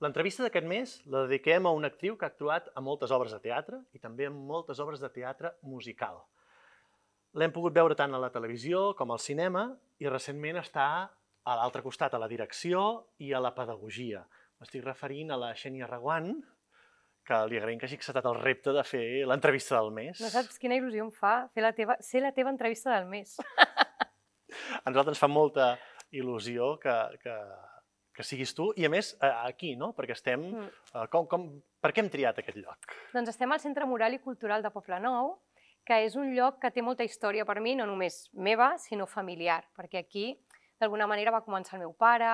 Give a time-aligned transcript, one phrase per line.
[0.00, 3.40] L'entrevista d'aquest mes la dediquem a una actriu que ha actuat a moltes obres de
[3.44, 6.22] teatre i també a moltes obres de teatre musical.
[7.36, 9.66] L'hem pogut veure tant a la televisió com al cinema
[10.00, 10.86] i recentment està
[11.44, 12.80] a l'altre costat, a la direcció
[13.20, 14.24] i a la pedagogia.
[14.60, 16.32] M'estic referint a la Xènia Reguant,
[17.28, 20.20] que li agraïm que hagi acceptat el repte de fer l'entrevista del mes.
[20.20, 23.36] No saps quina il·lusió em fa fer la teva, ser la teva entrevista del mes.
[24.84, 25.74] A nosaltres ens fa molta
[26.10, 27.36] il·lusió que, que,
[28.20, 29.92] que siguis tu, i a més eh, aquí, no?
[29.96, 30.50] Perquè estem...
[30.52, 30.70] Mm.
[30.94, 31.46] eh, Com, com,
[31.80, 32.92] per què hem triat aquest lloc?
[33.14, 35.38] Doncs estem al Centre Moral i Cultural de Poblenou,
[35.88, 39.62] que és un lloc que té molta història per mi, no només meva, sinó familiar,
[39.78, 40.26] perquè aquí,
[40.80, 42.28] d'alguna manera, va començar el meu pare,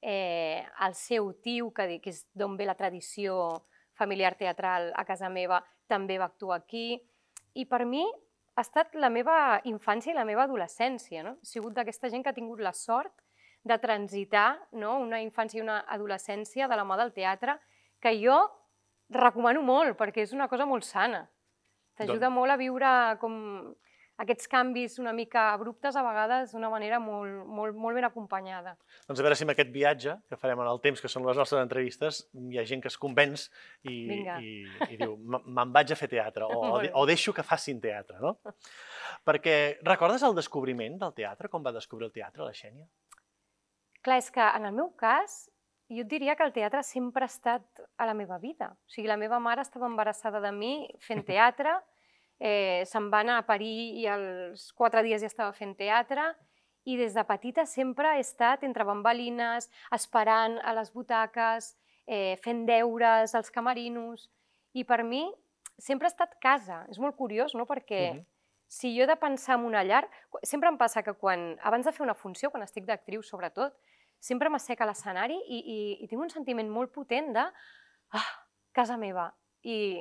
[0.00, 3.60] eh, el seu tio, que, que és d'on ve la tradició
[4.00, 6.96] familiar teatral a casa meva, també va actuar aquí,
[7.54, 8.06] i per mi
[8.56, 11.36] ha estat la meva infància i la meva adolescència, no?
[11.42, 13.12] He sigut d'aquesta gent que ha tingut la sort
[13.64, 14.98] de transitar no?
[14.98, 17.58] una infància i una adolescència de la mà del teatre,
[18.00, 18.38] que jo
[19.10, 21.26] recomano molt, perquè és una cosa molt sana.
[21.98, 23.34] T'ajuda Doncs- molt a viure com
[24.20, 28.74] aquests canvis una mica abruptes, a vegades d'una manera molt, molt, molt ben acompanyada.
[29.08, 31.36] Doncs a veure si amb aquest viatge que farem en el temps, que són les
[31.40, 33.46] nostres entrevistes, hi ha gent que es convenç
[33.88, 34.36] i, Vinga.
[34.44, 37.80] i, i diu, "Me- me'n vaig a fer teatre, o, o, o deixo que facin
[37.80, 38.36] teatre, no?
[39.24, 41.48] Perquè recordes el descobriment del teatre?
[41.48, 42.86] Com va descobrir el teatre, la Xènia?
[44.02, 45.50] Clar, és que en el meu cas,
[45.90, 48.70] jo et diria que el teatre sempre ha estat a la meva vida.
[48.72, 50.72] O sigui, la meva mare estava embarassada de mi
[51.04, 51.74] fent teatre,
[52.40, 56.30] eh, se'n va anar a parir i als quatre dies ja estava fent teatre,
[56.88, 61.74] i des de petita sempre he estat entre bambalines, esperant a les butaques,
[62.08, 64.30] eh, fent deures als camerinos,
[64.72, 65.26] i per mi
[65.76, 66.86] sempre ha estat casa.
[66.88, 68.24] És molt curiós, no?, perquè Mhm.
[68.66, 70.08] si jo he de pensar en una llar,
[70.42, 73.76] sempre em passa que quan, abans de fer una funció, quan estic d'actriu sobretot,
[74.20, 77.44] sempre m'asseca l'escenari i, i, i tinc un sentiment molt potent de
[78.20, 78.30] ah,
[78.76, 79.30] casa meva.
[79.64, 80.00] I,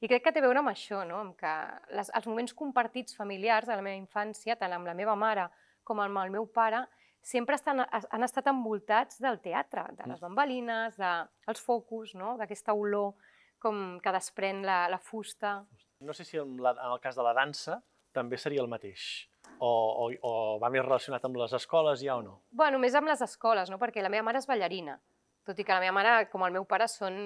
[0.00, 1.20] I crec que té a veure amb això, no?
[1.22, 1.54] amb que
[1.96, 5.48] les, els moments compartits familiars de la meva infància, tant amb la meva mare
[5.86, 6.84] com amb el meu pare,
[7.22, 12.36] sempre estan, han estat envoltats del teatre, de les bambalines, dels focus, no?
[12.40, 13.14] d'aquesta olor
[13.60, 15.60] com que desprèn la, la fusta.
[16.00, 17.80] No sé si en, la, en el cas de la dansa
[18.16, 22.22] també seria el mateix, o, o, o va més relacionat amb les escoles ja o
[22.22, 22.38] no?
[22.50, 23.78] Bueno, més amb les escoles, no?
[23.82, 24.98] perquè la meva mare és ballarina,
[25.46, 27.18] tot i que la meva mare, com el meu pare, són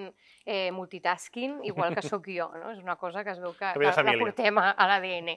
[0.46, 2.48] eh, multitasking, igual que sóc jo.
[2.56, 2.72] No?
[2.72, 5.34] És una cosa que es veu que, Que la portem a, a l'ADN.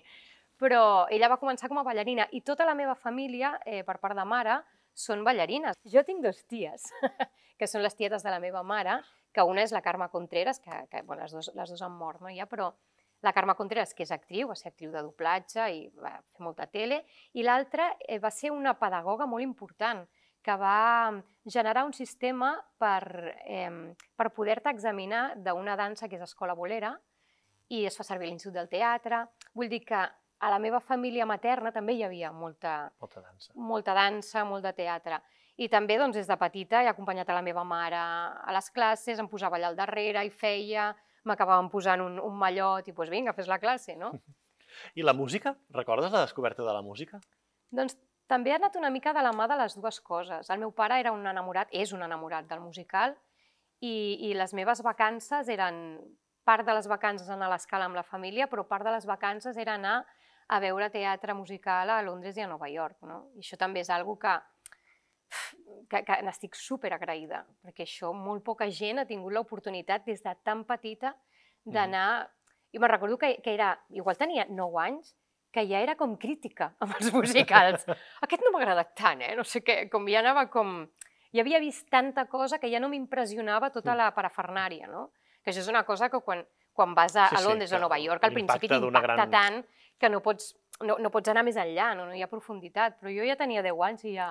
[0.58, 0.82] Però
[1.14, 4.26] ella va començar com a ballarina i tota la meva família, eh, per part de
[4.26, 4.62] mare,
[4.98, 5.78] són ballarines.
[5.86, 6.90] Jo tinc dos ties,
[7.60, 9.02] que són les tietes de la meva mare,
[9.34, 12.24] que una és la Carme Contreras, que, que bueno, les, dos, les dos han mort
[12.24, 12.72] no, ja, però
[13.22, 16.68] la Carme Contreras, que és actriu, va ser actriu de doblatge i va fer molta
[16.68, 17.02] tele,
[17.34, 20.06] i l'altra eh, va ser una pedagoga molt important,
[20.48, 21.12] que va
[21.44, 26.94] generar un sistema per, eh, per poder-te examinar d'una dansa que és escola bolera
[27.68, 29.26] i es fa servir a l'Institut del Teatre.
[29.54, 29.98] Vull dir que
[30.40, 33.52] a la meva família materna també hi havia molta, Molta dansa.
[33.56, 35.20] molta dansa, molt de teatre.
[35.58, 39.20] I també doncs, des de petita he acompanyat a la meva mare a les classes,
[39.20, 40.92] em posava allà al darrere i feia,
[41.28, 44.14] m'acabaven posant un, un mallot i doncs vinga, fes la classe, no?
[44.96, 45.56] I la música?
[45.74, 47.20] Recordes la descoberta de la música?
[47.74, 50.50] Doncs també ha anat una mica de la mà de les dues coses.
[50.52, 53.16] El meu pare era un enamorat, és un enamorat del musical,
[53.80, 56.00] i, i les meves vacances eren
[56.48, 59.58] part de les vacances anar a l'escala amb la família, però part de les vacances
[59.58, 60.00] era anar
[60.48, 63.02] a veure teatre musical a Londres i a Nova York.
[63.04, 63.26] No?
[63.36, 64.34] I això també és algo que,
[65.90, 70.36] que, que n'estic super agraïda, perquè això molt poca gent ha tingut l'oportunitat des de
[70.44, 71.16] tan petita
[71.66, 72.28] d'anar...
[72.74, 75.14] Jo me'n recordo que, que era, igual tenia 9 anys,
[75.56, 77.86] que ja era com crítica amb els musicals.
[78.22, 79.34] Aquest no m'ha agradat tant, eh?
[79.40, 80.82] No sé què, com ja anava com...
[81.36, 83.98] Ja havia vist tanta cosa que ja no m'impressionava tota Mm.
[83.98, 85.10] la parafernària, no?
[85.44, 86.44] Que això és una cosa que quan,
[86.76, 89.58] quan vas a, Sí, a Londres o a Nova York, al principi t'impacta gran- tant
[89.98, 90.54] que no pots,
[90.86, 93.00] no, no pots anar més enllà, no, no hi ha profunditat.
[93.02, 94.30] Però jo ja tenia 10 anys i ja,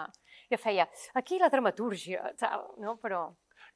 [0.52, 2.96] ja feia, aquí la dramatúrgia, tal, no?
[3.02, 3.26] Però...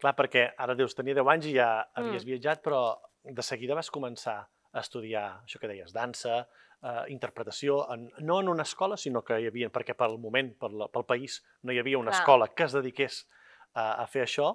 [0.01, 2.31] Clar, perquè ara dius, tenia 10 anys i ja havies Mm.
[2.31, 4.39] viatjat, però de seguida vas començar
[4.73, 6.47] a estudiar això que deies, dansa,
[6.83, 10.71] eh, interpretació, en, no en una escola, sinó que hi havia, perquè pel moment, per
[10.73, 12.21] la, pel país, no hi havia una Clar.
[12.23, 13.27] escola que es dediqués
[13.75, 14.55] a, a fer això,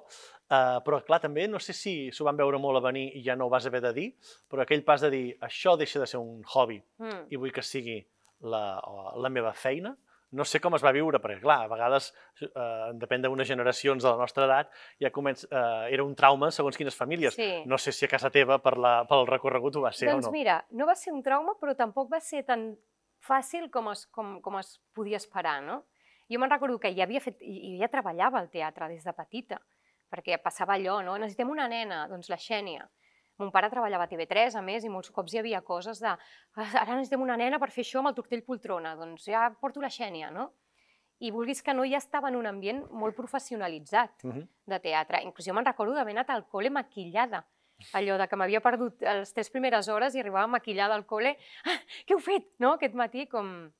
[0.50, 3.36] eh, però clar, també no sé si s'ho van veure molt a venir i ja
[3.36, 4.08] no ho vas haver de dir,
[4.50, 7.28] però aquell pas de dir, això deixa de ser un hobby Mm.
[7.30, 8.02] i vull que sigui
[8.42, 8.82] la,
[9.16, 9.96] la meva feina,
[10.36, 12.10] no sé com es va viure, perquè clar, a vegades,
[12.42, 16.76] eh, depèn d'unes generacions de la nostra edat, ja comença, eh, era un trauma segons
[16.76, 17.36] quines famílies.
[17.38, 17.64] Sí.
[17.66, 20.30] No sé si a casa teva per la, pel recorregut ho va ser doncs o
[20.30, 20.34] no.
[20.36, 22.74] mira, no va ser un trauma, però tampoc va ser tan
[23.26, 25.86] fàcil com es, com, com es podia esperar, no?
[26.28, 27.40] Jo me'n recordo que ja havia fet,
[27.80, 29.62] ja treballava al teatre des de petita.
[30.12, 31.16] Perquè passava allò, no?
[31.18, 32.88] Necessitem una nena, doncs la Xènia.
[33.38, 36.18] Mon pare treballava a TV3, a més, i molts cops hi havia coses de "Ah,
[36.82, 39.90] ara necessitem una nena per fer això amb el tortell poltrona, doncs ja porto la
[39.90, 40.54] Xènia, no?
[41.20, 44.48] I vulguis que no, ja estava en un ambient molt professionalitzat Uh -huh.
[44.66, 45.22] de teatre.
[45.24, 47.46] Inclús jo me'n recordo d'haver anat al col·le maquillada.
[47.94, 51.38] Allò de que m'havia perdut les tres primeres hores i arribava maquillada al col·le.
[51.66, 52.44] Ah, què heu fet?
[52.60, 52.74] No?
[52.74, 53.72] Aquest matí, com...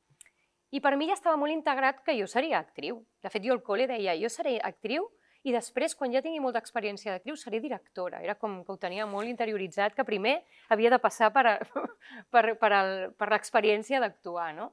[0.72, 3.06] I per mi ja estava molt integrat que jo seria actriu.
[3.24, 5.08] De fet, jo al col·le deia, jo seré actriu
[5.46, 8.22] i després, quan ja tingui molta experiència d'actriu, seré directora.
[8.26, 10.40] Era com que ho tenia molt interioritzat, que primer
[10.74, 11.54] havia de passar per, a,
[12.34, 14.72] per, per, el, per l'experiència d'actuar, no?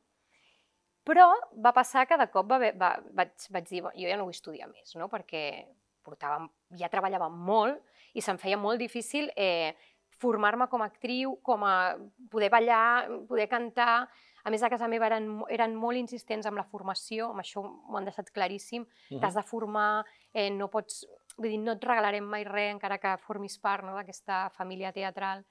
[1.04, 1.28] Però
[1.58, 4.36] va passar que de cop va, va, vaig, vaig dir, "Bueno, jo ja no vull
[4.36, 5.08] estudiar més, no?
[5.10, 5.66] perquè
[6.02, 6.46] portava,
[6.78, 7.80] ja treballava molt
[8.14, 9.74] i se'm feia molt difícil eh,
[10.22, 11.96] formar-me com a actriu, com a
[12.30, 14.08] poder ballar, poder cantar.
[14.44, 17.98] A més, a casa meva eren, eren molt insistents amb la formació, amb això m'ho
[17.98, 18.86] han deixat claríssim.
[19.10, 19.20] Mhm.
[19.20, 21.04] T'has de formar, eh, no pots...
[21.36, 25.44] Vull dir, no et regalarem mai res, encara que formis part no, d'aquesta família teatral.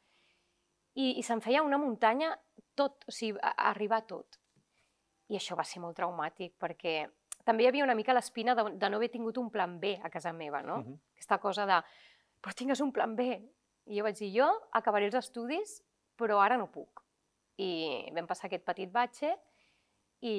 [0.93, 2.35] I, I se'm feia una muntanya
[2.77, 4.37] tot, o sigui, a, a arribar a tot.
[5.31, 6.99] I això va ser molt traumàtic, perquè
[7.47, 10.11] també hi havia una mica l'espina de, de no haver tingut un plan B a
[10.13, 10.81] casa meva, no?
[10.83, 10.99] Mhm.
[11.15, 11.79] Aquesta cosa de,
[12.41, 13.31] però tingues un plan B.
[13.89, 15.79] I jo vaig dir, jo acabaré els estudis,
[16.19, 17.01] però ara no puc.
[17.57, 19.33] I vam passar aquest petit batxe
[20.21, 20.35] i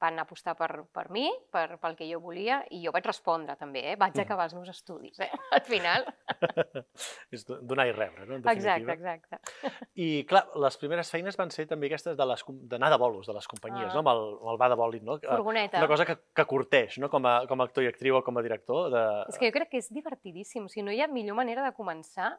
[0.00, 3.80] van apostar per, per mi, per, pel que jo volia, i jo vaig respondre també,
[3.92, 3.96] eh?
[3.96, 4.20] vaig Mhm.
[4.24, 5.30] acabar els meus estudis, eh?
[5.52, 6.04] al final.
[7.32, 8.36] És do- donar i rebre, no?
[8.36, 9.14] En Exacte, definitiva.
[9.14, 9.82] exacte.
[9.94, 12.26] I, clar, les primeres feines van ser també aquestes de
[12.68, 13.94] d'anar de bolos, de les companyies, Ah.
[13.94, 14.00] no?
[14.04, 15.18] Amb el, amb el va de bòlit, no?
[15.20, 15.78] Furgoneta.
[15.78, 17.08] Una cosa que, que curteix, no?
[17.10, 18.90] Com a, com a actor i actriu o com a director.
[18.92, 19.02] De...
[19.28, 21.72] És que jo crec que és divertidíssim, o sigui, no hi ha millor manera de
[21.74, 22.36] començar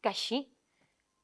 [0.00, 0.44] que així.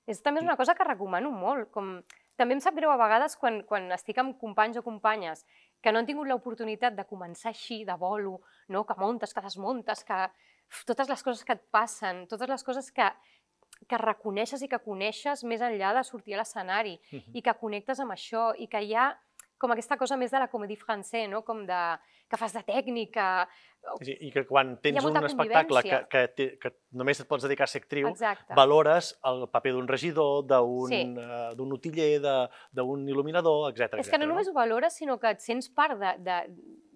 [0.07, 2.01] És també és una cosa que recomano molt, com
[2.41, 5.45] també em sap greu a vegades quan, quan estic amb companys o companyes
[5.83, 8.39] que no han tingut l'oportunitat de començar així, de bolo,
[8.69, 8.85] no?
[8.89, 12.91] que muntes, que desmuntes, que uf, totes les coses que et passen, totes les coses
[12.97, 13.09] que,
[13.89, 17.37] que reconeixes i que coneixes més enllà de sortir a l'escenari Mhm.
[17.37, 19.11] i que connectes amb això i que hi ha
[19.61, 21.43] com aquesta cosa més de la comédie française, no?
[21.45, 21.81] com de,
[22.31, 23.27] que fas de tècnica,
[24.01, 27.67] dir, I que quan tens un espectacle que, que, té, que només et pots dedicar
[27.67, 28.55] a ser actriu, exacte.
[28.57, 31.03] valores el paper d'un regidor, d'un Sí.
[31.57, 34.01] d'un utiller, d'un il·luminador, etc.
[34.01, 36.39] És que no només ho valores, sinó que et sents part de, de,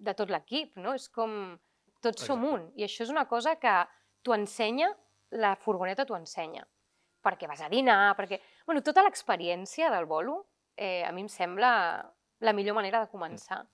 [0.09, 0.93] de tot l'equip, no?
[0.93, 1.55] És com
[2.01, 2.53] tots som Exacte.
[2.53, 2.71] un.
[2.81, 3.75] I això és una cosa que
[4.25, 4.91] t'ho ensenya,
[5.31, 6.65] la furgoneta t'ho ensenya.
[7.25, 8.39] Perquè vas a dinar, perquè...
[8.65, 10.43] Bueno, tota l'experiència del bolo
[10.77, 11.71] eh, a mi em sembla
[12.41, 13.65] la millor manera de començar.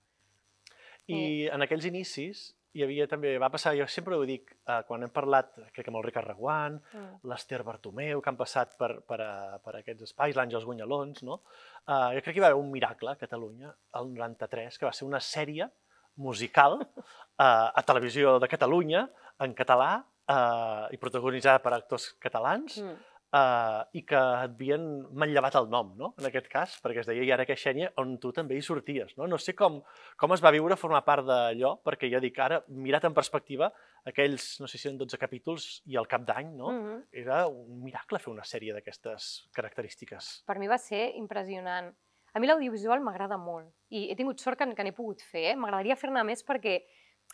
[1.10, 5.02] I en aquells inicis hi havia també, va passar, jo sempre ho dic, eh, quan
[5.04, 7.18] hem parlat, crec que amb el Ricard Reguant, Mm.
[7.28, 11.42] l'Ester Bartomeu, que han passat per, per, a, per aquests espais, l'Àngels Guanyalons, no?
[11.86, 14.92] Uh, jo crec que hi va haver un miracle a Catalunya, el 93, que va
[14.92, 15.68] ser una sèrie
[16.16, 19.04] musical uh, a televisió de Catalunya,
[19.40, 22.96] en català, uh, i protagonitzada per actors catalans, Mm.
[23.32, 24.84] Uh, i que et havien
[25.18, 26.12] manllevat el nom, no?
[26.20, 29.16] en aquest cas, perquè es deia I ara que Xènia, on tu també hi sorties.
[29.18, 29.80] No, no sé com,
[30.20, 33.72] com es va viure formar part d'allò, perquè ja dic ara, mirat en perspectiva,
[34.08, 36.70] aquells, no sé si eren 12 capítols i al cap d'any, no?
[36.70, 37.02] Mm -hmm.
[37.24, 40.42] Era un miracle fer una sèrie d'aquestes característiques.
[40.46, 41.94] Per mi va ser impressionant.
[42.34, 45.52] A mi l'audiovisual m'agrada molt i he tingut sort que, que n'he pogut fer.
[45.52, 45.56] Eh?
[45.56, 46.82] M'agradaria fer-ne més perquè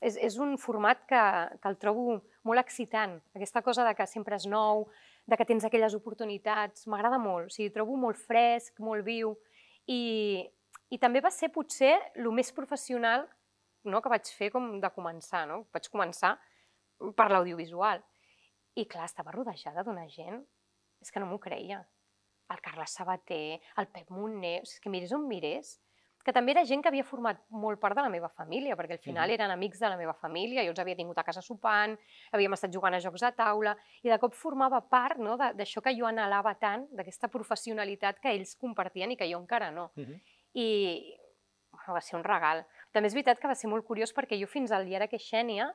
[0.01, 1.23] és, és un format que,
[1.63, 3.21] que el trobo molt excitant.
[3.35, 4.89] Aquesta cosa de que sempre és nou,
[5.29, 7.51] de que tens aquelles oportunitats, m'agrada molt.
[7.51, 9.35] O sigui, trobo molt fresc, molt viu.
[9.93, 10.01] I,
[10.89, 13.27] I també va ser potser el més professional
[13.85, 15.45] no, que vaig fer com de començar.
[15.51, 15.67] No?
[15.75, 16.35] Vaig començar
[17.17, 18.01] per l'audiovisual.
[18.79, 20.41] I clar, estava rodejada d'una gent,
[21.03, 21.83] és que no m'ho creia
[22.49, 25.77] el Carles Sabater, el Pep Montner, és que mirés on mirés,
[26.25, 29.03] que també era gent que havia format molt part de la meva família, perquè al
[29.05, 31.95] final eren amics de la meva família, jo els havia tingut a casa sopant,
[32.33, 35.95] havíem estat jugant a jocs de taula, i de cop formava part no, d'això que
[35.97, 39.91] jo anhelava tant, d'aquesta professionalitat que ells compartien i que jo encara no.
[39.97, 40.21] Uh -huh.
[40.55, 40.69] I
[41.71, 42.67] bueno, va ser un regal.
[42.93, 45.19] També és veritat que va ser molt curiós perquè jo fins al dia era que
[45.19, 45.73] Xènia,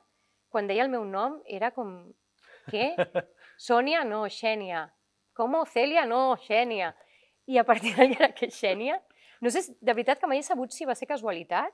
[0.49, 2.13] quan deia el meu nom, era com...
[2.69, 2.95] Què?
[3.57, 4.03] Sònia?
[4.03, 4.91] No, Xènia.
[5.33, 5.65] Com?
[5.65, 6.05] Cèlia?
[6.05, 6.93] No, Xènia.
[7.45, 9.01] I a partir d'allà era que Xènia...
[9.43, 11.73] No sé, de veritat que mai he sabut si va ser casualitat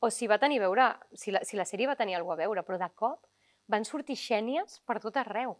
[0.00, 0.86] o si va tenir a veure,
[1.18, 3.26] si la, si la sèrie va tenir alguna a veure, però de cop
[3.70, 5.56] van sortir Xènies per tot arreu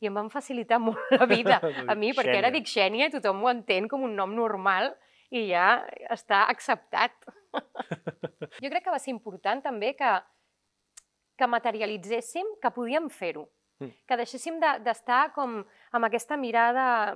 [0.00, 1.58] i em van facilitar molt la vida
[1.90, 4.92] a mi, perquè ara dic Xènia i tothom ho entén com un nom normal
[5.30, 5.80] i ja
[6.10, 7.12] està acceptat.
[8.62, 10.10] jo crec que va ser important també que,
[11.38, 13.48] que materialitzéssim que podíem fer-ho,
[13.80, 13.94] Mm.
[14.04, 15.54] que deixéssim de- d'estar com
[15.96, 17.14] amb aquesta mirada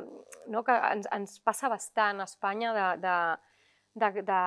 [0.48, 3.16] no, que ens, ens passa bastant a Espanya de, de,
[3.94, 4.38] de, de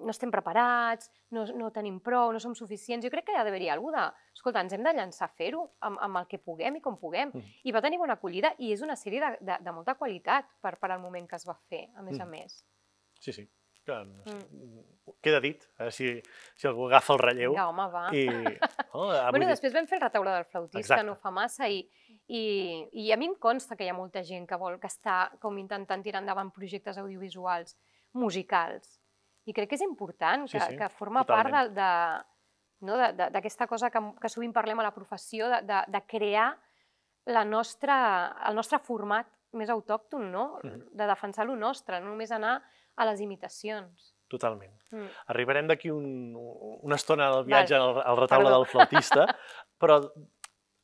[0.00, 3.04] no estem preparats, no, no tenim prou, no som suficients.
[3.04, 6.00] Jo crec que ha d'haver-hi alguna de, escolta, ens hem de llançar a fer-ho amb,
[6.06, 7.34] amb el que puguem i com puguem.
[7.34, 7.58] Mm.
[7.68, 10.76] I va tenir bona acollida i és una sèrie de, de, de molta qualitat per,
[10.80, 12.24] per al moment que es va fer, a més mm.
[12.24, 12.64] a més.
[13.20, 13.46] Sí, sí.
[13.84, 14.84] Que, no sé, mm.
[15.20, 16.06] Queda dit, a veure si,
[16.56, 17.52] si algú agafa el relleu.
[17.52, 18.04] Vinga, home, va.
[18.16, 18.24] I,
[18.96, 21.04] oh, bueno, després vam fer el retaule del flautista, Exacte.
[21.04, 21.82] no fa massa, i,
[22.32, 22.44] i,
[23.04, 25.60] i a mi em consta que hi ha molta gent que vol que està com
[25.60, 27.76] intentant tirar endavant projectes audiovisuals
[28.14, 28.98] musicals.
[29.44, 31.52] I crec que és important, que, sí, sí, que forma totalment.
[31.52, 32.96] part de, de, no,
[33.34, 36.54] d'aquesta cosa que, que sovint parlem a la professió, de, de, de crear
[37.26, 37.96] la nostra,
[38.48, 40.58] el nostre format més autòcton, no?
[40.62, 40.88] Mm -hmm.
[40.92, 42.62] de defensar lo nostre, no només anar
[42.96, 44.14] a les imitacions.
[44.28, 44.72] Totalment.
[44.90, 45.08] Mm.
[45.26, 46.34] Arribarem d'aquí un,
[46.82, 48.58] una estona al viatge al, al retaule Perdó.
[48.58, 49.26] del flautista,
[49.80, 50.00] però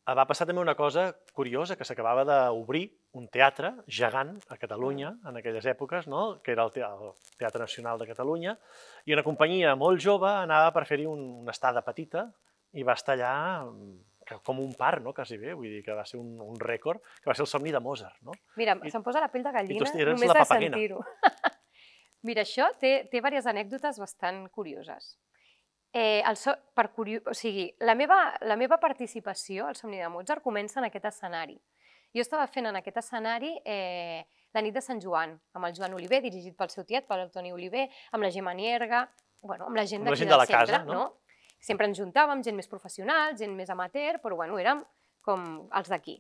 [0.06, 5.38] va passar també una cosa curiosa, que s'acabava d'obrir un teatre gegant a Catalunya en
[5.40, 6.40] aquelles èpoques, no?
[6.44, 6.72] que era el
[7.38, 8.54] Teatre Nacional de Catalunya,
[9.06, 12.28] i una companyia molt jove anava per fer-hi un, una estada petita
[12.78, 13.34] i va estar allà
[14.46, 15.12] com un par, no?
[15.12, 17.72] quasi bé, vull dir que va ser un, un rècord, que va ser el somni
[17.74, 18.20] de Mozart.
[18.22, 18.36] No?
[18.60, 21.02] Mira, se'm posa la pell de gallina només de sentir-ho.
[22.28, 25.16] Mira, això té, té diverses anècdotes bastant curioses.
[25.92, 27.16] Eh, el so, per curi...
[27.26, 31.56] o sigui, la meva, la meva participació al Somni de Mozart comença en aquest escenari.
[32.16, 35.94] Jo estava fent en aquest escenari eh, la nit de Sant Joan, amb el Joan
[35.94, 39.04] Oliver, dirigit pel seu tiet, pel Toni Oliver, amb la Gemma Nierga,
[39.46, 40.94] bueno, amb la gent d'aquí de del centre, casa, no?
[40.94, 41.52] no?
[41.60, 44.82] Sempre ens juntàvem, gent més professional, gent més amateur, però bueno, érem
[45.22, 46.16] com els d'aquí.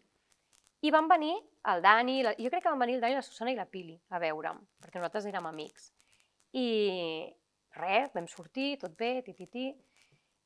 [0.86, 1.34] I van venir
[1.72, 2.34] el Dani, la...
[2.38, 5.00] jo crec que van venir el Dani, la Susana i la Pili a veure'm, perquè
[5.00, 5.90] nosaltres érem amics.
[6.56, 6.68] I
[7.76, 9.72] res, vam sortir, tot bé, tititi.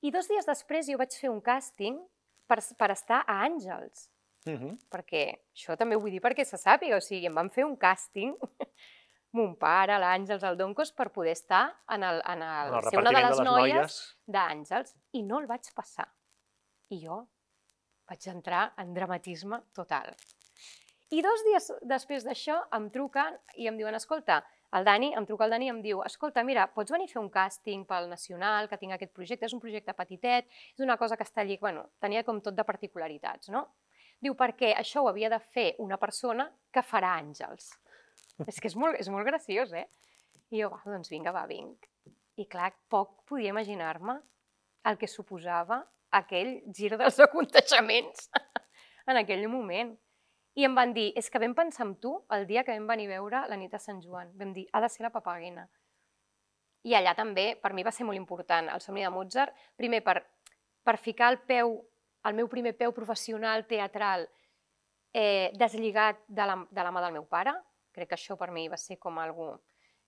[0.05, 2.01] I dos dies després jo vaig fer un càsting
[2.49, 4.09] per, per estar a Àngels,
[4.45, 4.75] Uh -huh.
[4.91, 5.23] Perquè
[5.55, 8.35] això també ho vull dir perquè se sàpiga, o sigui, em van fer un càsting,
[9.33, 13.11] mon pare, l'Àngels, el Doncos, per poder estar en el, en el, el ser una
[13.11, 16.09] de les, de les noies d'Àngels, i no el vaig passar.
[16.89, 17.27] I jo
[18.09, 20.15] vaig entrar en dramatisme total.
[21.11, 24.43] I dos dies després d'això em truquen i em diuen, escolta,
[24.75, 27.21] el Dani, em truca el Dani i em diu, escolta, mira, pots venir a fer
[27.21, 31.17] un càsting pel Nacional, que tinc aquest projecte, és un projecte petitet, és una cosa
[31.17, 33.69] que està allí, bueno, tenia com tot de particularitats, no?
[34.25, 37.75] Diu, perquè això ho havia de fer una persona que farà àngels.
[38.49, 39.85] és que és molt, és molt graciós, eh?
[40.50, 41.87] I jo, va, doncs vinga, va, vinc.
[42.40, 44.16] I clar, poc podia imaginar-me
[44.88, 45.83] el que suposava
[46.14, 48.31] aquell gir dels aconteixements
[49.07, 49.95] en aquell moment.
[50.54, 53.09] I em van dir, és que vam pensar en tu el dia que vam venir
[53.11, 54.31] a veure la nit de Sant Joan.
[54.38, 55.66] Vam dir, ha de ser la papaguena.
[56.85, 60.21] I allà també, per mi va ser molt important, el somni de Mozart, primer per,
[60.85, 61.81] per ficar el peu
[62.25, 64.26] el meu primer peu professional teatral
[65.14, 67.54] eh, deslligat de la, de la mà del meu pare.
[67.95, 69.52] Crec que això per mi va ser com algú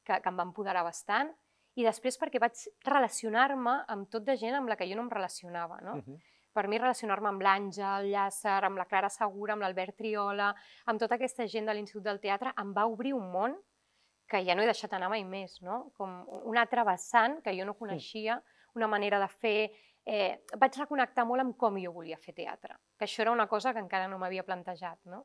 [0.05, 1.31] que, que em va empoderar bastant.
[1.77, 2.57] I després perquè vaig
[2.89, 5.79] relacionar-me amb tot de gent amb la que jo no em relacionava.
[5.85, 5.99] No?
[6.01, 6.19] Uh -huh.
[6.57, 10.55] Per mi relacionar-me amb l'Àngel Llàcer, amb la Clara Segura, amb l'Albert Triola,
[10.87, 13.57] amb tota aquesta gent de l'Institut del Teatre, em va obrir un món
[14.27, 15.93] que ja no he deixat anar mai més, no?
[15.97, 18.43] com un altre vessant que jo no coneixia,
[18.75, 19.71] una manera de fer,
[20.07, 23.75] eh, vaig reconnectar molt amb com jo volia fer teatre, que això era una cosa
[23.75, 25.01] que encara no m'havia plantejat.
[25.11, 25.25] No?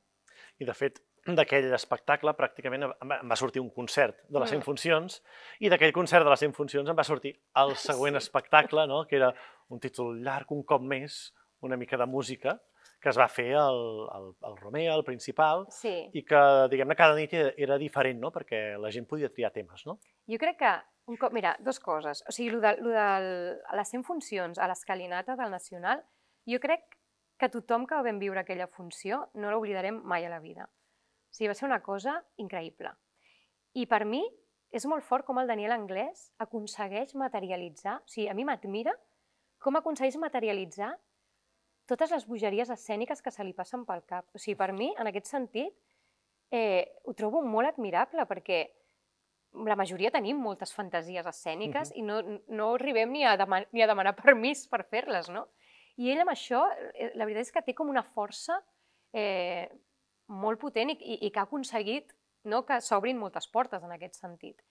[0.60, 4.66] I de fet, d'aquell espectacle pràcticament em va sortir un concert de les 100 mm.
[4.66, 5.20] funcions
[5.62, 8.24] i d'aquell concert de les 100 funcions em va sortir el següent sí.
[8.26, 9.04] espectacle, no?
[9.06, 9.30] que era
[9.70, 11.28] un títol llarg, un cop més,
[11.62, 12.58] una mica de música,
[13.02, 13.80] que es va fer al,
[14.14, 15.94] al, al Romea, el principal, sí.
[16.14, 16.42] i que,
[16.74, 18.34] diguem-ne, cada nit era diferent, no?
[18.34, 19.98] perquè la gent podia triar temes, no?
[20.30, 20.74] Jo crec que
[21.10, 22.24] un cop, mira, dos coses.
[22.28, 26.04] O sigui, el de, lo de les 100 funcions a l'escalinata del Nacional,
[26.48, 26.98] jo crec
[27.42, 30.68] que tothom que vam viure aquella funció no l'oblidarem mai a la vida.
[30.70, 32.94] O sigui, va ser una cosa increïble.
[33.74, 34.22] I per mi
[34.72, 38.94] és molt fort com el Daniel Anglès aconsegueix materialitzar, o sigui, a mi m'admira
[39.62, 40.92] com aconsegueix materialitzar
[41.90, 44.28] totes les bogeries escèniques que se li passen pel cap.
[44.34, 45.74] O sigui, per mi, en aquest sentit,
[46.52, 48.62] eh, ho trobo molt admirable, perquè
[49.54, 52.00] la majoria tenim moltes fantasies escèniques uh -huh.
[52.00, 53.36] i no, no arribem ni a,
[53.72, 55.48] ni a demanar permís per fer-les, no?
[55.98, 58.62] I ell amb això, eh, la veritat és que té com una força
[59.14, 59.70] eh,
[60.28, 64.16] molt potent i, i, i que ha aconseguit no, que s'obrin moltes portes en aquest
[64.16, 64.62] sentit.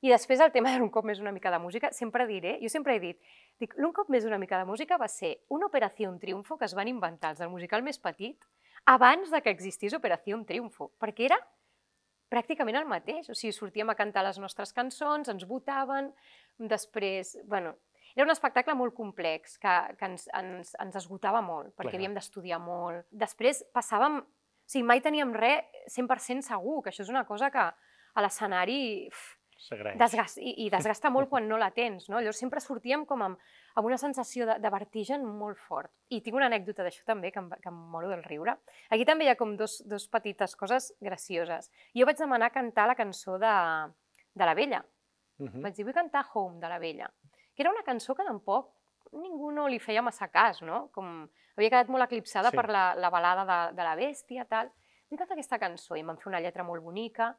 [0.00, 2.96] I després el tema d'un cop més una mica de música, sempre diré, jo sempre
[2.96, 3.18] he dit,
[3.60, 6.64] dic, l'un cop més una mica de música va ser una operació un triomfo que
[6.64, 8.38] es van inventar els del musical més petit
[8.86, 11.36] abans de que existís operació un triomfo, perquè era
[12.30, 13.28] pràcticament el mateix.
[13.30, 16.12] O sigui, sortíem a cantar les nostres cançons, ens votaven,
[16.58, 17.36] després...
[17.50, 17.76] bueno,
[18.16, 22.00] era un espectacle molt complex, que, que ens, ens, ens esgotava molt, perquè Clar.
[22.00, 23.06] havíem d'estudiar molt.
[23.10, 24.20] Després passàvem...
[24.20, 27.64] O sigui, mai teníem res 100% segur, que això és una cosa que
[28.14, 29.08] a l'escenari.
[29.98, 32.18] Desgast, i, i desgasta molt quan no la tens, no?
[32.18, 33.38] Llavors sempre sortíem com amb,
[33.74, 35.92] amb una sensació de, de vertigen molt fort.
[36.08, 38.56] I tinc una anècdota d'això també, que em, que em moro del riure.
[38.90, 41.70] Aquí també hi ha com dos, dos petites coses gracioses.
[41.96, 43.54] Jo vaig demanar cantar la cançó de,
[44.34, 44.84] de la vella.
[45.38, 45.62] Uh -huh.
[45.62, 47.10] Vaig dir, vull cantar Home, de la vella.
[47.54, 48.72] Que era una cançó que tampoc
[49.12, 50.88] ningú no li feia massa cas, no?
[50.92, 52.56] Com havia quedat molt eclipsada Sí.
[52.56, 54.70] per la, la balada de, de la bèstia, tal.
[55.10, 57.36] Vull cantar aquesta cançó i em van fer una lletra molt bonica.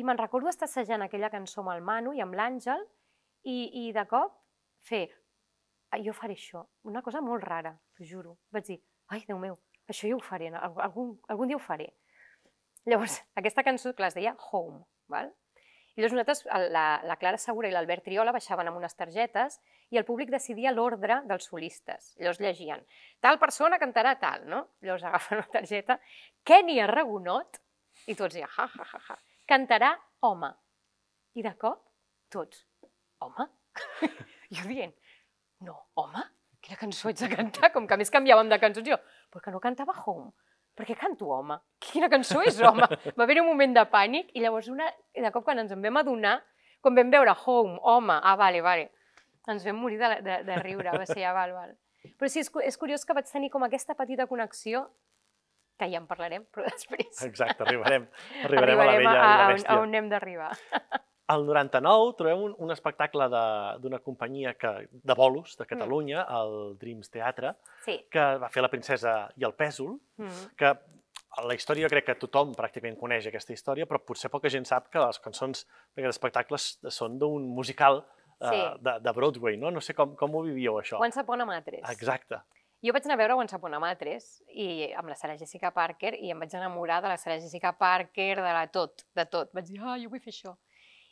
[0.00, 2.84] I me'n recordo estar assajant aquella cançó amb el Manu i amb l'Àngel
[3.44, 4.36] i, i de cop
[4.88, 5.02] fer,
[5.90, 8.36] "Ah, jo faré això, una cosa molt rara, t'ho juro.
[8.54, 8.78] Vaig dir,
[9.08, 9.58] ai, Déu meu,
[9.90, 11.90] això jo ho faré, al- algun, algun dia ho faré.
[12.86, 15.32] Llavors, aquesta cançó, clar, es deia Home, val?
[15.96, 19.58] I llavors nosaltres, la, la Clara Segura i l'Albert Triola baixaven amb unes targetes
[19.90, 22.14] i el públic decidia l'ordre dels solistes.
[22.16, 22.86] Llavors llegien,
[23.20, 24.62] tal persona cantarà tal, no?
[24.80, 25.98] Llavors agafen una targeta,
[26.44, 27.58] Kenny Arragonot,
[28.06, 29.18] i tots diuen, ja, ja, ja, ja,
[29.50, 29.94] cantarà
[30.26, 30.50] home.
[31.38, 31.82] I de cop,
[32.30, 32.64] tots,
[33.22, 33.46] home?
[34.56, 34.94] jo dient,
[35.66, 36.22] no, home?
[36.60, 37.70] Quina cançó ets de cantar?
[37.74, 38.86] Com que a més canviàvem de cançons.
[38.86, 38.98] Jo,
[39.32, 40.30] però que no cantava Home.
[40.76, 41.56] Per què canto home?
[41.82, 42.86] Quina cançó és home?
[43.18, 45.98] Va haver un moment de pànic i llavors una, de cop quan ens en vam
[46.00, 46.38] adonar,
[46.80, 48.86] quan vam veure Home, home, ah, vale, vale,
[49.50, 51.74] ens vam morir de, de, de riure, va ser, ja, val, val.
[52.16, 54.86] Però sí, és, és curiós que vaig tenir com aquesta petita connexió,
[55.80, 58.04] que ja en parlarem, però després Exacte, arribarem,
[58.46, 59.76] arribarem, a la vella a, i la bèstia.
[59.78, 60.50] a on hem d'arribar.
[61.30, 63.28] Al 99 trobem un, un espectacle
[63.78, 67.52] d'una companyia que, de bolos de Catalunya, el Dreams Teatre,
[67.84, 67.94] Sí.
[68.10, 70.48] que va fer La princesa i el pèsol, Mm.
[70.58, 70.72] que
[71.46, 74.88] la història jo crec que tothom pràcticament coneix aquesta història, però potser poca gent sap
[74.90, 75.62] que les cançons
[75.94, 78.02] d'aquests espectacles són d'un musical
[78.40, 78.60] eh, Sí.
[78.82, 79.70] de, de Broadway, no?
[79.70, 80.98] No sé com, com ho vivíeu, això.
[80.98, 81.86] Once Upon a Matres.
[81.94, 82.42] Exacte.
[82.80, 86.14] Jo vaig anar a veure Once Upon a Matres i, amb la Sarah Jessica Parker
[86.16, 89.50] i em vaig enamorar de la Sarah Jessica Parker, de la tot, de tot.
[89.52, 90.54] Vaig dir, ah, jo vull fer això.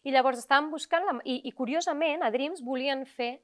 [0.08, 1.18] I llavors estàvem buscant, la...
[1.28, 3.34] I, i curiosament, a Dreams volien fer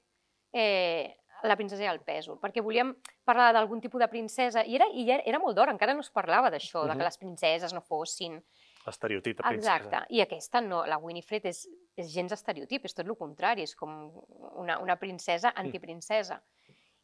[0.56, 1.12] eh,
[1.44, 2.94] la princesa i el pèsol, perquè volíem
[3.28, 6.48] parlar d'algun tipus de princesa, i era, i era, molt d'hora, encara no es parlava
[6.54, 6.98] d'això, de Mhm.
[6.98, 8.40] que les princeses no fossin...
[8.86, 9.76] L'estereotip de princesa.
[9.76, 13.74] Exacte, i aquesta no, la Winifred és, és gens estereotip, és tot el contrari, és
[13.74, 14.12] com
[14.60, 16.40] una, una princesa antiprincesa.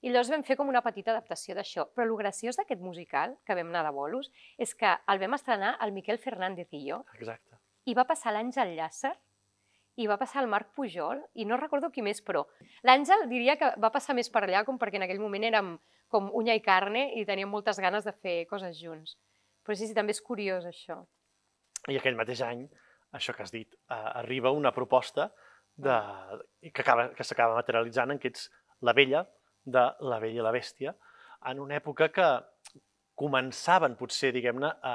[0.02, 1.84] I llavors vam fer com una petita adaptació d'això.
[1.94, 5.76] Però el graciós d'aquest musical, que vam anar de bolos, és que el vam estrenar
[5.84, 7.58] el Miquel Fernández i jo, Exacte.
[7.84, 9.12] i va passar l'Àngel Llàcer,
[10.00, 12.46] i va passar el Marc Pujol, i no recordo qui més, però
[12.88, 15.74] l'Àngel diria que va passar més per allà, com perquè en aquell moment érem
[16.08, 19.18] com unya i carne i teníem moltes ganes de fer coses junts.
[19.62, 21.02] Però sí, sí, també és curiós això.
[21.92, 22.64] I aquell mateix any,
[23.12, 25.28] això que has dit, eh, arriba una proposta
[25.76, 25.92] de,
[26.72, 28.48] que acaba- que s'acaba materialitzant en que ets
[28.80, 29.26] la vella
[29.64, 30.94] de La vella i la bèstia,
[31.46, 32.28] en una època que
[33.20, 34.94] començaven, potser, diguem-ne, a,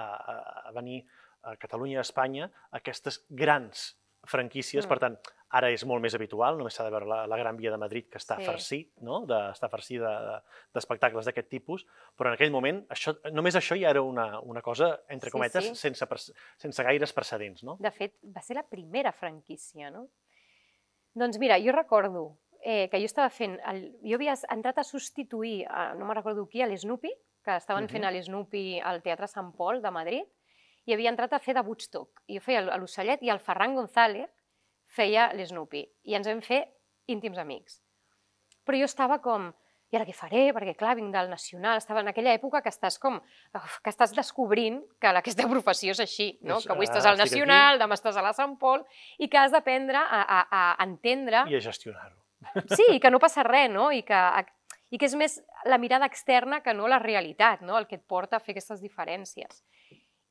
[0.67, 1.03] a- venir
[1.45, 3.91] a Catalunya i a Espanya aquestes grans
[4.25, 4.89] franquícies, Mm.
[4.89, 5.17] per tant,
[5.55, 8.07] ara és molt més habitual, només s'ha de veure la, la Gran Via de Madrid,
[8.09, 8.45] que està Sí.
[8.45, 9.19] farcit, no?
[9.27, 10.41] de, està farcit de- de-
[10.73, 11.85] d'espectacles d'aquest tipus,
[12.17, 15.63] però en aquell moment això, només això ja era una, una cosa, entre Sí, cometes,
[15.69, 15.75] sí.
[15.75, 16.05] sense,
[16.57, 17.77] sense gaires precedents, no?
[17.79, 20.07] De fet, va ser la primera franquícia, no?
[21.13, 23.59] Doncs mira, jo recordo eh, que jo estava fent...
[23.69, 27.11] El, jo havia entrat a substituir, a, no me'n recordo qui, a l'Snoopy,
[27.45, 27.91] que estaven Mhm.
[27.93, 30.25] fent a l'Snoopy al Teatre Sant Pol de Madrid,
[30.85, 32.23] i havia entrat a fer de Woodstock.
[32.27, 34.29] I jo feia el- l'Ocellet i el Ferran González
[34.87, 35.83] feia l'Snoopy.
[36.09, 36.63] I ens vam fer
[37.07, 37.79] íntims amics.
[38.65, 39.51] Però jo estava com,
[39.93, 40.47] i ara què faré?
[40.53, 43.19] Perquè clar, vinc del Nacional, estava en aquella època que estàs com,
[43.55, 46.57] uf, que estàs descobrint que aquesta professió és així, no?
[46.57, 47.17] És, que avui ah, estàs al.
[47.21, 48.81] Nacional, demà estàs a la Sant Pol,
[49.19, 52.17] i que has d'aprendre a, a, a entendre I a gestionar-ho.
[52.77, 53.89] Sí, que no passa res, no?
[53.91, 54.19] I que,
[54.91, 57.77] I que és més la mirada externa que no la realitat, no?
[57.77, 59.63] El que et porta a fer aquestes diferències.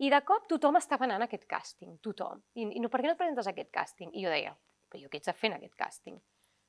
[0.03, 2.41] I de cop tothom estava anant a aquest càsting, tothom.
[2.59, 4.11] I, i no, per què no et presentes a aquest càsting?
[4.15, 4.55] I jo deia,
[4.91, 6.17] però jo què ets fent aquest càsting?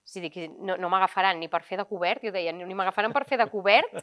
[0.06, 3.14] O sigui, que no, no m'agafaran ni per fer de cobert, jo deia, ni m'agafaran
[3.14, 3.96] per fer de cobert,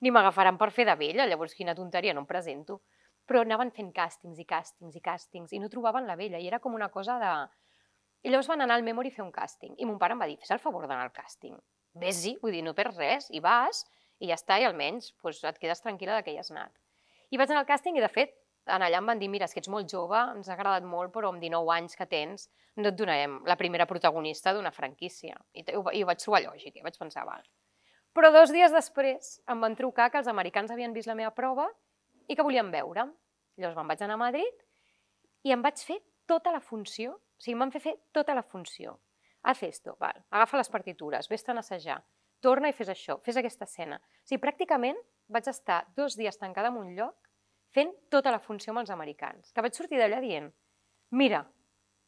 [0.00, 2.80] ni m'agafaran per fer de vella, llavors quina tonteria, no em presento.
[3.28, 6.62] Però anaven fent càstings i càstings i càstings i no trobaven la vella, i era
[6.64, 7.34] com una cosa de...
[8.22, 9.76] I llavors van anar al Memory a fer un càsting.
[9.78, 11.56] I mon pare em va dir, fes el favor d'anar al càsting.
[12.00, 13.84] Ves-hi, vull dir, no perds res, i vas,
[14.20, 16.72] i ja està, i almenys doncs, et quedes tranquil·la de que hi has anat.
[17.30, 18.36] I vaig anar al càsting i, de fet,
[18.70, 21.12] en allà em van dir, mira, és que ets molt jove, ens ha agradat molt,
[21.14, 25.38] però amb 19 anys que tens no et donarem la primera protagonista d'una franquícia.
[25.56, 27.42] I, ho, I ho vaig trobar lògic, i vaig pensar, val.
[28.14, 31.68] Però dos dies després em van trucar que els americans havien vist la meva prova
[32.28, 33.12] i que volien veure'm.
[33.60, 34.64] Llavors me'n vaig anar a Madrid
[35.46, 36.00] i em vaig fer
[36.30, 38.98] tota la funció, o sigui, em van fer tota la funció.
[39.42, 41.98] Haz esto, val, agafa les partitures, vés-te'n a assajar,
[42.44, 43.98] torna i fes això, fes aquesta escena.
[43.98, 44.98] O sigui, pràcticament
[45.32, 47.30] vaig estar dos dies tancada en un lloc
[47.74, 50.50] fent tota la funció amb els americans, que vaig sortir d'allà dient,
[51.16, 51.44] mira,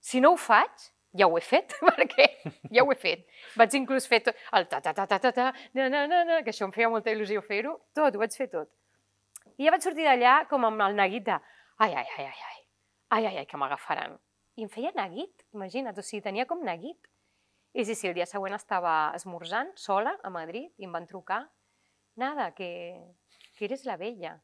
[0.02, 2.28] si no ho faig, ja ho he fet, perquè
[2.72, 3.26] ja ho he fet.
[3.58, 6.40] Vaig inclús fer tot, el ta ta ta ta ta ta, na, na, na, na,
[6.42, 8.70] que això em feia molta il·lusió fer-ho, tot, ho vaig fer tot.
[9.58, 12.61] I ja vaig sortir d'allà com amb el neguit de ai, ai, ai, ai, ai,
[13.12, 14.16] ai, ai, ai, que m'agafaran.
[14.56, 17.08] I em feia neguit, imagina't, o sigui, tenia com neguit.
[17.72, 21.42] I sí, sí, el dia següent estava esmorzant, sola, a Madrid, i em van trucar.
[22.20, 22.68] Nada, que,
[23.56, 24.34] que eres la vella.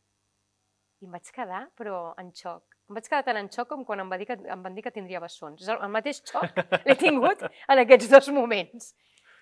[1.01, 2.77] I em vaig quedar, però en xoc.
[2.89, 4.85] Em vaig quedar tan en xoc com quan em, va dir que, em van dir
[4.85, 5.61] que tindria bessons.
[5.61, 6.57] És el, el mateix xoc
[6.89, 8.93] l'he tingut en aquests dos moments.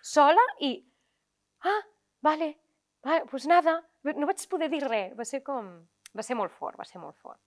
[0.02, 0.74] Sola i...
[1.66, 1.82] Ah,
[2.26, 2.52] vale,
[3.06, 3.78] vale, pues nada.
[4.06, 5.14] No vaig poder dir res.
[5.18, 5.70] Va ser com...
[6.16, 7.42] Va ser molt fort, va ser molt fort.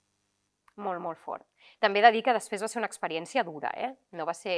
[0.80, 1.46] Molt, molt fort.
[1.84, 3.92] També he de dir que després va ser una experiència dura, eh?
[4.16, 4.58] No va ser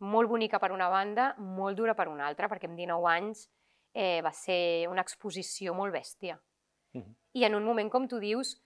[0.00, 3.46] molt bonica per una banda, molt dura per una altra, perquè amb 19 anys
[3.92, 6.38] eh, va ser una exposició molt bèstia.
[6.92, 7.14] Uh -huh.
[7.32, 8.60] I en un moment, com tu dius,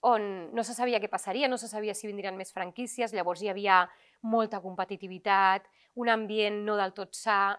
[0.00, 3.48] on no se sabia què passaria, no se sabia si vindrien més franquícies, llavors hi
[3.48, 3.88] havia
[4.22, 7.58] molta competitivitat, un ambient no del tot sa...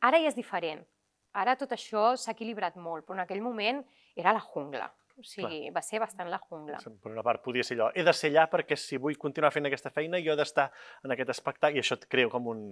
[0.00, 0.84] Ara ja és diferent.
[1.32, 4.92] Ara tot això s'ha equilibrat molt, però en aquell moment era la jungla.
[5.14, 5.74] O sigui, Clar.
[5.76, 6.80] va ser bastant la jungla.
[6.82, 9.68] Per una part, podia ser allò, he de ser allà perquè si vull continuar fent
[9.68, 10.64] aquesta feina, jo he d'estar
[11.06, 12.64] en aquest espectacle, i això et creu com un,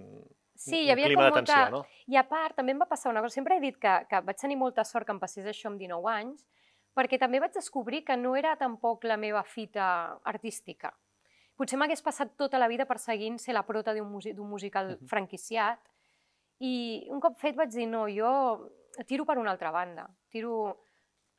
[0.51, 1.77] sí, hi havia un clima de tensió, molta...
[1.77, 2.03] no?
[2.11, 4.41] I a part, també em va passar una cosa, sempre he dit que, que vaig
[4.41, 6.43] tenir molta sort que em passés això amb 19 anys,
[6.93, 9.87] perquè també vaig descobrir que no era tampoc la meva fita
[10.27, 10.91] artística.
[11.55, 14.09] Potser m'hagués passat tota la vida perseguint ser la prota d'un
[14.49, 15.07] musical uh -huh.
[15.07, 15.79] franquiciat,
[16.59, 18.69] i un cop fet vaig dir, no, jo
[19.07, 20.83] tiro per una altra banda, tiro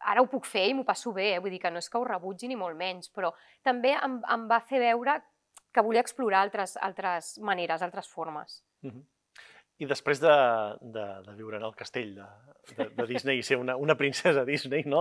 [0.04, 1.40] ara ho puc fer i m'ho passo bé, eh?
[1.42, 3.32] vull dir que no és que ho rebutgi ni molt menys, però
[3.66, 5.18] també em, em va fer veure
[5.74, 8.62] que volia explorar altres, altres maneres, altres formes.
[8.82, 9.04] Uh -huh.
[9.82, 10.34] I després de,
[10.80, 12.26] de, de viure en el castell de,
[12.76, 15.00] de, de Disney i ser una, una princesa Disney, no?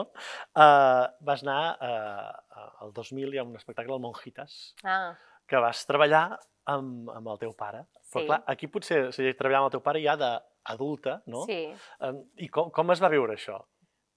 [0.56, 5.14] Uh, vas anar, uh, al 2000 hi ha un espectacle, el Monjitas, ah.
[5.46, 7.86] que vas treballar amb, amb el teu pare.
[8.02, 8.16] Sí.
[8.16, 11.46] Però clar, aquí potser si treballar amb el teu pare ja d'adulta, no?
[11.46, 11.62] Sí.
[12.00, 13.62] Um, I com, com es va viure això?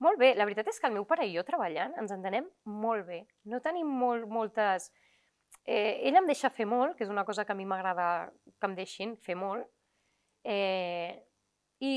[0.05, 3.07] Molt bé, la veritat és que el meu pare i jo treballant ens entenem molt
[3.09, 3.23] bé.
[3.49, 4.91] No tenim molt, moltes...
[5.65, 8.29] Eh, ell em deixa fer molt, que és una cosa que a mi m'agrada
[8.61, 9.65] que em deixin fer molt,
[10.45, 11.17] eh,
[11.81, 11.95] i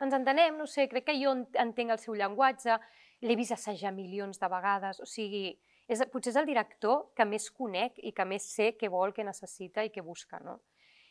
[0.00, 2.76] ens entenem, no sé, crec que jo entenc el seu llenguatge,
[3.24, 5.54] l'he vist assajar milions de vegades, o sigui,
[5.86, 9.24] és, potser és el director que més conec i que més sé què vol, què
[9.26, 10.60] necessita i què busca, no?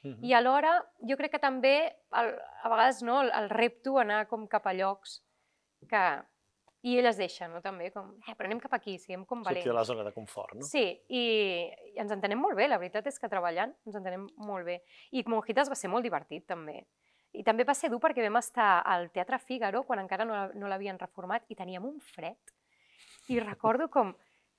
[0.03, 0.19] Uh -huh.
[0.23, 2.29] I alhora, jo crec que també, el,
[2.63, 5.21] a vegades, no, el, el repto anar com cap a llocs
[5.87, 6.03] que...
[6.87, 7.59] I ell es deixa, no?
[7.59, 9.65] També, com, eh, però anem cap aquí, siguem com valents.
[9.65, 10.63] Sortir de la zona de confort, no?
[10.63, 11.23] Sí, i,
[11.91, 14.77] i ens entenem molt bé, la veritat és que treballant ens entenem molt bé.
[15.11, 16.77] I Monjitas va ser molt divertit, també.
[17.35, 20.71] I també va ser dur perquè vam estar al Teatre Fígaro quan encara no, no
[20.71, 22.55] l'havien reformat i teníem un fred.
[23.27, 24.15] I recordo com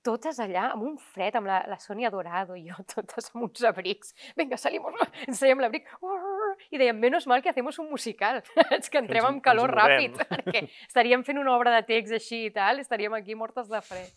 [0.07, 3.65] totes allà amb un fred, amb la, la Sònia Dorado i jo, totes amb uns
[3.69, 4.15] abrics.
[4.39, 5.91] Vinga, salimos, ens traiem l'abric.
[6.71, 8.43] I dèiem, menos mal que hacemos un musical.
[8.79, 12.53] és que entrem amb calor ràpid, perquè estaríem fent una obra de text així i
[12.55, 14.13] tal, estaríem aquí mortes de fred.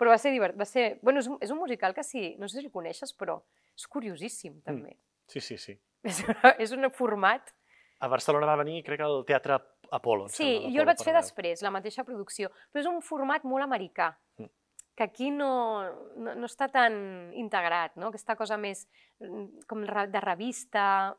[0.00, 0.84] Però va ser divertit, va ser...
[1.04, 3.40] Bueno, és un, és un musical que sí, no sé si el coneixes, però
[3.76, 4.66] és curiosíssim, mm.
[4.68, 4.96] també.
[5.30, 5.76] Sí, sí, sí.
[6.10, 7.50] És, una, és un format...
[8.00, 9.58] A Barcelona va venir, crec, al Teatre
[9.92, 10.30] Apolo.
[10.32, 14.14] Sí, jo el vaig fer després, la mateixa producció, però és un format molt americà.
[14.40, 14.48] Mm
[15.00, 15.82] que aquí no,
[16.20, 18.10] no, no està tan integrat, no?
[18.10, 18.84] aquesta cosa més
[19.24, 21.16] mm, com de revista...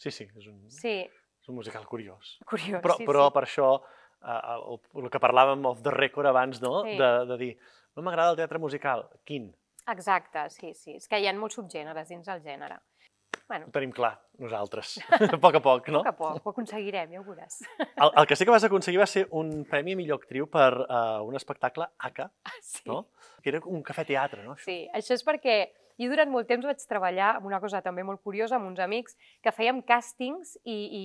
[0.00, 0.96] Sí, sí, és un, sí.
[1.04, 2.38] és un musical curiós.
[2.48, 3.34] Curiós, però, sí, Però sí.
[3.36, 6.80] per això, uh, el, el que parlàvem off the record abans, no?
[6.86, 6.96] Sí.
[7.00, 7.50] De, de dir,
[7.96, 9.04] no m'agrada el teatre musical.
[9.28, 9.50] Quin?
[9.90, 10.96] Exacte, sí, sí.
[10.96, 12.80] És que hi ha molts subgèneres dins el gènere.
[13.50, 13.66] Bueno.
[13.66, 14.92] Ho tenim clar, nosaltres.
[15.34, 16.04] a poc a poc, no?
[16.06, 17.56] A poc a poc, ho aconseguirem, ja ho veuràs.
[17.82, 20.68] El, el que sí que vas aconseguir va ser un premi a millor actriu per
[20.84, 22.28] uh, un espectacle ACA,
[22.62, 22.84] sí.
[22.86, 23.00] no?
[23.42, 24.54] Que era un cafè-teatre, no?
[24.62, 25.56] Sí, això és perquè
[25.98, 29.18] jo durant molt temps vaig treballar amb una cosa també molt curiosa, amb uns amics,
[29.42, 31.02] que fèiem càstings i, i,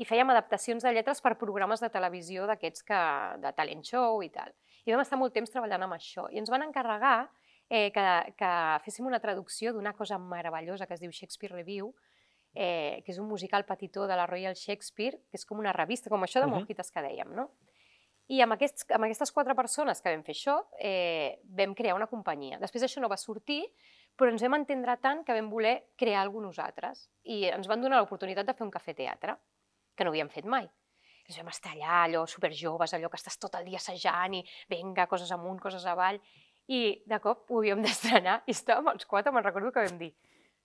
[0.00, 3.02] i fèiem adaptacions de lletres per programes de televisió d'aquests que
[3.44, 4.56] de talent show i tal.
[4.88, 6.30] I vam estar molt temps treballant amb això.
[6.32, 7.18] I ens van encarregar
[7.68, 8.06] eh, que,
[8.38, 8.52] que
[8.84, 11.92] féssim una traducció d'una cosa meravellosa que es diu Shakespeare Review,
[12.54, 16.10] eh, que és un musical petitó de la Royal Shakespeare, que és com una revista,
[16.10, 17.50] com això de Monjitas que dèiem, no?
[18.28, 22.10] I amb, aquests, amb aquestes quatre persones que vam fer això, eh, vam crear una
[22.10, 22.58] companyia.
[22.60, 23.62] Després això no va sortir,
[24.18, 27.06] però ens vam entendre tant que vam voler crear alguna nosaltres.
[27.24, 29.36] I ens van donar l'oportunitat de fer un cafè-teatre,
[29.96, 30.68] que no havíem fet mai.
[31.28, 35.06] I vam estar allà, allò superjoves, allò que estàs tot el dia assajant i vinga,
[35.06, 36.20] coses amunt, coses avall.
[36.68, 40.12] I de cop ho havíem d'estrenar i estàvem els quatre, me'n recordo que vam dir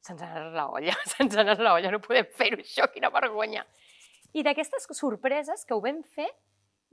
[0.03, 3.11] se'ns ha anat la olla, se'ns ha anat la olla, no podem fer-ho això, quina
[3.13, 3.63] vergonya.
[4.33, 6.27] I d'aquestes sorpreses que ho vam fer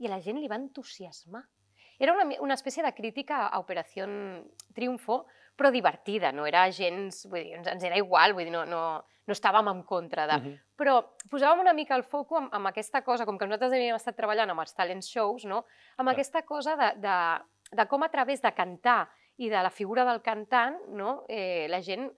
[0.01, 1.43] i a la gent li va entusiasmar.
[2.01, 4.07] Era una, una espècie de crítica a Operació
[4.73, 5.25] Triunfo,
[5.57, 7.25] però divertida, no era gens...
[7.29, 8.81] Vull dir, ens, ens era igual, vull dir, no, no,
[9.27, 10.39] no estàvem en contra de...
[10.39, 10.55] Mhm.
[10.81, 10.95] Però
[11.29, 14.49] posàvem una mica el foco amb, amb aquesta cosa, com que nosaltres havíem estat treballant
[14.49, 15.61] amb els talent shows, no?
[15.99, 16.15] amb Clar.
[16.15, 17.17] aquesta cosa de, de,
[17.71, 21.23] de com a través de cantar i de la figura del cantant, no?
[21.29, 22.09] eh, la gent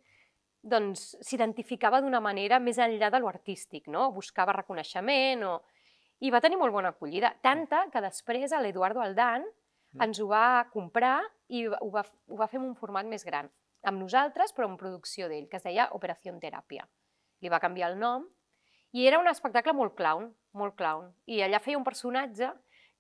[0.64, 4.12] doncs, s'identificava d'una manera més enllà de lo artístic, no?
[4.12, 5.58] buscava reconeixement o...
[6.24, 7.34] i va tenir molt bona acollida.
[7.44, 9.44] Tanta que després l'Eduardo Aldán
[9.94, 10.02] Mm.
[10.02, 11.22] ens ho va comprar
[11.54, 13.50] i ho va, ho va fer en un format més gran,
[13.86, 16.88] amb nosaltres, però en producció d'ell, que es deia Operació Teràpia.
[17.42, 18.26] Li va canviar el nom
[18.94, 21.12] i era un espectacle molt clown, molt clown.
[21.26, 22.50] I allà feia un personatge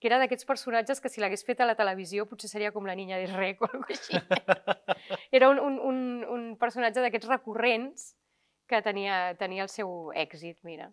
[0.04, 2.96] que era d'aquests personatges que si l'hagués fet a la televisió potser seria com la
[3.00, 4.20] niña de rec o alguna així.
[5.32, 8.10] Era un, un, un, un personatge d'aquests recurrents
[8.68, 10.90] que tenia, tenia el seu èxit, mira.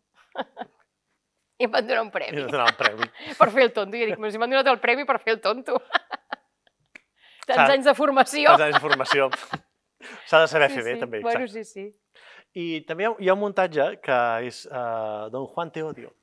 [1.59, 3.11] I em van donar un I premi donar el premi.
[3.41, 3.99] per fer el tonto.
[3.99, 5.83] I dic, si m'han donat el premi per fer el tonto.
[7.51, 8.55] Tants anys de formació.
[8.55, 9.27] Tants anys de formació.
[10.31, 11.03] S'ha de saber fer bé, sí.
[11.03, 11.25] també.
[11.27, 11.67] Bueno, exacte.
[11.67, 12.31] sí, sí.
[12.55, 16.15] I també hi ha, hi ha un muntatge que és uh, Don Juan Te Odio,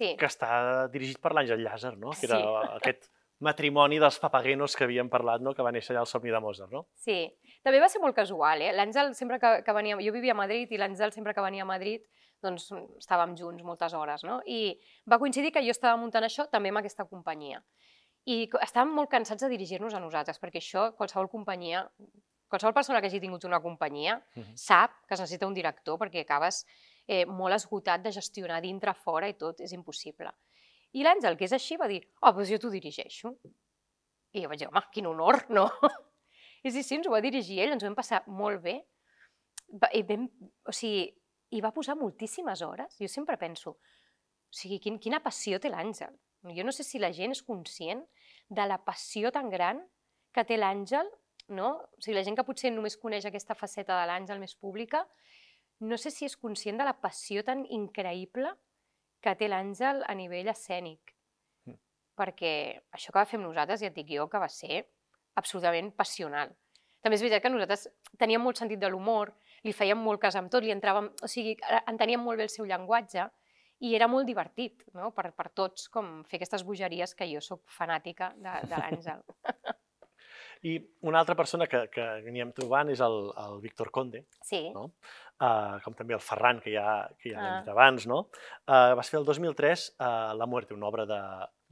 [0.00, 2.14] Sí, que està dirigit per l'Àngel Llàzer, no?
[2.16, 2.46] que era Sí.
[2.80, 3.10] aquest
[3.40, 5.52] matrimoni dels papaguenos que havíem parlat, no?
[5.56, 6.72] que va néixer allà al somni de Mozart.
[6.72, 6.86] No?
[6.96, 7.22] sí.
[7.60, 8.70] També va ser molt casual, eh?
[8.72, 9.98] L'Àngel sempre que, que venia...
[10.00, 12.06] Jo vivia a Madrid i l'Àngel sempre que venia a Madrid
[12.40, 14.38] doncs estàvem junts moltes hores, no?
[14.48, 17.60] I va coincidir que jo estava muntant això també amb aquesta companyia.
[18.24, 21.82] I estàvem molt cansats de dirigir-nos a nosaltres, perquè això, qualsevol companyia,
[22.48, 24.56] qualsevol persona que hagi tingut una companyia Mhm.
[24.56, 26.64] sap que es necessita un director perquè acabes
[27.10, 30.30] eh, molt esgotat de gestionar dintre, fora i tot, és impossible.
[30.94, 33.34] I l'Àngel, que és així, va dir, oh, doncs jo t'ho dirigeixo.
[34.34, 35.66] I jo vaig dir, home, quin honor, no?
[36.62, 38.76] I sí, sí, ens ho va dirigir ell, ens ho vam passar molt bé.
[39.96, 40.26] I vam,
[40.66, 41.08] o sigui,
[41.50, 42.98] hi va posar moltíssimes hores.
[43.00, 46.14] Jo sempre penso, o sigui, quin, quina passió té l'Àngel.
[46.56, 48.04] Jo no sé si la gent és conscient
[48.48, 49.82] de la passió tan gran
[50.34, 51.10] que té l'Àngel,
[51.54, 51.72] no?
[51.82, 55.04] O sigui, la gent que potser només coneix aquesta faceta de l'Àngel més pública,
[55.80, 58.52] no sé si és conscient de la passió tan increïble
[59.24, 61.14] que té l'Àngel a nivell escènic.
[61.68, 61.78] Mm.
[62.20, 62.54] Perquè
[62.96, 64.84] això que va fer amb nosaltres, ja et dic jo, que va ser
[65.40, 66.52] absolutament passional.
[67.00, 67.86] També és veritat que nosaltres
[68.20, 69.32] teníem molt sentit de l'humor,
[69.64, 71.56] li fèiem molt cas amb tot, li entràvem, o sigui,
[71.88, 73.24] enteníem molt bé el seu llenguatge
[73.80, 75.08] i era molt divertit no?
[75.16, 79.24] per, per tots com fer aquestes bogeries que jo sóc fanàtica de, de l'Àngel.
[80.62, 80.74] I
[81.08, 84.90] una altra persona que, que anirem trobant és el, el Víctor Conde, Sí, No?
[85.40, 87.54] uh, com també el Ferran, que ja, que ja Ah.
[87.62, 88.26] dit abans, no?
[88.68, 91.20] Uh, vas fer el 2003 uh, La muerte, una obra de,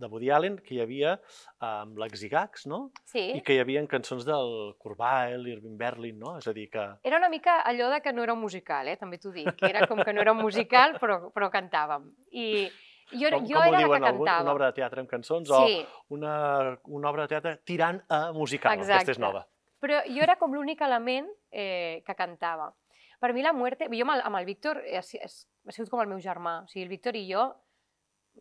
[0.01, 2.90] de Woody Allen que hi havia uh, amb l'Exigax, no?
[3.05, 3.27] sí.
[3.37, 6.38] I que hi havia cançons del Kurbel, Irving Berlin, no?
[6.40, 6.87] És a dir, que...
[7.05, 8.96] Era una mica allò de que no era un musical, eh?
[8.96, 9.53] també t'ho dic.
[9.68, 12.09] Era com que no era un musical, però, però cantàvem.
[12.33, 12.70] I
[13.12, 14.42] jo, com, jo com ho era la diuen, que algun, cantava.
[14.42, 18.33] una obra de teatre amb cançons Sí, o una, una obra de teatre tirant a
[18.33, 18.73] musical.
[18.73, 19.21] Aquesta és Exacte.
[19.21, 19.47] nova.
[19.81, 22.73] però jo era com l'únic element eh, que cantava.
[23.21, 23.87] Per mi la muerte...
[23.92, 26.64] Jo amb el, amb el Víctor eh, ha, ha sigut com el meu germà.
[26.64, 27.44] O sigui, el Víctor i jo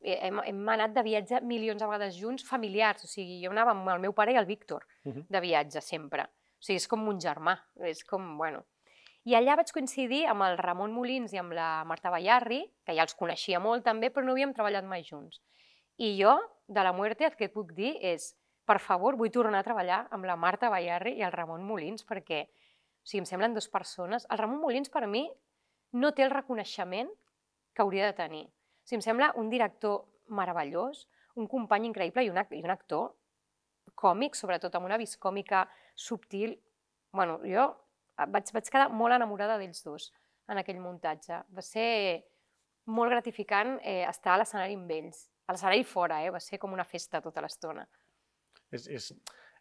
[0.02, 3.04] eh, hem, hem anat de viatge milions de vegades junts, familiars.
[3.06, 5.26] O sigui, jo anava amb el meu pare i el Víctor Mhm.
[5.30, 6.24] de viatge sempre.
[6.58, 7.58] O sigui, és com un germà.
[7.86, 8.66] És com, bueno...
[9.28, 13.04] I allà vaig coincidir amb el Ramon Molins i amb la Marta Ballarri, que ja
[13.04, 15.42] els coneixia molt també, però no havíem treballat mai junts.
[16.00, 16.38] I jo,
[16.72, 18.30] de la muerte, el que et puc dir és,
[18.64, 22.46] per favor, vull tornar a treballar amb la Marta Ballarri i el Ramon Molins, perquè
[22.48, 24.24] o sigui, em semblen dues persones.
[24.32, 25.26] El Ramon Molins, per mi,
[25.92, 27.12] no té el reconeixement
[27.76, 28.46] que hauria de tenir.
[28.48, 30.06] O sigui, em sembla un director
[30.40, 31.04] meravellós,
[31.36, 33.12] un company increïble i i un actor
[33.96, 36.56] còmic, sobretot amb una vis còmica subtil.
[37.12, 37.87] bueno, jo
[38.26, 40.12] vaig, vaig quedar molt enamorada d'ells dos
[40.50, 41.44] en aquell muntatge.
[41.54, 42.24] Va ser
[42.88, 45.30] molt gratificant eh, estar a l'escenari amb ells.
[45.48, 46.30] A l'escenari fora, eh?
[46.32, 47.86] va ser com una festa tota l'estona.
[48.72, 49.14] És, és,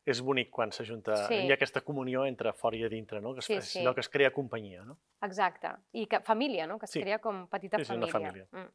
[0.06, 1.34] és bonic quan s'ajunta, Sí.
[1.46, 3.34] hi ha aquesta comunió entre fora i a dintre, no?
[3.34, 3.80] que es, Sí, sí.
[3.80, 4.84] allò que es crea companyia.
[4.84, 4.96] No?
[5.22, 5.68] Exacte.
[5.92, 6.78] I que, família, no?
[6.78, 7.02] que es Sí.
[7.02, 8.46] crea com petita Sí, sí, una família.
[8.46, 8.64] família.
[8.66, 8.72] Mm.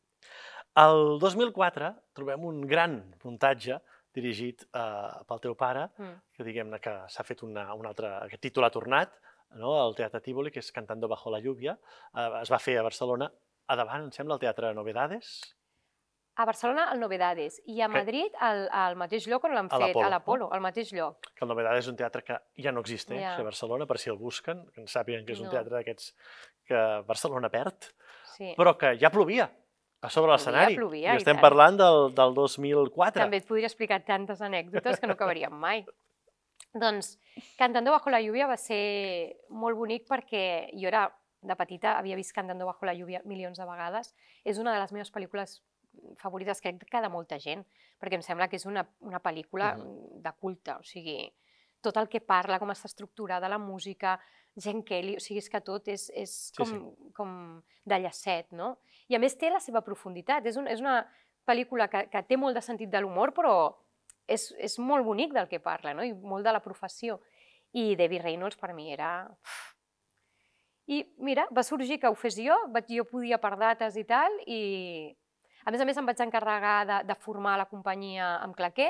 [0.76, 3.82] El 2004 trobem un gran muntatge
[4.14, 6.16] dirigit eh, pel teu pare, Mm.
[6.34, 9.14] que diguem-ne que s'ha fet una, un altre, aquest títol ha tornat,
[9.56, 9.76] no?
[9.82, 11.78] al Teatre Tívoli, que és Cantando bajo la lluvia,
[12.16, 13.32] eh, es va fer a Barcelona,
[13.68, 15.56] a davant, em sembla, el Teatre Novedades,
[16.40, 17.58] A Barcelona, el Novedades.
[17.68, 21.28] I a Madrid, al, al mateix lloc on l'han fet, a l'Apolo, al mateix lloc.
[21.36, 23.34] que el Novedades és un teatre que ja no existeix Ja.
[23.36, 25.52] a Barcelona, per si el busquen, que en sàpiguen que és un No.
[25.52, 26.16] teatre d'aquests
[26.66, 27.84] que Barcelona perd,
[28.38, 28.56] Sí.
[28.58, 29.52] però que ja plovia
[30.02, 30.76] a sobre l'escenari.
[30.80, 31.42] I i estem tant.
[31.42, 33.22] parlant del, del 2004.
[33.22, 35.86] També et podria explicar tantes anècdotes que no acabaríem mai.
[36.74, 37.18] Doncs
[37.58, 41.10] Cantando bajo la lluvia va ser molt bonic perquè jo era
[41.42, 44.14] de petita, havia vist Cantando bajo la lluvia milions de vegades.
[44.44, 45.62] És una de les meves pel·lícules
[46.18, 47.66] favorites, crec que de molta gent,
[48.00, 50.22] perquè em sembla que és una, una pel·lícula Uh -huh.
[50.22, 51.34] de culte, o sigui,
[51.82, 54.20] tot el que parla, com està estructurada la música,
[54.56, 57.12] Jen Kelly, o sigui, és que tot és, és Sí, com, sí.
[57.14, 58.78] com de llacet, no?
[59.08, 61.08] I a més té la seva profunditat, és, un, és una
[61.46, 63.76] pel·lícula que, que té molt de sentit de l'humor, però
[64.28, 66.04] és, és molt bonic del que parla, no?
[66.04, 67.20] I molt de la professió.
[67.74, 69.30] I Debbie Reynolds per mi era...
[70.92, 74.34] I mira, va sorgir que ho fes jo, vaig, jo podia per dates i tal,
[74.50, 75.14] i
[75.64, 78.90] a més a més em vaig encarregar de, de formar la companyia amb claquer,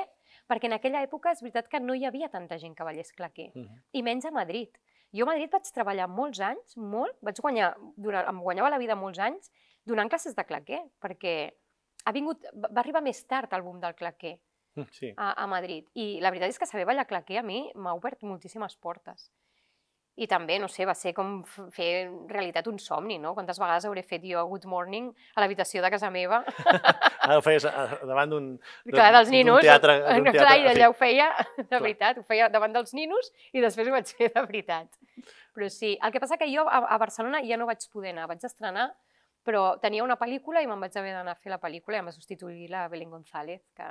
[0.50, 3.52] perquè en aquella època és veritat que no hi havia tanta gent que ballés claquer,
[3.54, 3.78] Uh -huh.
[3.92, 4.70] i menys a Madrid.
[5.12, 8.96] Jo a Madrid vaig treballar molts anys, molt, vaig guanyar, durant, em guanyava la vida
[8.96, 9.52] molts anys
[9.84, 11.52] donant classes de claquer, perquè
[12.04, 14.40] ha vingut, va va arribar més tard el boom del claquer
[14.90, 15.12] Sí.
[15.16, 15.86] a, a Madrid.
[15.94, 19.30] I la veritat és que saber ballar claquer a mi m'ha obert moltíssimes portes.
[20.20, 21.38] I també, no sé, va ser com
[21.72, 23.30] fer realitat un somni, no?
[23.32, 27.64] Quantes vegades hauré fet jo Good Morning a l'habitació de casa meva, Ara ho feies
[27.64, 28.50] eh, davant d'un
[28.90, 29.62] clar, dels d'un ninos.
[29.64, 31.80] teatre, clar, teatre, i allà ho feia, de Clar.
[31.80, 34.92] veritat, ho feia davant dels ninos i després ho vaig fer de veritat.
[35.56, 38.28] Però sí, el que passa que jo a, a Barcelona ja no vaig poder anar,
[38.28, 38.90] vaig estrenar,
[39.48, 42.12] però tenia una pel·lícula i me'n vaig haver d'anar a fer la pel·lícula i em
[42.12, 43.88] va substituir la Belén González, que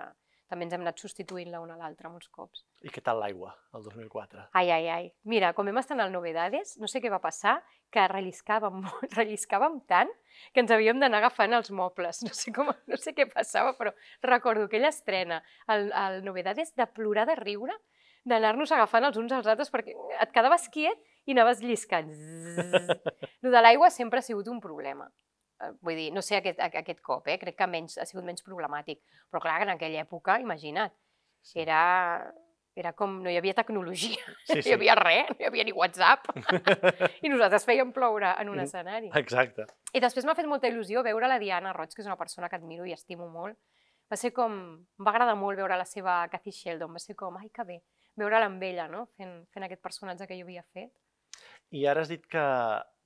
[0.51, 2.65] també ens hem anat substituint la una a l'altra molts cops.
[2.83, 4.49] I què tal l'aigua, el 2004?
[4.59, 5.05] Ai, ai, ai.
[5.31, 7.61] Mira, quan vam estrenar el Novedades, no sé què va passar,
[7.91, 8.83] que relliscàvem,
[9.17, 10.11] relliscàvem tant
[10.51, 12.19] que ens havíem d'anar agafant els mobles.
[12.27, 13.95] No sé, com, no sé què passava, però
[14.27, 15.39] recordo aquella estrena,
[15.71, 17.79] el, el Novedades, de plorar de riure,
[18.27, 22.11] d'anar-nos agafant els uns als altres perquè et quedaves quiet i anaves lliscant.
[22.11, 22.99] Zzz.
[23.43, 25.07] Lo de l'aigua sempre ha sigut un problema.
[25.61, 27.37] Eh, Vull dir, no sé aquest, aquest cop, eh?
[27.41, 29.01] crec que menys, ha sigut menys problemàtic.
[29.29, 30.93] Però clar, en aquella època, imagina't,
[31.41, 31.59] Sí.
[31.63, 32.31] era,
[32.77, 33.15] era com...
[33.23, 34.69] no hi havia tecnologia, Sí, no sí.
[34.69, 36.27] hi havia res, no hi havia ni WhatsApp.
[37.25, 38.63] I nosaltres fèiem ploure en un Mm.
[38.67, 39.09] escenari.
[39.17, 39.65] Exacte.
[39.93, 42.55] I després m'ha fet molta il·lusió veure la Diana Roig, que és una persona que
[42.59, 43.57] admiro i estimo molt.
[44.11, 44.53] Va ser com...
[44.99, 47.77] Em va agradar molt veure la seva Cathy Sheldon, va ser com, ai, que bé,
[48.19, 49.05] veure-la amb ella, no?
[49.17, 50.91] Fent, fent aquest personatge que jo havia fet.
[51.71, 52.41] I ara has dit que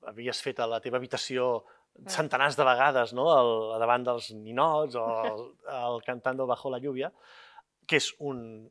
[0.10, 1.63] havies fet a la teva habitació
[2.08, 7.12] centenars de vegades, no?, el, davant dels ninots o el, el Cantando bajo la lluvia,
[7.88, 8.69] que és un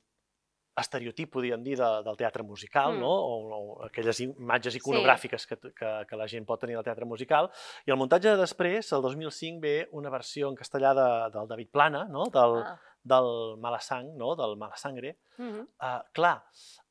[0.76, 3.00] estereotip, podríem dir, de, del teatre musical, Mm.
[3.00, 3.10] no?
[3.10, 7.48] O, o aquelles imatges iconogràfiques que, que, que la gent pot tenir del teatre musical.
[7.86, 11.06] I el muntatge de després, el 2005, ve una versió en castellà de,
[11.36, 12.26] del David Plana, no?
[12.26, 12.74] del, Ah.
[13.04, 14.34] del Malasang, no?
[14.34, 15.16] del Malasangre.
[15.38, 15.64] Mm -hmm.
[15.78, 16.42] Uh, clar,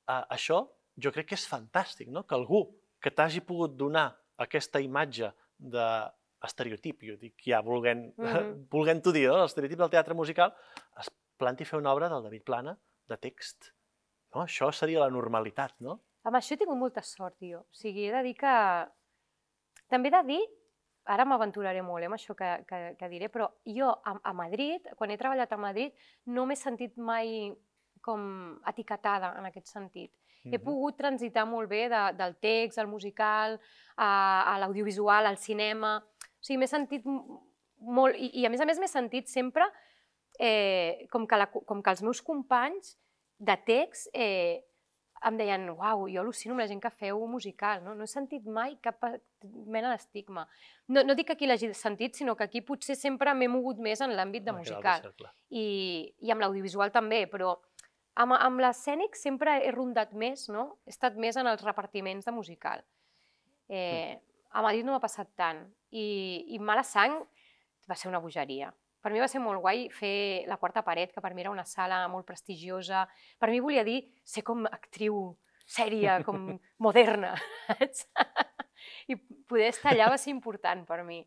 [0.08, 2.24] uh, això jo crec que és fantàstic, no?
[2.24, 2.69] que algú
[3.02, 5.34] que t'hagi pogut donar aquesta imatge
[6.44, 8.24] d'estereotip, jo dic ja volent, Mhm.
[8.76, 9.40] volent-ho dir, no?
[9.44, 10.54] l'estereotip del teatre musical,
[11.00, 12.78] es planti fer una obra del David Plana
[13.08, 13.72] de text.
[14.36, 14.44] No?
[14.44, 16.00] Això seria la normalitat, no?
[16.24, 17.60] Amb això he tingut molta sort, jo.
[17.68, 18.54] O sigui, he de dir que...
[19.92, 20.42] També he de dir,
[21.12, 24.88] ara m'aventuraré molt eh, amb això que, que, que diré, però jo a, a Madrid,
[24.98, 25.94] quan he treballat a Madrid,
[26.32, 27.52] no m'he sentit mai
[28.04, 28.24] com
[28.68, 30.12] etiquetada en aquest sentit.
[30.44, 30.64] He Mhm.
[30.64, 33.60] pogut transitar molt bé de, del text, al musical,
[33.96, 34.10] a,
[34.54, 36.02] a l'audiovisual, al cinema...
[36.44, 38.20] O sigui, m'he sentit molt...
[38.20, 39.64] I, I a més a més m'he sentit sempre
[40.36, 42.98] eh, com, que la, com que els meus companys
[43.40, 44.60] de text eh,
[45.24, 47.94] em deien, uau, jo al·lucino amb la gent que feu musical, no?
[47.96, 49.00] No he sentit mai cap
[49.72, 50.44] mena d'estigma.
[50.92, 54.04] No, no dic que aquí l'hagi sentit, sinó que aquí potser sempre m'he mogut més
[54.04, 55.08] en l'àmbit de musical.
[55.48, 55.64] I,
[56.20, 57.54] i amb l'audiovisual també, però
[58.20, 60.74] amb, amb l'escènic sempre he rondat més, no?
[60.84, 62.84] He estat més en els repartiments de musical.
[63.72, 64.20] Eh,
[64.52, 65.64] a Madrid no m'ha passat tant.
[65.94, 66.06] I,
[66.56, 67.20] I Mala Sang
[67.90, 68.72] va ser una bogeria.
[69.04, 71.66] Per mi va ser molt guai fer La Quarta Paret, que per mi era una
[71.68, 73.04] sala molt prestigiosa.
[73.40, 75.34] Per mi volia dir ser com actriu
[75.68, 76.54] sèria, com
[76.86, 77.34] moderna.
[77.68, 78.08] saps?
[79.12, 81.22] I poder estar allà va ser important per mi.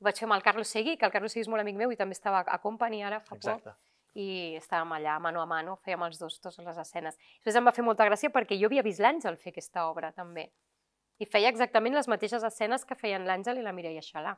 [0.00, 1.98] Vaig fer amb el Carlos Segui, que el Carlos Segui és molt amic meu i
[1.98, 3.74] també estava a Company ara fa poc Exacte.
[4.16, 7.18] i estàvem allà, mano a mano, fèiem els dos totes les escenes.
[7.42, 10.48] Després em va fer molta gràcia perquè jo havia vist l'Àngel fer aquesta obra, també.
[11.20, 14.34] I feia exactament les mateixes escenes que feien l'Àngel i la Mireia Xalà.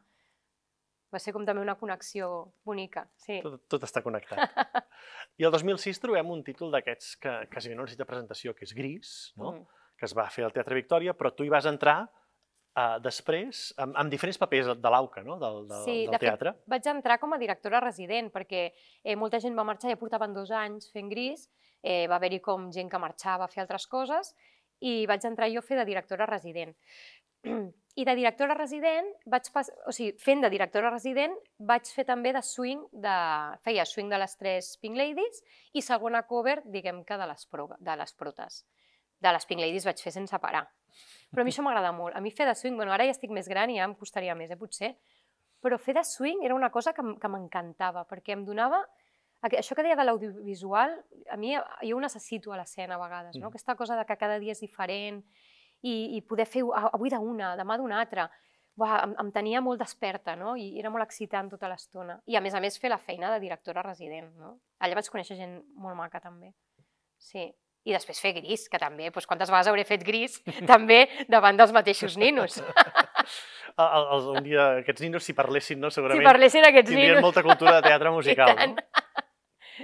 [1.12, 2.28] Va ser com també una connexió
[2.64, 3.36] bonica, sí.
[3.44, 4.40] Tot, tot està connectat.
[5.38, 9.12] I el 2006 trobem un títol d'aquests que quasi no necessita presentació, que és Gris,
[9.36, 9.52] no?
[9.52, 9.66] Mm.
[10.00, 13.94] que es va fer al Teatre Victòria, però tu hi vas entrar uh, després amb,
[14.00, 15.36] amb diferents papers de l'AUCA, no?
[15.38, 16.54] del, del, Sí, del de fet, teatre.
[16.72, 20.50] vaig entrar com a directora resident perquè eh, molta gent va marxar, ja portaven dos
[20.50, 21.44] anys fent gris,
[21.85, 24.33] eh, va haver-hi com gent que marxava a fer altres coses
[24.83, 26.74] i vaig entrar jo a fer de directora resident.
[28.00, 29.68] I de directora resident, vaig pas...
[29.87, 33.16] o sigui, fent de directora resident, vaig fer també de swing, de...
[33.66, 35.42] feia swing de les tres Pink Ladies
[35.76, 37.68] i segona cover, diguem que de les, pro...
[37.78, 38.62] de les protes.
[39.22, 40.64] De les Pink Ladies vaig fer sense parar.
[41.33, 42.16] Però a mi això m'agrada molt.
[42.16, 44.35] A mi fer de swing, bueno, ara ja estic més gran i ja em costaria
[44.38, 44.94] més, eh, potser,
[45.62, 48.83] però fer de swing era una cosa que, que m'encantava, perquè em donava...
[49.42, 50.92] Això que deia de l'audiovisual,
[51.30, 53.46] a mi jo ho necessito a l'escena a vegades, no?
[53.48, 53.50] Mhm.
[53.50, 55.24] Aquesta cosa de que cada dia és diferent
[55.82, 58.30] i, i poder fer "Ah, avui d'una, demà d'una altra.
[58.74, 60.54] Buah, em, em tenia molt desperta, no?
[60.56, 62.20] I era molt excitant tota l'estona.
[62.24, 64.60] I a més a més fer la feina de directora resident, no?
[64.80, 66.54] Allà vaig conèixer gent molt maca també.
[67.18, 67.52] Sí.
[67.84, 71.72] I després fer gris, que també, doncs quantes vegades hauré fet gris, també davant dels
[71.72, 72.62] mateixos ninos.
[73.76, 77.16] El, el, el, un dia aquests ninos, si parlessin, no, Si segurament parlessin aquests tindrien
[77.16, 77.22] ninos.
[77.24, 78.54] molta cultura de teatre musical.
[78.56, 78.76] tant.
[78.76, 78.91] No?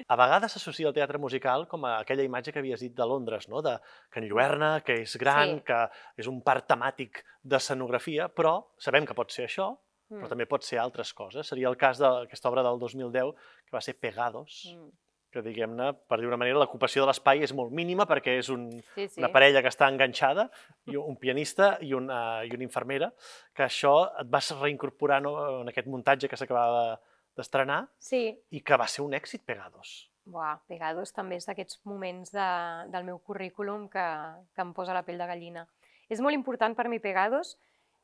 [0.07, 3.49] A vegades s'associa el teatre musical com a aquella imatge que havies dit de Londres,
[3.49, 3.63] no?
[3.63, 3.79] de
[4.13, 5.65] que enlluerna, que és gran, Sí.
[5.67, 5.81] que
[6.17, 9.73] és un parc temàtic d'escenografia, però sabem que pot ser això,
[10.09, 11.47] però Mm, també pot ser altres coses.
[11.47, 13.35] Seria el cas d'aquesta obra del 2010,
[13.67, 14.89] que va ser Pegados, mm.
[15.31, 18.71] que diguem-ne, per dir una manera, l'ocupació de l'espai és molt mínima perquè és un,
[18.95, 19.21] Sí, sí.
[19.21, 20.51] una parella que està enganxada,
[20.87, 23.13] i un pianista i una, i una infermera,
[23.53, 26.99] que això et vas reincorporar no, en aquest muntatge que s'acabava
[27.39, 30.11] d'estrenar Sí, i que va ser un èxit Pegados.
[30.29, 32.49] Buah, Pegados també és d'aquests moments de,
[32.93, 34.05] del meu currículum que,
[34.53, 35.65] que em posa la pell de gallina.
[36.11, 37.55] És molt important per mi Pegados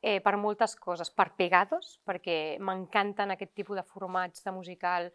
[0.01, 1.11] eh, per moltes coses.
[1.13, 5.11] Per Pegados, perquè m'encanten aquest tipus de formats de musical,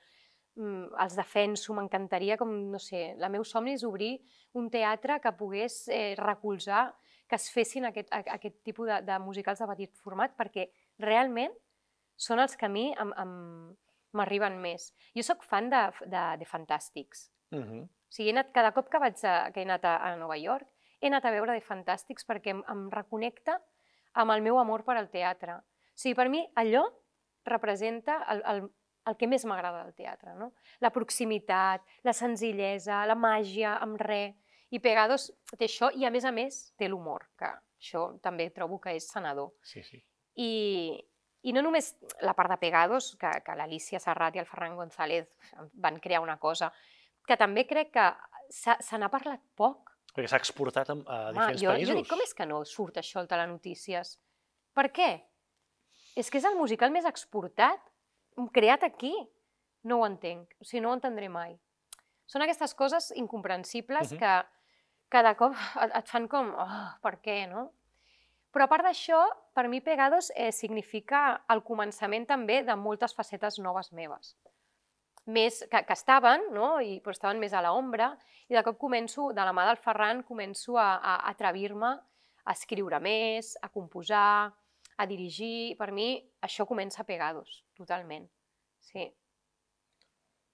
[0.55, 4.13] mm, els defenso, m'encantaria com, no sé, la meu somni és obrir
[4.55, 6.93] un teatre que pogués eh, recolzar
[7.31, 10.69] que es fessin aquest, a- aquest tipus de, de musicals de petit format, perquè
[10.99, 11.53] realment
[12.19, 13.37] són els que a mi em, em,
[14.13, 14.91] m'arriben més.
[15.17, 17.31] Jo sóc fan de, de, de Fantàstics.
[17.51, 17.83] Uh -huh.
[17.85, 20.37] O sigui, he anat, cada cop que, vaig a, que he anat a, a Nova
[20.37, 20.67] York,
[21.01, 23.61] he anat a veure de Fantàstics perquè em, em reconnecta
[24.13, 25.55] amb el meu amor per al teatre.
[25.55, 25.63] O
[25.95, 26.85] sigui, per mi allò
[27.45, 28.63] representa el, el,
[29.07, 30.53] el que més m'agrada del teatre, no?
[30.81, 34.37] La proximitat, la senzillesa, la màgia, amb res.
[34.71, 37.49] I Pegados té això i, a més a més, té l'humor, que
[37.81, 39.51] això també trobo que és sanador.
[39.67, 39.99] Sí, sí.
[40.39, 40.51] I,
[41.43, 45.29] i no només la part de Pegados, que, que l'Alicia Serrat i el Ferran González
[45.73, 46.73] van crear una cosa,
[47.27, 48.07] que també crec que
[48.51, 49.89] s'ha- se n'ha parlat poc.
[50.15, 51.89] Perquè s'ha exportat a, a diferents jo, països.
[51.89, 54.19] jo dic, com és que no surt això al Telenotícies?
[54.75, 55.11] Per què?
[56.17, 57.81] És que és el musical més exportat,
[58.53, 59.15] creat aquí.
[59.85, 61.55] No ho entenc, o sigui, no ho entendré mai.
[62.29, 64.19] Són aquestes coses incomprensibles Mhm.
[64.19, 64.33] que
[65.09, 67.71] cada cop et, et fan com, oh, per què, no?
[68.51, 69.21] Però a part d'això,
[69.55, 74.35] per mi Pegados eh, significa el començament també de moltes facetes noves meves.
[75.31, 76.73] Més, que, que estaven, no?
[76.83, 78.11] I, però estaven més a l'ombra,
[78.51, 81.93] i de cop començo, de la mà del Ferran, començo a, a atrevir-me
[82.51, 84.51] a escriure més, a composar,
[84.99, 85.77] a dirigir.
[85.79, 86.11] Per mi
[86.43, 88.27] això comença Pegados, totalment.
[88.91, 89.07] Sí.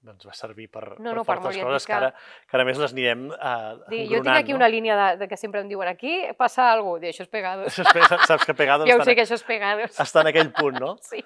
[0.06, 2.12] Doncs va servir per, No, per no, per fortes molt coses que ara,
[2.46, 5.38] que ara més les anirem uh, Dic, jo tinc aquí una línia de, de que
[5.40, 7.74] sempre em diuen aquí passa alguna cosa, això és Pegados.
[7.80, 9.98] Saps, saps que Pegados Ja ho sé que això és Pegados.
[10.06, 10.94] està en aquell punt, no?
[11.10, 11.24] Sí.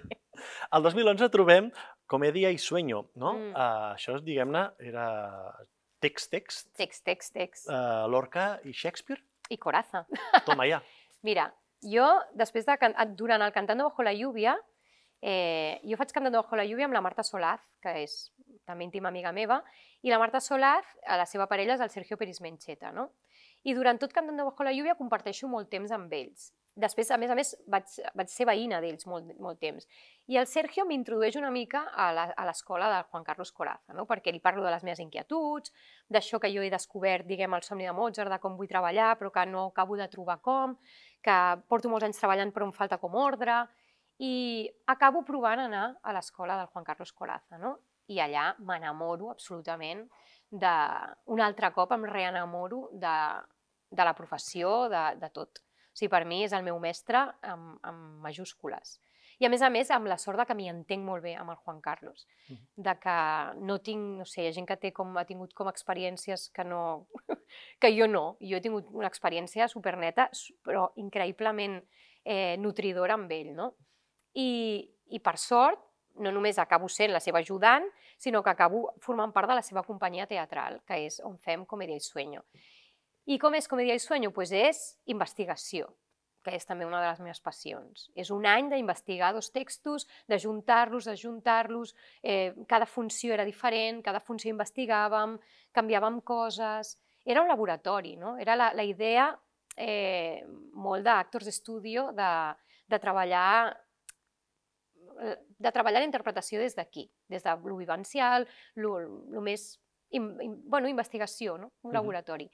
[0.72, 1.68] El 2011 trobem
[2.09, 3.35] Comèdia i Sueño, no?
[3.37, 3.53] Mm.
[3.53, 5.05] Uh, això, diguem-ne, era
[6.01, 7.68] text-text, Text, text, text.
[7.68, 9.20] uh, Lorca i Shakespeare.
[9.51, 10.07] I Coraza.
[10.47, 10.81] Toma ja.
[11.28, 11.51] Mira,
[11.85, 12.07] jo,
[12.39, 12.76] després de,
[13.18, 14.57] durant el Cantando bajo la lluvia,
[15.21, 18.33] eh, jo faig Cantando bajo la lluvia amb la Marta Solaz, que és
[18.66, 19.61] també íntima amiga meva,
[20.03, 23.11] i la Marta Solaz, a la seva parella és el Sergio Peris Mencheta, no?
[23.62, 26.51] I durant tot Cantando bajo la lluvia comparteixo molt temps amb ells.
[26.81, 29.87] Després, a més a més, vaig, vaig ser veïna d'ells molt, molt temps.
[30.31, 34.07] I el Sergio m'introdueix una mica a l'escola de Juan Carlos Coraza, no?
[34.09, 35.75] perquè li parlo de les meves inquietuds,
[36.09, 39.33] d'això que jo he descobert, diguem, el somni de Mozart, de com vull treballar, però
[39.35, 40.79] que no acabo de trobar com,
[41.21, 41.37] que
[41.68, 43.64] porto molts anys treballant però em falta com ordre,
[44.21, 47.79] i acabo provant anar a l'escola del Juan Carlos Coraza, no?
[48.12, 50.03] I allà m'enamoro absolutament
[50.51, 50.73] de...
[51.33, 53.14] Un altre cop em reenamoro de,
[53.91, 55.62] de la professió, de, de tot.
[55.62, 58.99] O sigui, per mi és el meu mestre amb, amb majúscules.
[59.41, 61.55] I a més a més, amb la sort de que m'hi entenc molt bé amb
[61.55, 62.27] el Juan Carlos.
[62.51, 62.59] Mhm.
[62.77, 63.14] De que
[63.64, 66.64] no tinc, no sé, hi ha gent que té com, ha tingut com experiències que
[66.68, 67.07] no...
[67.81, 68.35] que jo no.
[68.45, 71.79] Jo he tingut una experiència superneta, su- però increïblement
[72.25, 73.71] eh, nutridora amb ell, no?
[74.35, 74.51] I,
[75.11, 75.81] I per sort,
[76.20, 77.87] no només acabo sent la seva ajudant,
[78.18, 81.97] sinó que acabo formant part de la seva companyia teatral, que és on fem Comèdia
[81.97, 82.45] i Sueño.
[83.31, 84.33] I com és Comèdia i Sueño?
[84.35, 84.81] Pues és
[85.12, 85.89] investigació,
[86.45, 88.09] que és també una de les meves passions.
[88.16, 94.03] És un any d'investigar dos textos, de juntar-los, de juntar-los, eh, cada funció era diferent,
[94.03, 95.39] cada funció investigàvem,
[95.72, 96.99] canviàvem coses...
[97.20, 98.39] Era un laboratori, no?
[98.41, 99.26] Era la, la idea
[99.76, 100.41] eh,
[100.72, 102.31] molt d'actors d'estudio de,
[102.89, 103.76] de treballar
[105.21, 109.73] de treballar la interpretació des d'aquí, des de lo vivencial, lo, lo més...
[110.11, 111.71] In, in, bueno, investigació, no?
[111.87, 112.49] un laboratori.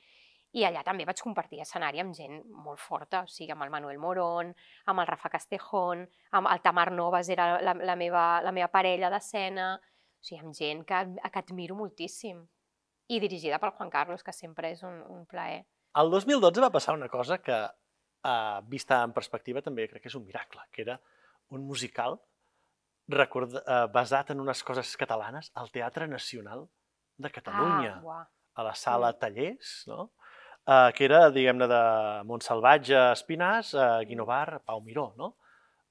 [0.57, 3.99] I allà també vaig compartir escenari amb gent molt forta, o sigui, amb el Manuel
[4.01, 4.53] Morón,
[4.93, 6.05] amb el Rafa Castejón,
[6.37, 10.57] amb el Tamar Novas era la, la, meva, la meva parella d'escena, o sigui, amb
[10.57, 11.01] gent que,
[11.33, 12.45] que admiro moltíssim.
[13.09, 15.65] I dirigida pel Juan Carlos, que sempre és un, un plaer.
[15.97, 20.19] El 2012 va passar una cosa que, eh, vista en perspectiva, també crec que és
[20.19, 21.01] un miracle, que era
[21.57, 22.19] un musical
[23.09, 26.69] record, eh, basat en unes coses catalanes al Teatre Nacional
[27.17, 30.11] de Catalunya, Ah, a la sala Tallers, no?
[30.67, 31.81] Uh, que era, diguem-ne, de
[32.27, 35.37] Montsalvatge, Espinàs, uh, Guinovar, Pau Miró, no?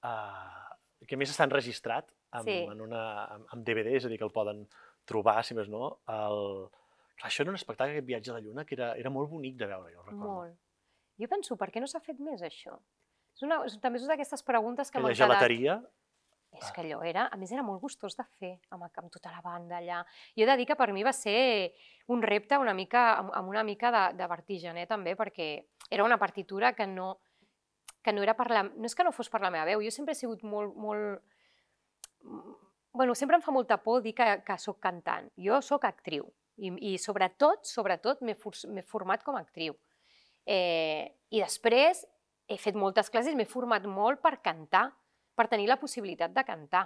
[0.03, 2.57] Uh, que més està enregistrat amb, Sí.
[2.67, 3.03] en una,
[3.37, 4.65] amb, amb DVD, és a dir, que el poden
[5.05, 5.99] trobar, si més no.
[6.09, 6.67] El...
[7.15, 9.55] Clar, això era un espectacle, aquest viatge a la Lluna, que era, era molt bonic
[9.55, 10.33] de veure, jo recordo.
[10.33, 10.57] Molt.
[11.21, 12.75] Jo penso, per què no s'ha fet més això?
[13.35, 15.23] És una, és, també és d'aquestes preguntes que m'han quedat...
[15.23, 15.77] gelateria,
[16.61, 19.43] És que allò era, a més era molt gustós de fer, amb, amb tota la
[19.43, 20.01] banda allà.
[20.37, 21.73] Jo he de dir que per mi va ser
[22.13, 25.49] un repte una mica, amb, amb una mica de, de vertigen, eh, també, perquè
[25.89, 27.17] era una partitura que no,
[28.03, 28.63] que no era per la...
[28.63, 30.75] No és que no fos per la meva veu, jo sempre he sigut molt...
[30.77, 31.21] molt
[32.95, 35.27] bueno, sempre em fa molta por dir que, que sóc cantant.
[35.35, 38.55] Jo sóc actriu i, i sobretot, sobretot m'he for,
[38.87, 39.75] format com a actriu.
[40.45, 42.05] Eh, I després
[42.47, 44.87] he fet moltes classes, m'he format molt per cantar,
[45.35, 46.85] per tenir la possibilitat de cantar,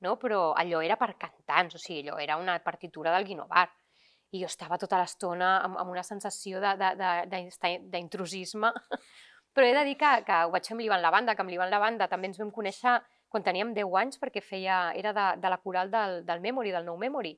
[0.00, 0.16] no?
[0.18, 3.68] però allò era per cantants, o sigui, allò era una partitura del Guinovar.
[4.32, 6.60] I jo estava tota l'estona amb, amb una sensació
[7.92, 8.72] d'intrusisme,
[9.54, 11.70] però he de dir que, que ho vaig fer amb l'Ivan Lavanda, que amb l'Ivan
[11.70, 12.96] Lavanda també ens vam conèixer
[13.32, 16.84] quan teníem 10 anys, perquè feia, era de, de la coral del, del Memory, del
[16.88, 17.32] Nou Memory.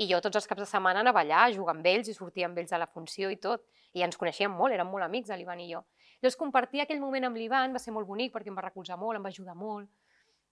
[0.00, 2.48] I jo tots els caps de setmana anava allà a jugar amb ells i sortia
[2.48, 3.64] amb ells a la funció i tot.
[3.96, 5.80] I ens coneixíem molt, érem molt amics, l'Ivan i jo.
[6.20, 9.16] Llavors, compartir aquell moment amb l'Ivan va ser molt bonic perquè em va recolzar molt,
[9.16, 9.88] em va ajudar molt.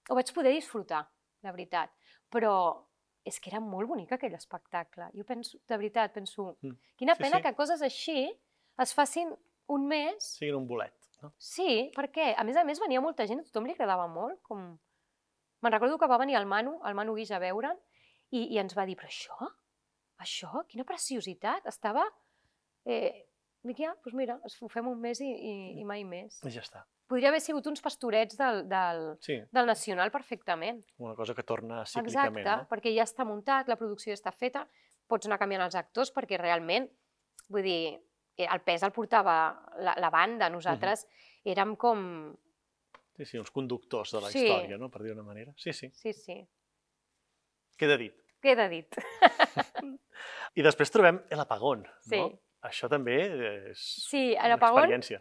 [0.08, 1.02] Ho vaig poder disfrutar,
[1.44, 1.92] la veritat.
[2.32, 2.52] Però
[3.28, 5.10] és que era molt bonic aquell espectacle.
[5.14, 6.76] Jo penso, de veritat, penso, Mm.
[6.96, 7.42] quina Sí, pena sí.
[7.42, 8.30] que coses així
[8.78, 9.34] es facin
[9.68, 10.94] un mes siguin un bolet.
[11.20, 11.32] No?
[11.36, 14.40] Sí, perquè a més a més venia molta gent, a tothom li agradava molt.
[14.42, 14.78] Com...
[15.60, 17.76] Me'n recordo que va venir el Manu, el Manu Guix a veure'n,
[18.30, 19.50] i, i ens va dir, però això,
[20.18, 22.06] això, quina preciositat, estava...
[22.86, 23.26] Eh,
[23.64, 26.38] dic, ja, doncs mira, ho fem un mes i, i, i mai més.
[26.46, 26.84] I ja està.
[27.08, 30.82] Podria haver sigut uns pastorets del, del, Sí, del Nacional perfectament.
[30.98, 32.38] una cosa que torna cíclicament.
[32.44, 32.68] Exacte, No?
[32.68, 34.66] perquè ja està muntat, la producció ja està feta,
[35.08, 36.88] pots anar canviant els actors perquè realment,
[37.48, 37.96] vull dir,
[38.36, 39.36] eh, el pes el portava
[39.80, 41.06] la, la banda, nosaltres
[41.44, 42.36] érem com...
[43.16, 44.44] Sí, sí, uns conductors de la Sí.
[44.44, 44.90] història, no?
[44.90, 45.52] per dir una manera.
[45.56, 46.36] Sí, sí, Sí, sí,
[47.76, 48.14] queda dit.
[48.40, 48.94] queda dit.
[50.58, 52.16] I després trobem El Apagón, Sí.
[52.20, 52.28] no?
[52.62, 53.16] Això també
[53.70, 53.78] és
[54.08, 55.20] Sí, a una l'Apagón experiència.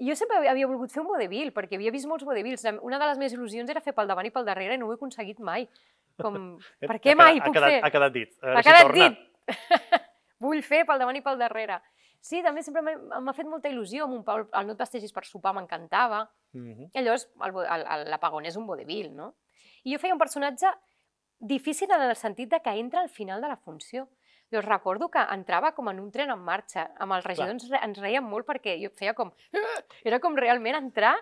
[0.00, 2.64] jo sempre havia volgut fer un vodevil, perquè havia vist molts vodevils.
[2.82, 4.92] Una de les meves il·lusions era fer pel davant i pel darrere i no ho
[4.92, 5.68] he aconseguit mai.
[6.20, 6.58] Com,
[6.90, 7.80] per què ha mai puc ha quedat, fer?
[7.84, 8.34] Ha quedat dit.
[8.42, 9.08] A Ha si quedat torna.
[9.08, 9.18] dit!
[10.42, 11.80] Vull fer pel davant i pel darrere.
[12.22, 14.04] Sí, també sempre m'ha fet molta il·lusió.
[14.04, 16.28] Amb un Pau, el No et pastegis per sopar m'encantava.
[16.52, 16.90] Mhm.
[16.94, 17.28] I llavors,
[18.10, 19.34] l'apagón és un vodevil, no?
[19.84, 20.68] I jo feia un personatge
[21.40, 24.08] difícil en el sentit de que entra al final de la funció.
[24.52, 26.90] Llavors recordo que entrava com en un tren en marxa.
[27.00, 29.32] Amb el regidor ens, ens reiem molt perquè jo feia com...
[30.04, 31.14] Era com realment entrar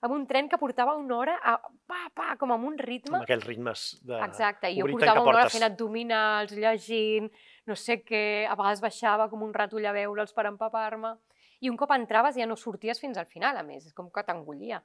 [0.00, 1.56] amb un tren que portava una hora a,
[1.90, 3.18] pa, pa, com amb un ritme.
[3.18, 4.16] Amb aquells ritmes de...
[4.24, 7.28] Exacte, i jo portava una hora fent abdominals, llegint,
[7.68, 11.16] no sé què, a vegades baixava com un ratoll a veure'ls per empapar-me.
[11.60, 14.24] I un cop entraves ja no sorties fins al final, a més, és com que
[14.24, 14.80] t'engollia.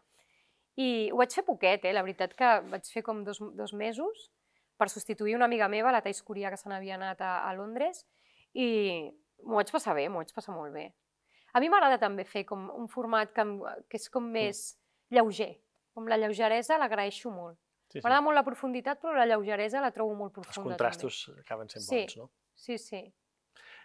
[0.82, 1.94] I ho vaig fer poquet, eh?
[1.94, 4.32] la veritat que vaig fer com dos, dos mesos
[4.84, 8.04] per substituir una amiga meva, la Thais Coria, que se n'havia anat a, a Londres,
[8.54, 8.68] i
[9.44, 10.90] m'ho vaig passar bé, m'ho vaig passar molt bé.
[11.54, 13.44] A mi m'agrada també fer com un format que,
[13.88, 14.64] que és com més
[15.14, 15.54] lleuger,
[15.94, 17.56] com la lleugeresa l'agraeixo molt.
[17.88, 18.04] Sí, sí.
[18.04, 20.74] M'agrada molt la profunditat, però la lleugeresa la trobo molt Els profunda.
[20.74, 22.00] contrastos acaben sent Sí.
[22.02, 22.28] bons, no?
[22.28, 22.66] També.
[22.66, 23.04] Sí, sí.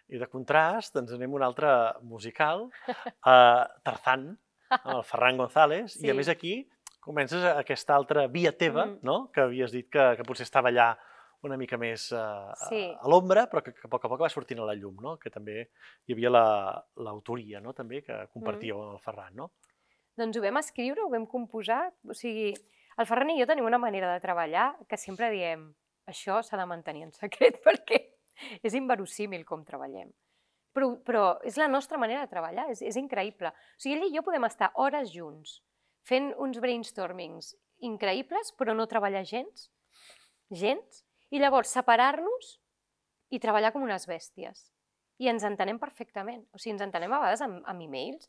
[0.09, 1.69] I de contrast, ens anem a un altre
[2.03, 2.71] musical,
[3.23, 3.37] a
[3.85, 4.31] Tarzán,
[4.71, 6.17] amb el Ferran González, i a Sí.
[6.17, 6.55] més aquí
[7.09, 8.99] comences a- aquesta altra via teva, Mm.
[9.03, 9.31] no?
[9.33, 10.93] que havies dit que, que potser estava allà
[11.43, 12.83] una mica més uh, Sí.
[12.91, 14.97] a, a l'ombra, però que, que a poc a poc va sortint a la llum,
[15.01, 15.17] no?
[15.19, 15.71] que també
[16.07, 17.73] hi havia la- l'autoria no?
[17.73, 18.93] també que compartíeu Mm.
[18.97, 19.35] el Ferran.
[19.37, 19.51] No?
[20.19, 22.53] Doncs ho vam escriure, ho vam composar, o sigui,
[22.99, 25.69] el Ferran i jo tenim una manera de treballar que sempre diem
[26.09, 28.01] això s'ha de mantenir en secret perquè
[28.63, 30.11] és inverosímil com treballem.
[30.75, 33.49] Però, però és la nostra manera de treballar, és, és increïble.
[33.49, 35.63] O sigui, ell i jo podem estar hores junts
[36.09, 37.53] fent uns brainstormings
[37.85, 39.69] increïbles, però no treballar gens,
[40.51, 42.55] gens, i llavors separar-nos
[43.31, 44.65] i treballar com unes bèsties.
[45.21, 46.45] I ens entenem perfectament.
[46.55, 48.29] O sigui, ens entenem a vegades amb, amb e-mails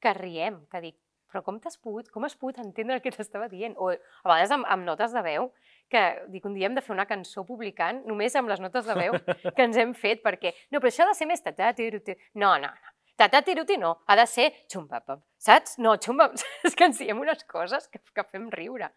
[0.00, 0.96] que riem, que dic,
[1.30, 3.76] però com t'has pogut, com has pogut entendre el que t'estava dient?
[3.78, 3.98] O a
[4.30, 5.50] vegades amb, amb notes de veu,
[5.90, 6.00] que
[6.32, 9.18] dic, un dia hem de fer una cançó publicant només amb les notes de veu
[9.54, 11.42] que ens hem fet, perquè, no, però això ha de ser més...
[11.44, 12.16] ta- ta- tu- tu- tu".
[12.34, 12.94] No, no, no.
[13.20, 15.76] Tatatiruti no, ha de ser xumpapap, saps?
[15.78, 18.88] No, xumpap, és que ens diem unes coses que, que fem riure.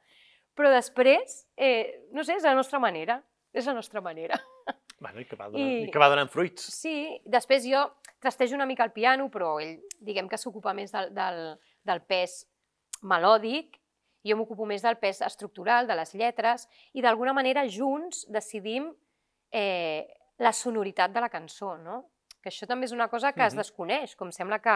[0.56, 3.20] Però després, eh, no sé, és la nostra manera,
[3.54, 4.40] és la nostra manera.
[5.04, 5.88] Bueno, i que va donant, I- i...
[5.92, 6.64] que va donant fruits.
[6.72, 6.94] Sí,
[7.28, 7.82] després jo
[8.24, 11.40] trastejo una mica el piano, però ell, diguem que s'ocupa més del, del,
[11.84, 12.38] del pes
[13.04, 13.76] melòdic,
[14.24, 18.88] jo m'ocupo més del pes estructural, de les lletres, i d'alguna manera junts decidim
[19.52, 20.08] eh,
[20.40, 21.98] la sonoritat de la cançó, no?
[22.44, 23.62] Que això també és una cosa que es Mhm.
[23.62, 24.76] desconeix, com sembla que,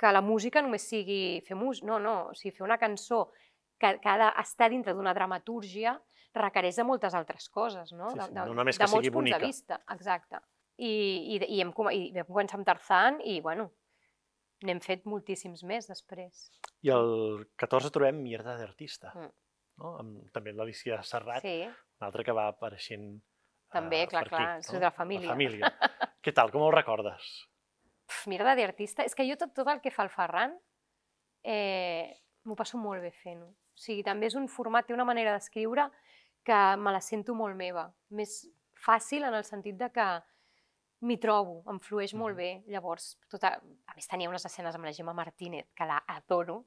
[0.00, 1.86] que la música només sigui fer música.
[1.86, 3.30] No, no, o sigui, fer una cançó
[3.78, 6.00] que, que ha d'estar dintre d'una dramatúrgia
[6.34, 8.08] requereix de moltes altres coses, no?
[8.10, 9.38] Sí, de, sí, de, no només de que sigui bonica.
[9.38, 10.40] de vista, exacte.
[10.78, 10.88] I,
[11.36, 13.68] i, i, hem, i vam començar amb Tarzan i, bueno,
[14.64, 16.48] n'hem fet moltíssims més després.
[16.82, 19.30] I el 14 trobem Mierda d'artista, Mm.
[19.78, 19.96] no?
[20.00, 21.60] amb també l'Alicia Serrat, Sí,
[22.00, 23.20] una altra que va apareixent
[23.74, 25.28] també, eh, clar, per aquí, clar, és de la família.
[25.28, 25.72] La família.
[26.24, 27.26] Què tal, com el recordes?
[28.06, 30.54] Pf, mira d'artista, és que jo tot, tot el que fa el Ferran
[31.42, 32.14] eh,
[32.44, 33.46] m'ho passo molt bé fent-ho.
[33.48, 35.88] O sigui, també és un format, té una manera d'escriure
[36.44, 37.88] que me la sento molt meva.
[38.14, 38.44] Més
[38.84, 40.06] fàcil en el sentit de que
[41.04, 42.36] m'hi trobo, em flueix molt Mhm.
[42.36, 42.62] bé.
[42.72, 43.54] Llavors, tota...
[43.86, 46.66] a més tenia unes escenes amb la Gemma Martínez, que la adoro,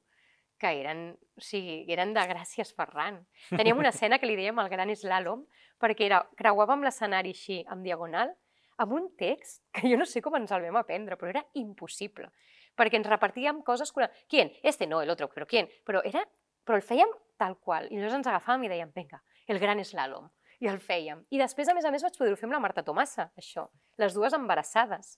[0.58, 3.22] que eren, o sigui, eren de gràcies Ferran.
[3.50, 5.46] Teníem una escena que li dèiem el gran slalom,
[5.78, 8.34] perquè era, creuàvem l'escenari així, en diagonal,
[8.78, 12.30] amb un text que jo no sé com ens el vam aprendre, però era impossible.
[12.78, 13.92] Perquè ens repartíem coses...
[14.28, 14.52] ¿Quién?
[14.62, 15.68] Este no, el otro, però ¿quién?
[15.84, 16.22] Però, era,
[16.64, 17.88] però el fèiem tal qual.
[17.90, 20.28] I llavors ens agafàvem i dèiem, vinga, el gran slalom.
[20.58, 21.22] I el fèiem.
[21.30, 23.68] I després, a més a més, vaig poder-ho fer amb la Marta Tomassa, això.
[24.02, 25.16] Les dues embarassades,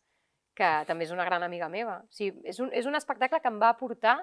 [0.57, 2.03] que també és una gran amiga meva.
[2.05, 4.18] O sigui, és, un, és un espectacle que em va aportar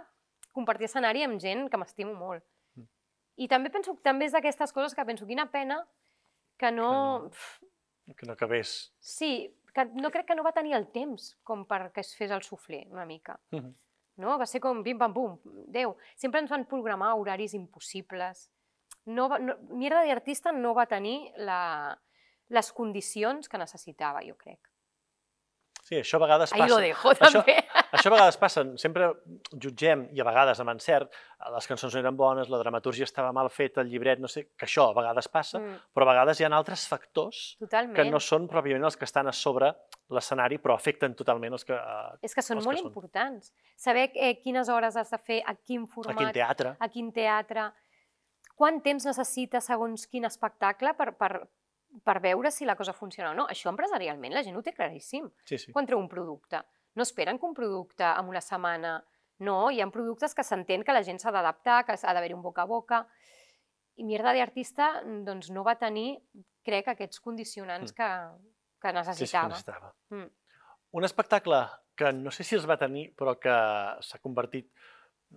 [0.58, 2.44] compartir escenari amb gent que m'estimo molt.
[2.76, 2.90] Mm.
[3.46, 5.84] I també penso, també és d'aquestes coses que penso, quina pena
[6.58, 6.92] que no...
[6.92, 7.64] no- Pf,
[8.18, 8.94] Que no acabés.
[9.04, 12.42] Sí, que no crec que no va tenir el temps com perquè es fes el
[12.42, 13.36] suflé, una mica.
[13.52, 13.74] Mhm.
[14.24, 14.38] No?
[14.42, 15.36] Va ser com bim-pam-pum,
[15.70, 15.92] Déu.
[16.18, 18.48] Sempre ens van programar horaris impossibles.
[19.06, 21.94] No va, no, Mierda d'artista no va tenir la,
[22.50, 24.72] les condicions que necessitava, jo crec.
[25.88, 26.74] Sí, això a vegades Ahí passa.
[26.74, 27.54] lo dejo, Això- també.
[27.96, 29.06] Això a vegades passa, sempre
[29.64, 31.14] jutgem, i a vegades amb encert,
[31.54, 34.66] les cançons no eren bones, la dramatúrgia estava mal feta, el llibret, no sé, que
[34.68, 37.96] això a vegades passa, Mm, però a vegades hi ha altres factors totalment.
[37.96, 39.72] que no són pròpiament els que estan a sobre
[40.10, 41.74] l'escenari, però afecten totalment els que...
[41.74, 42.88] eh, És que són els que molt són.
[42.92, 43.54] importants.
[43.78, 46.76] Saber eh, quines hores has de fer, a quin format, Aquí en teatre.
[46.80, 47.70] a quin teatre,
[48.58, 51.48] quant temps necessita segons quin espectacle per, per,
[52.04, 53.46] per veure si la cosa funciona o no.
[53.52, 55.30] Això empresarialment la gent ho té claríssim.
[55.46, 55.72] Sí, sí.
[55.76, 56.62] Quan treu un producte.
[56.96, 58.98] No esperen que un producte en una setmana...
[59.40, 62.42] No, hi ha productes que s'entén que la gent s'ha d'adaptar, que ha d'haver un
[62.42, 63.04] boca a boca.
[64.02, 66.18] I Mierda d'artista doncs, no va tenir,
[66.66, 68.42] crec, aquests condicionants que, que Sí,
[68.74, 69.50] sí, que necessitava.
[69.54, 69.94] necessitava.
[70.10, 70.28] Mm.
[70.98, 71.62] Un espectacle
[71.98, 73.54] que no sé si els va tenir, però que
[74.02, 74.72] s'ha convertit,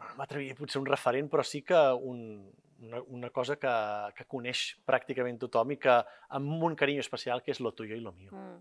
[0.00, 2.48] no m'atreviria potser un referent, però sí que un,
[2.80, 3.72] una, una cosa que,
[4.16, 5.96] que coneix pràcticament tothom i que
[6.36, 8.32] amb un carinyo especial, que és lo tuyo i lo mío.
[8.32, 8.58] Mm.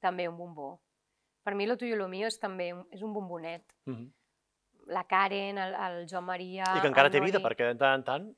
[0.00, 0.78] També un bombó.
[1.42, 3.64] Per mi lo tuyo y lo mío és també un, és un bombonet.
[3.86, 4.10] Mm -hmm.
[4.92, 6.64] La Karen, el, el Joan Maria...
[6.76, 8.34] I que encara té vida, perquè de tant en tant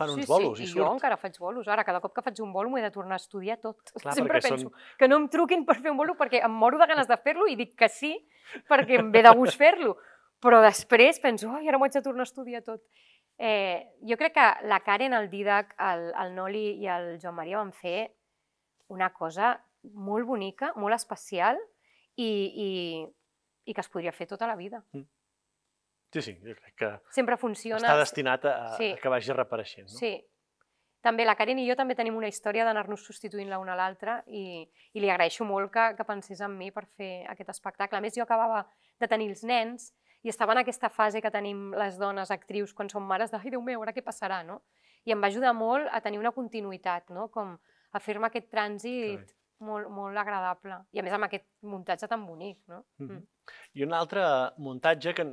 [0.00, 0.80] fan sí, uns bolos sí, i i surt.
[0.80, 1.68] jo encara faig bolos.
[1.68, 3.76] Ara, cada cop que faig un bolo m'he de tornar a estudiar tot.
[3.92, 6.78] Clar, Sempre penso són- que no em truquin per fer un bolo perquè em moro
[6.78, 8.14] de ganes de fer-lo i dic que sí
[8.68, 9.96] perquè em ve de gust fer-lo.
[10.40, 12.80] Però després penso, ai, ara m'ho haig de tornar a estudiar tot.
[13.40, 17.56] Eh, jo crec que la Karen, el Didac, el, el Noli i el Joan Maria
[17.62, 18.10] van fer
[18.92, 19.54] una cosa
[19.96, 21.56] molt bonica, molt especial
[22.20, 22.68] i, i,
[23.64, 24.82] i que es podria fer tota la vida.
[24.92, 27.80] Sí, sí, jo crec que Sempre funciona.
[27.80, 28.90] està destinat a, a, Sí.
[28.92, 29.88] a que vagi reapareixent.
[29.88, 29.96] No?
[29.96, 30.12] Sí.
[31.00, 34.18] També la Karen i jo també tenim una història d'anar-nos substituint la una a l'altra
[34.26, 37.96] i, i li agraeixo molt que, que pensés en mi per fer aquest espectacle.
[37.96, 38.66] A més, jo acabava
[39.00, 42.90] de tenir els nens i estava en aquesta fase que tenim les dones actrius quan
[42.92, 44.60] som mares de «Ai, Déu meu, ara què passarà?», no?
[45.04, 47.28] I em va ajudar molt a tenir una continuïtat, no?
[47.32, 47.54] Com
[47.92, 49.32] a fer-me aquest trànsit
[49.64, 50.82] molt, molt agradable.
[50.92, 52.84] I a més amb aquest muntatge tan bonic, no?
[52.98, 53.22] Mhm.
[53.74, 54.22] I un altre
[54.58, 55.24] muntatge que,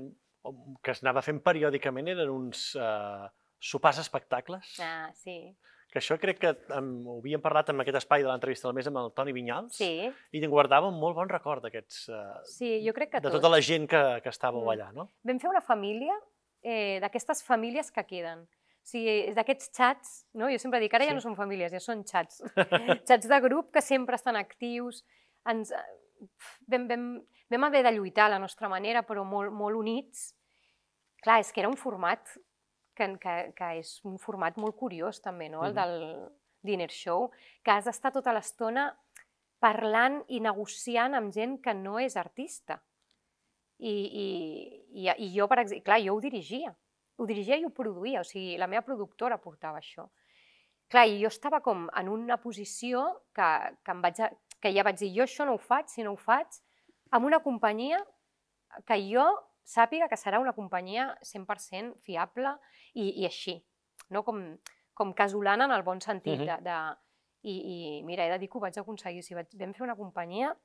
[0.81, 3.27] que es anava fent periòdicament eren uns uh,
[3.59, 5.55] sopars espectacles, Ah, sí.
[5.97, 8.87] Que això crec que um, ho havíem parlat en aquest espai de l'entrevista del mes
[8.91, 9.89] amb el Toni Vinyals, Sí,
[10.31, 13.39] i en guardava un molt bon record d'aquests, uh, sí, jo crec que de tots.
[13.41, 14.73] tota la gent que, que estàveu Mm.
[14.75, 15.09] allà, no?
[15.25, 16.13] vam fer una família
[16.63, 18.45] eh, d'aquestes famílies que queden.
[18.87, 20.47] O sigui, d'aquests xats, no?
[20.49, 21.09] jo sempre dic, ara Sí.
[21.09, 22.41] ja no són famílies, ja són xats.
[23.05, 25.03] xats de grup que sempre estan actius.
[25.45, 25.83] Ens, eh,
[26.71, 27.03] vam, vam,
[27.51, 30.33] vam haver de lluitar a la nostra manera, però molt, molt units.
[31.21, 32.21] Clar, és que era un format
[32.97, 35.63] que, que, que és un format molt curiós també, no?
[35.67, 35.95] el del
[36.65, 37.29] dinner show,
[37.63, 38.89] que has d'estar tota l'estona
[39.63, 42.81] parlant i negociant amb gent que no és artista.
[43.77, 44.27] I, i,
[45.03, 46.73] i, i jo, per exemple, clar, jo ho dirigia.
[47.17, 50.07] Ho dirigia i ho produïa, o sigui, la meva productora portava això.
[50.89, 53.03] Clar, i jo estava com en una posició
[53.35, 53.47] que,
[53.83, 54.21] que, em vaig
[54.63, 56.59] que ja vaig dir, jo això no ho faig, si no ho faig,
[57.13, 57.99] amb una companyia
[58.87, 59.25] que jo
[59.67, 62.55] sàpiga que serà una companyia 100% fiable
[62.93, 63.57] i, i així,
[64.09, 64.41] no com,
[64.95, 66.39] com casolana en el bon sentit.
[66.39, 66.57] Uh -huh.
[66.57, 66.77] de, de,
[67.43, 67.55] i,
[67.99, 69.23] I mira, he de dir que ho vaig aconseguir.
[69.23, 70.55] Si vaig, vam fer una companyia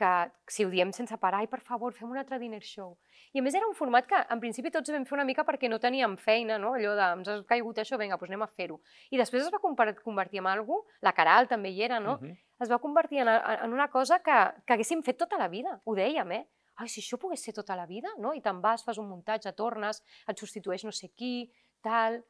[0.00, 2.94] que si ho diem sense parar, i per favor, fem un altre dinner show.
[3.32, 5.68] I a més era un format que en principi tots vam fer una mica perquè
[5.68, 6.72] no teníem feina, no?
[6.74, 8.80] allò de ens ha caigut això, vinga, doncs anem a fer-ho.
[9.10, 12.14] I després es va convertir en alguna la Caral també hi era, no?
[12.14, 12.38] Uh -huh.
[12.60, 15.94] Es va convertir en, en una cosa que, que haguéssim fet tota la vida, ho
[15.94, 16.46] dèiem, eh?
[16.80, 18.32] Ai, si això pogués ser tota la vida, no?
[18.32, 21.50] I te'n vas, fas un muntatge, tornes, et substitueix no sé qui,
[21.84, 22.22] tal...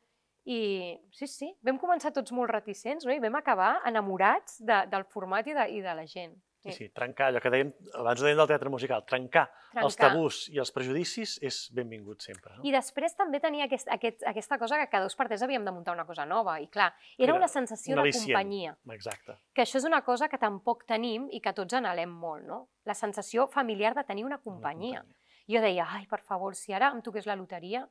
[0.50, 3.12] I sí, sí, vam començar tots molt reticents no?
[3.12, 6.32] i vam acabar enamorats de, del format i de, i de la gent.
[6.60, 9.84] Sí, sí, trencar, allò que dèiem, abans dèiem del teatre musical, trencar, trencar.
[9.86, 12.52] els tabús i els prejudicis és benvingut sempre.
[12.58, 12.64] No?
[12.68, 15.94] I després també tenia aquest, aquest, aquesta cosa que cada dos parters havíem de muntar
[15.96, 18.74] una cosa nova, i clar, era, era una sensació una de companyia.
[18.92, 19.38] Exacte.
[19.56, 22.60] Que això és una cosa que tampoc tenim i que tots anhelem molt, no?
[22.84, 25.00] La sensació familiar de tenir una companyia.
[25.00, 25.16] Una companyia.
[25.50, 27.86] Jo deia, ai, per favor, si ara em toqués la loteria,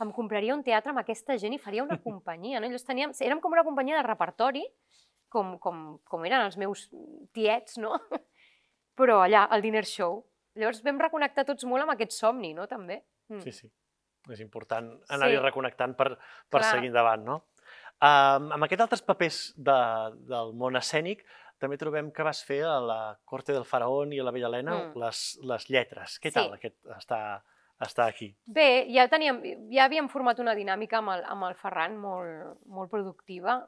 [0.00, 2.70] em compraria un teatre amb aquesta gent i faria una companyia, no?
[2.70, 4.64] Llavors teníem, érem com una companyia de repertori,
[5.32, 6.86] com, com, com eren els meus
[7.36, 7.96] tiets, no?
[8.98, 10.22] Però allà, al dinner show.
[10.56, 13.02] Llavors vam reconnectar tots molt amb aquest somni, no?, també.
[13.32, 13.42] Mm.
[13.44, 13.70] Sí, sí.
[14.32, 15.42] És important anar-hi sí.
[15.42, 16.14] reconnectant per,
[16.50, 17.42] per seguir endavant, no?
[17.96, 19.76] Um, amb aquests altres papers de,
[20.28, 21.22] del món escènic,
[21.62, 24.74] també trobem que vas fer a la Corte del Faraón i a la Bella Helena
[24.76, 24.98] mm.
[25.00, 25.20] les,
[25.52, 26.18] les lletres.
[26.20, 26.58] Què tal sí.
[26.58, 27.20] aquest està,
[27.86, 28.28] està aquí?
[28.44, 29.40] Bé, ja, teníem,
[29.72, 33.62] ja havíem format una dinàmica amb el, amb el Ferran molt, molt productiva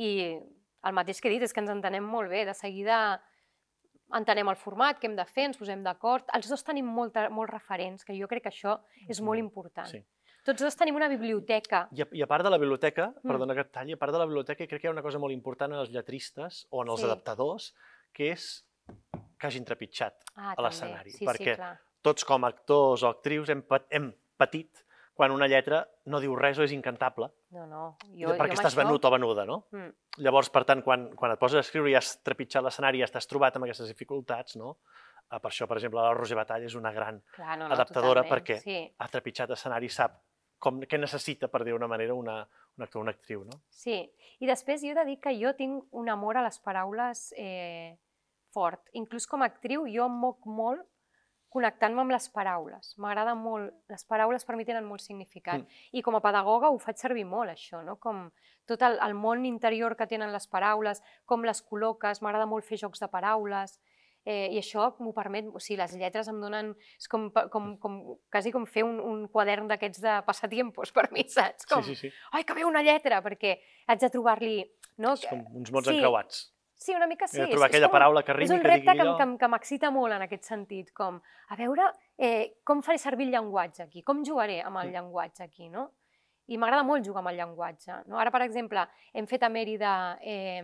[0.00, 0.38] i
[0.86, 2.44] el mateix que he dit, és que ens entenem molt bé.
[2.46, 3.18] De seguida
[4.14, 6.28] entenem el format, què hem de fer, ens posem d'acord.
[6.36, 9.90] Els dos tenim molta, molts referents, que jo crec que això és molt important.
[9.90, 10.00] Sí.
[10.48, 11.82] Tots dos tenim una biblioteca.
[11.92, 13.28] I a, i a part de la biblioteca, mm.
[13.28, 15.20] perdona que et talli, a part de la biblioteca crec que hi ha una cosa
[15.20, 17.08] molt important en els lletristes o en els sí.
[17.10, 17.72] adaptadors,
[18.16, 18.48] que és
[19.38, 21.12] que hagin trepitjat ah, a l'escenari.
[21.14, 21.68] Sí, perquè sí,
[22.06, 23.60] tots com a actors o actrius hem,
[23.92, 24.08] hem
[24.40, 24.86] patit
[25.18, 27.26] quan una lletra no diu res o és incantable.
[27.50, 27.82] No, no.
[28.14, 29.64] Jo, perquè jo estàs venut o venuda, no?
[29.74, 29.88] Mm.
[30.22, 33.26] Llavors, per tant, quan, quan et poses a escriure i has trepitjat l'escenari i has
[33.26, 34.76] trobat amb aquestes dificultats, no?
[35.26, 38.22] Eh, per això, per exemple, la Roser Batall és una gran Clar, no, no, adaptadora
[38.22, 38.30] totalment.
[38.36, 38.78] perquè sí.
[38.94, 40.20] ha trepitjat escenari i sap
[40.62, 42.38] com, què necessita, per dir una manera, una,
[42.78, 43.58] un actor o una actriu, no?
[43.74, 43.98] Sí,
[44.38, 47.98] i després jo he de dir que jo tinc un amor a les paraules eh,
[48.54, 48.86] fort.
[48.98, 50.86] Inclús com a actriu jo em moc molt
[51.52, 52.94] connectant-me amb les paraules.
[53.00, 55.62] M'agrada molt, les paraules per mi tenen molt significat.
[55.62, 55.84] Mm.
[55.98, 57.96] I com a pedagoga ho faig servir molt, això, no?
[58.02, 58.26] Com
[58.68, 62.80] tot el, el món interior que tenen les paraules, com les col·loques, m'agrada molt fer
[62.84, 63.78] jocs de paraules,
[64.28, 67.98] eh, i això m'ho permet, o sigui, les lletres em donen, és com, com, com
[68.32, 71.68] quasi com fer un, un quadern d'aquests de passatiempos per mi, saps?
[71.70, 72.28] Com, sí, sí, sí.
[72.36, 73.56] ai, que ve una lletra, perquè
[73.88, 74.60] haig de trobar-li...
[74.98, 75.14] No?
[75.14, 76.48] És com uns mots sí, encreuats.
[76.78, 77.40] Sí, una mica sí.
[77.42, 79.48] Trobar és, aquella és paraula que rimi, digui És un repte que, que, que, que
[79.50, 84.04] m'excita molt en aquest sentit, com a veure eh, com faré servir el llenguatge aquí,
[84.06, 85.88] com jugaré amb el llenguatge aquí, no?
[86.46, 87.98] I m'agrada molt jugar amb el llenguatge.
[88.06, 88.20] No?
[88.22, 90.62] Ara, per exemple, hem fet a Mèrida, eh,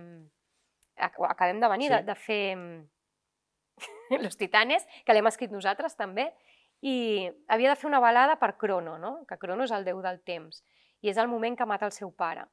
[1.02, 1.96] acabem de venir sí.
[1.96, 2.56] de, de fer
[4.22, 6.30] Los Titanes, que l'hem escrit nosaltres també,
[6.86, 9.16] i havia de fer una balada per Crono, no?
[9.26, 10.62] que Crono és el déu del temps,
[11.02, 12.46] i és el moment que mata el seu pare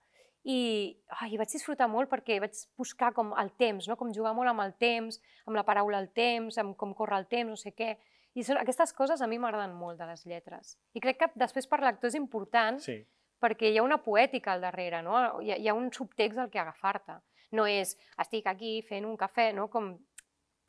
[0.44, 3.98] i ai, vaig disfrutar molt perquè vaig buscar com el temps, no?
[3.98, 7.28] com jugar molt amb el temps, amb la paraula el temps, amb com corre el
[7.30, 7.94] temps, no sé què.
[8.34, 10.78] I són, aquestes coses a mi m'agraden molt de les lletres.
[10.96, 12.98] I crec que després per l'actor és important sí.
[13.44, 15.20] perquè hi ha una poètica al darrere, no?
[15.44, 17.20] hi, ha, hi ha un subtext al que agafar-te.
[17.52, 19.68] No és estic aquí fent un cafè, no?
[19.70, 19.94] com,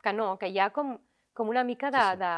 [0.03, 0.97] que no, que hi ha com,
[1.33, 2.21] com una mica de, sí, sí.
[2.21, 2.33] de,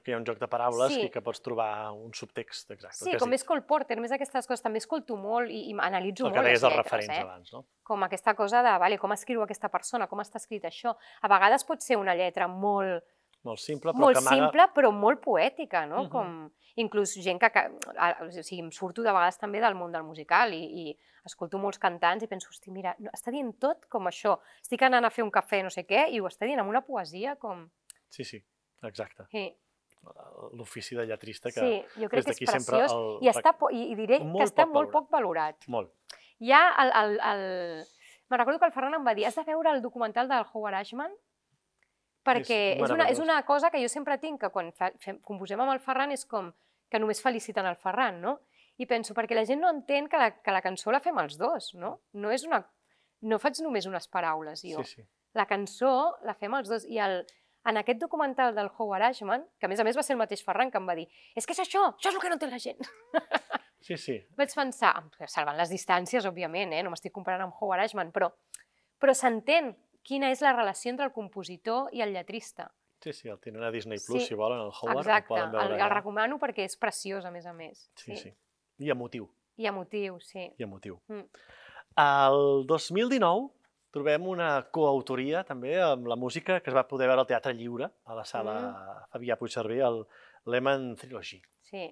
[0.00, 1.06] que hi ha un joc de paraules sí.
[1.06, 3.04] i que pots trobar un subtext exacte.
[3.04, 6.38] Sí, com és Cole Porter, més aquestes coses, també escolto molt i, i analitzo molt
[6.38, 6.64] les lletres.
[6.64, 7.24] El que referents eh?
[7.26, 7.64] abans, no?
[7.84, 10.94] Com aquesta cosa de, vale, com escriu aquesta persona, com està escrit això.
[11.20, 13.04] A vegades pot ser una lletra molt...
[13.42, 14.36] Molt simple, però molt que amaga...
[14.38, 16.04] simple, però molt poètica, no?
[16.04, 16.10] Uh -huh.
[16.12, 17.68] Com inclús gent que, que
[18.24, 21.78] o sigui, em surto de vegades també del món del musical i, i escolto molts
[21.78, 24.38] cantants i penso, hosti, mira, està dient tot com això.
[24.62, 26.80] Estic anant a fer un cafè, no sé què, i ho està dient amb una
[26.80, 27.68] poesia com...
[28.08, 28.42] Sí, sí,
[28.82, 29.26] exacte.
[29.30, 29.56] Sí
[30.58, 33.04] l'ofici de lletrista que sí, jo crec que és preciós el...
[33.22, 35.68] i, està, i, i diré molt que està molt poc valorat.
[35.70, 35.92] Molt.
[36.42, 37.44] Hi ha el, el, el...
[38.32, 40.80] Me recordo que el Ferran em va dir has de veure el documental del Howard
[40.80, 41.14] Ashman
[42.26, 45.18] perquè és, és, una, és una cosa que jo sempre tinc, que quan fa, fem,
[45.26, 46.50] composem amb el Ferran és com
[46.90, 48.36] que només feliciten el Ferran, no?
[48.80, 51.38] I penso, perquè la gent no entén que la, que la cançó la fem els
[51.40, 51.96] dos, no?
[52.12, 52.62] No és una...
[53.22, 54.82] No faig només unes paraules, jo.
[54.82, 55.04] Sí, sí.
[55.38, 55.92] La cançó
[56.26, 57.20] la fem els dos i el,
[57.64, 60.42] en aquest documental del Howard Ashman, que a més a més va ser el mateix
[60.44, 61.06] Ferran que em va dir
[61.36, 62.82] és que és això, això és el que no té la gent.
[63.82, 64.14] Sí, sí.
[64.38, 64.92] Vaig pensar,
[65.26, 66.84] salvant les distàncies, òbviament, eh?
[66.86, 68.28] no m'estic comparant amb Howard Ashman, però,
[69.02, 69.72] però s'entén
[70.06, 72.68] quina és la relació entre el compositor i el lletrista.
[73.02, 75.74] Sí, sí, el tenen a Disney Plus, Sí, si volen, el Howard, Exacte, el veure
[75.74, 77.88] el, el recomano perquè és preciós, a més a més.
[77.98, 78.30] Sí, sí.
[78.78, 79.26] I emotiu,
[79.58, 80.46] I emotiu, sí.
[80.46, 81.00] i emotiu.
[81.10, 81.26] Mm.
[82.02, 83.50] El 2019
[83.92, 87.90] trobem una coautoria també amb la música que es va poder veure al Teatre Lliure,
[88.04, 89.08] a la sala Mm.
[89.12, 90.06] Fabià Puigcerver, el
[90.46, 91.42] Lehman Trilogy.
[91.60, 91.90] sí.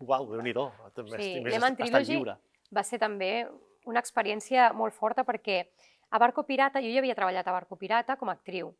[0.00, 0.70] Uau, déu-n'hi-do,
[1.18, 2.22] Sí, Lehman Trilogy
[2.70, 3.48] va ser també
[3.84, 5.64] una experiència molt forta perquè
[6.10, 8.76] a Barco Pirata, jo ja havia treballat a Barco Pirata com a actriu,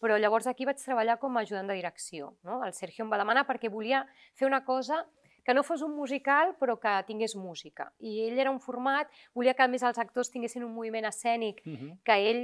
[0.00, 2.36] però llavors aquí vaig treballar com a ajudant de direcció.
[2.44, 2.62] No?
[2.64, 4.06] El Sergio em va demanar perquè volia
[4.36, 5.06] fer una cosa
[5.44, 7.92] que no fos un musical però que tingués música.
[8.00, 11.62] I ell era un format, volia que a més els actors tinguessin un moviment escènic
[11.66, 11.98] Mhm.
[12.04, 12.42] que ell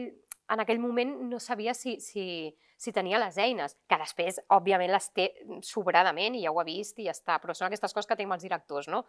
[0.49, 5.09] en aquell moment no sabia si, si, si tenia les eines, que després, òbviament, les
[5.13, 8.15] té sobradament i ja ho ha vist i ja està, però són aquestes coses que
[8.15, 9.05] tenim els directors, no?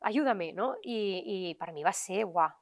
[0.00, 0.76] Ajuda-me, no?
[0.84, 2.52] I, I per mi va ser, uah,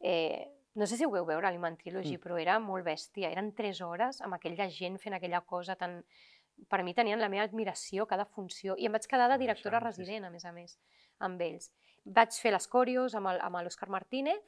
[0.00, 1.46] eh, no sé si ho veu veure,
[1.76, 2.20] Trilogy, Mm.
[2.20, 6.04] però era molt bèstia, eren tres hores amb aquella gent fent aquella cosa tan...
[6.68, 9.86] Per mi tenien la meva admiració, cada funció, i em vaig quedar de directora Deixant,
[9.98, 10.78] resident, a més a més,
[11.18, 11.70] amb ells.
[12.04, 14.40] Vaig fer les còrios amb el- amb l'Òscar Martínez,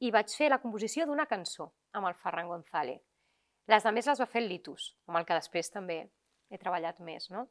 [0.00, 3.00] i vaig fer la composició d'una cançó amb el Ferran González.
[3.66, 6.10] Les de més les va fer el Litus, amb el que després també
[6.50, 7.48] he treballat més, no?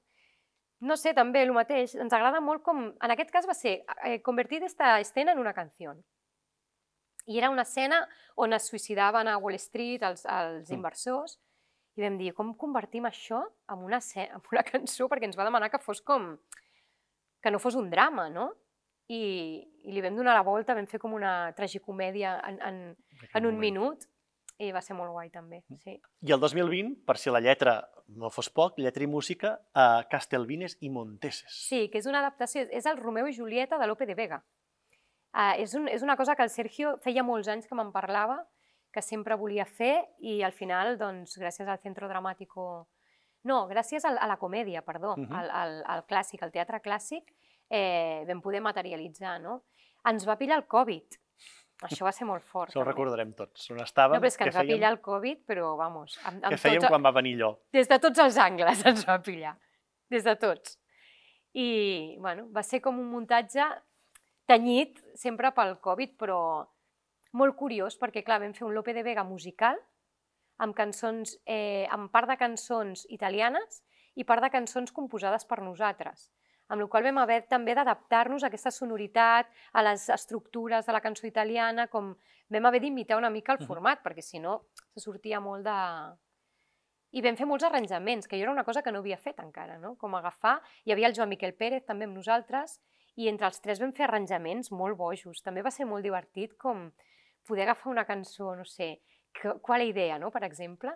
[0.82, 2.94] No sé, també el mateix, ens agrada molt com...
[3.02, 5.96] En aquest cas va ser eh, convertir esta escena en una canció.
[7.26, 8.02] I era una escena
[8.36, 10.74] on es suïcidaven a Wall Street els, els Mm.
[11.96, 15.10] I vam dir, com convertim això en una, en una cançó?
[15.12, 16.36] Perquè ens va demanar que fos com...
[17.44, 18.50] que no fos un drama, no?
[19.12, 19.20] I,
[19.84, 22.78] i li vam donar la volta, vam fer com una tragicomèdia en, en,
[23.36, 24.08] en un minut
[24.64, 25.98] i va ser molt guai també, sí.
[26.24, 27.82] I el 2020, per si la lletra
[28.16, 31.58] no fos poc, lletra i música, a Castelvines i Monteses.
[31.68, 34.44] Sí, que és una adaptació, és el Romeo i Julieta de Lope de Vega.
[35.34, 38.44] Uh, és, un, és una cosa que el Sergio feia molts anys que me'n parlava,
[38.94, 42.88] que sempre volia fer i al final, doncs, gràcies al Centro Dramático...
[43.44, 45.34] No, gràcies al, a la comèdia, perdó, Mhm.
[45.36, 47.34] al, al, al clàssic, al teatre clàssic,
[47.70, 49.64] eh, vam poder materialitzar, no?
[50.08, 51.18] Ens va pillar el Covid.
[51.84, 52.70] Això va ser molt fort.
[52.72, 53.66] Això ho recordarem tots.
[53.74, 56.38] On estàvem, No, però és que ens va fèiem, pillar el Covid, però, vamos, amb,
[56.46, 57.58] amb què fèiem tots, quan va venir allò.
[57.74, 59.58] des de tots els angles ens va pillar,
[60.10, 60.78] des de tots.
[61.54, 63.66] I, bueno, va ser com un muntatge
[64.48, 66.40] tenyit sempre pel Covid, però
[67.34, 69.80] molt curiós, perquè, clar, vam fer un Lope de Vega musical,
[70.62, 73.82] amb cançons, eh, amb part de cançons italianes
[74.16, 76.30] i part de cançons composades per nosaltres,
[76.70, 81.02] amb la qual vam haver també d'adaptar-nos a aquesta sonoritat, a les estructures de la
[81.02, 82.14] cançó italiana, com
[82.50, 84.62] vam haver d'imitar una mica el format, perquè si no
[84.94, 85.80] se sortia molt de...
[87.14, 89.78] I vam fer molts arranjaments, que jo era una cosa que no havia fet encara,
[89.78, 89.96] no?
[89.98, 90.60] com agafar...
[90.86, 92.80] Hi havia el Joan Miquel Pérez també amb nosaltres,
[93.22, 95.44] i entre els tres vam fer arranjaments molt bojos.
[95.46, 96.88] També va ser molt divertit com
[97.48, 99.02] poder agafar una cançó, no sé,
[99.34, 100.32] que, qual idea, no?
[100.32, 100.94] per exemple.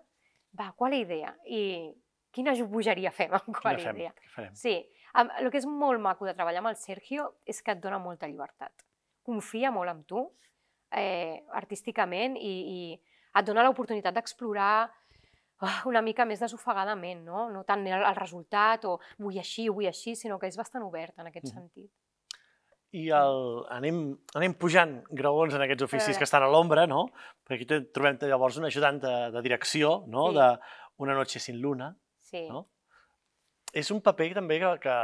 [0.57, 1.35] Va, qual idea?
[1.45, 1.93] I
[2.31, 3.95] quina bogeria fem amb qual fem?
[3.95, 4.13] idea?
[4.35, 4.55] Farem?
[4.55, 4.77] Sí,
[5.17, 8.27] el que és molt maco de treballar amb el Sergio és que et dona molta
[8.29, 8.85] llibertat.
[9.25, 10.23] Confia molt en tu,
[10.91, 12.79] eh, artísticament, i, i
[13.37, 14.87] et dona l'oportunitat d'explorar
[15.61, 17.47] oh, una mica més desofegadament, no?
[17.51, 21.17] No tant el, el resultat o vull així, vull així, sinó que és bastant obert
[21.19, 21.55] en aquest Mhm.
[21.55, 21.91] sentit.
[22.95, 23.97] I el, anem,
[24.39, 26.17] anem pujant graons en aquests oficis veure.
[26.21, 27.09] que estan a l'ombra, no?
[27.43, 30.29] Perquè aquí trobem llavors un ajudant de, de direcció, no?
[30.31, 30.35] Sí.
[30.39, 30.47] De
[30.97, 31.91] Una noche sin luna.
[32.19, 32.67] Sí, No?
[33.73, 34.95] És un paper també que, que,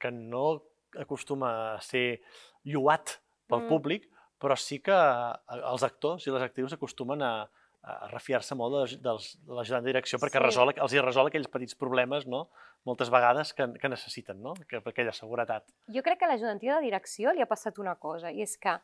[0.00, 0.62] que no
[0.96, 2.20] acostuma a ser
[2.64, 3.18] lloat
[3.50, 3.68] pel Mm.
[3.68, 4.06] públic,
[4.40, 7.44] però sí que eh, els actors i les actrius acostumen a,
[7.84, 10.44] a refiar-se molt de, dels, de l'ajudant de direcció perquè Sí.
[10.46, 12.48] resol, els hi resol aquells petits problemes, no?
[12.84, 14.54] moltes vegades que, que necessiten, no?
[14.68, 15.64] que, aquella seguretat.
[15.92, 18.78] Jo crec que a l'ajudantia de direcció li ha passat una cosa, i és que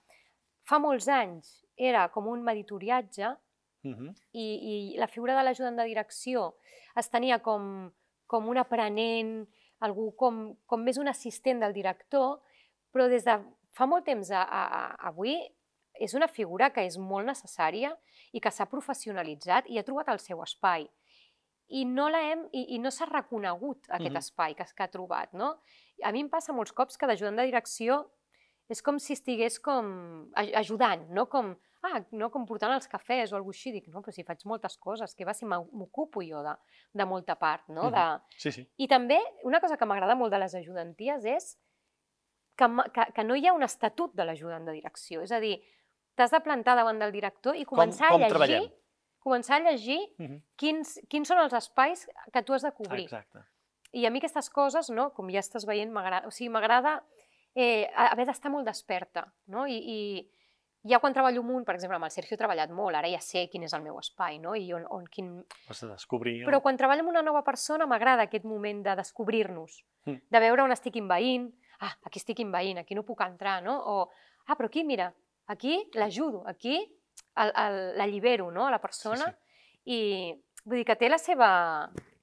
[0.69, 3.37] fa molts anys era com un meditoriatge
[3.83, 4.15] Uh -huh.
[4.33, 6.55] i, i la figura de l'ajudant de direcció
[6.97, 7.91] es tenia com,
[8.27, 9.49] com un aprenent,
[9.81, 12.41] algú com, com més un assistent del director,
[12.93, 13.39] però des de
[13.73, 15.41] fa molt temps a, a, a avui
[16.01, 17.93] és una figura que és molt necessària
[18.33, 20.89] i que s'ha professionalitzat i ha trobat el seu espai.
[21.71, 24.17] I no, la hem, i, i no s'ha reconegut aquest Mhm.
[24.19, 25.33] espai que, que ha trobat.
[25.33, 25.59] No?
[26.03, 28.07] A mi em passa molts cops que d'ajudant de direcció
[28.69, 31.27] és com si estigués com aj- ajudant, no?
[31.29, 33.73] Com, ah, no, com portant els cafès o alguna així.
[33.73, 36.55] Dic, no, però si faig moltes coses, que va si m'o- m'ocupo jo de,
[36.95, 37.85] de molta part, no?
[37.91, 37.93] Mhm.
[37.93, 38.37] de...
[38.39, 38.67] Sí, sí.
[38.79, 41.59] I també una cosa que m'agrada molt de les ajudanties és
[42.57, 45.23] que, que, que no hi ha un estatut de l'ajudant de direcció.
[45.23, 45.61] És a dir,
[46.21, 48.69] t'has de plantar davant del director i començar com a llegir treballem?
[49.25, 50.43] començar a llegir Uh -huh.
[50.57, 53.05] quins, quins són els espais que tu has de cobrir.
[53.09, 53.41] Exacte.
[53.93, 57.03] I a mi aquestes coses, no, com ja estàs veient, m'agrada, o sigui, m'agrada
[57.55, 59.67] eh, haver d'estar molt desperta, no?
[59.67, 60.31] I, I
[60.89, 63.49] ja quan treballo amunt, per exemple, amb el Sergio he treballat molt, ara ja sé
[63.51, 64.55] quin és el meu espai, no?
[64.55, 65.45] I on, on quin...
[65.69, 66.45] Has de descobrir...
[66.47, 70.21] Però quan treballo amb una nova persona m'agrada aquest moment de descobrir-nos, Mm.
[70.31, 73.77] de veure on estic inveint, ah, aquí estic inveint, aquí no puc entrar, no?
[73.85, 74.09] O,
[74.47, 75.13] ah, però aquí, mira,
[75.51, 76.79] aquí l'ajudo, aquí
[77.97, 80.01] l'allibero, no?, a la persona, Sí, i
[80.65, 81.49] vull dir que té la seva,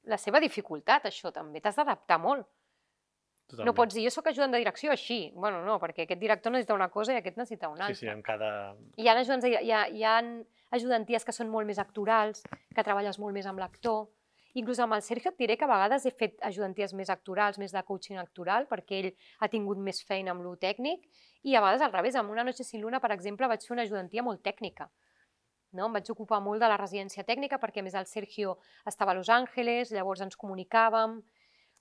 [0.08, 2.46] la seva dificultat, això també, t'has d'adaptar molt.
[3.48, 3.66] Totalment.
[3.70, 5.32] No pots dir, jo sóc ajudant de direcció així.
[5.34, 8.00] Bueno, no, perquè aquest director necessita una cosa i aquest necessita una Sí, altra.
[8.02, 8.50] sí, amb cada...
[9.00, 10.18] Hi ha, ajudants, hi, ha, hi ha
[10.76, 12.44] ajudanties que són molt més actorals,
[12.76, 14.10] que treballes molt més amb l'actor.
[14.58, 17.74] Inclús amb el Sergio et diré que a vegades he fet ajudanties més actorals, més
[17.76, 21.04] de coaching actoral, perquè ell ha tingut més feina amb lo tècnic,
[21.46, 23.86] i a vegades al revés, amb Una noche sin luna, per exemple, vaig fer una
[23.86, 24.90] ajudantia molt tècnica.
[25.78, 25.86] No?
[25.86, 29.20] Em vaig ocupar molt de la residència tècnica perquè a més el Sergio estava a
[29.20, 31.20] Los Angeles, llavors ens comunicàvem,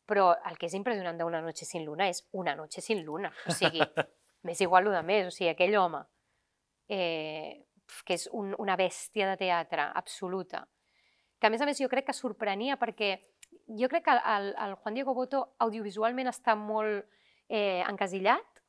[0.07, 3.55] però el que és impressionant d'Una noche sin luna és una noche sin luna, o
[3.57, 3.81] sigui,
[4.45, 6.05] m'és igual el de més, o sigui, aquell home
[6.89, 7.66] eh,
[8.05, 10.66] que és un, una bèstia de teatre absoluta,
[11.39, 13.16] que a més a més jo crec que sorprenia perquè
[13.80, 17.05] jo crec que el, el, Juan Diego Boto audiovisualment està molt
[17.49, 18.62] eh, encasillat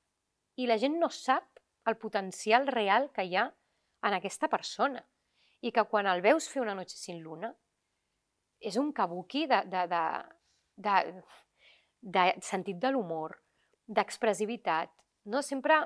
[0.58, 3.48] i la gent no sap el potencial real que hi ha
[4.08, 5.04] en aquesta persona
[5.62, 7.54] i que quan el veus fer una noche sin luna
[8.60, 10.04] és un kabuki de, de, de,
[10.88, 10.98] de,
[12.02, 13.38] de sentit de l'humor,
[13.88, 14.92] d'expressivitat,
[15.30, 15.44] no?
[15.46, 15.80] Sempre,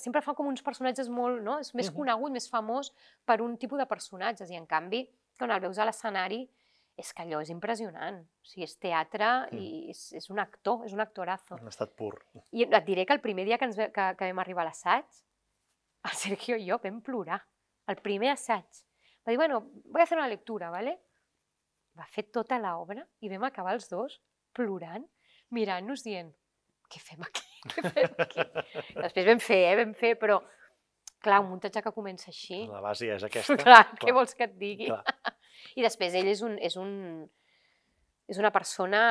[0.00, 1.58] sempre fa com uns personatges molt, no?
[1.60, 2.92] És més conegut, més famós
[3.28, 5.04] per un tipus de personatges i en canvi
[5.40, 6.42] quan el veus a l'escenari
[7.00, 8.18] és que allò és impressionant.
[8.20, 11.56] O sigui, és teatre i és, és un actor, és un actorazo.
[11.56, 12.12] En estat pur.
[12.52, 14.68] I et diré que el primer dia que, ens, ve- que, que vam arribar a
[14.68, 15.06] l'assaig,
[16.10, 17.40] el Sergio i jo vam plorar.
[17.88, 18.68] El primer assaig.
[19.26, 20.98] Va dir, bueno, voy a hacer una lectura, ¿vale?
[21.98, 24.20] Va fer tota l'obra i vam acabar els dos
[24.56, 25.04] plorant,
[25.56, 26.30] mirant-nos dient,
[26.90, 27.46] què fem aquí?
[27.74, 28.44] Què fem aquí?
[29.04, 29.76] Després vam fer, eh?
[29.82, 30.38] Vam fer, però
[31.22, 32.64] clar, un muntatge que comença així...
[32.70, 33.58] La base és aquesta.
[33.60, 34.90] Clar, què vols que et digui?
[34.90, 35.04] Clar.
[35.78, 36.92] I després ell és, un, és, un,
[38.30, 39.02] és una persona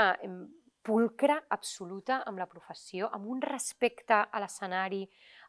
[0.86, 5.04] pulcra absoluta amb la professió, amb un respecte a l'escenari,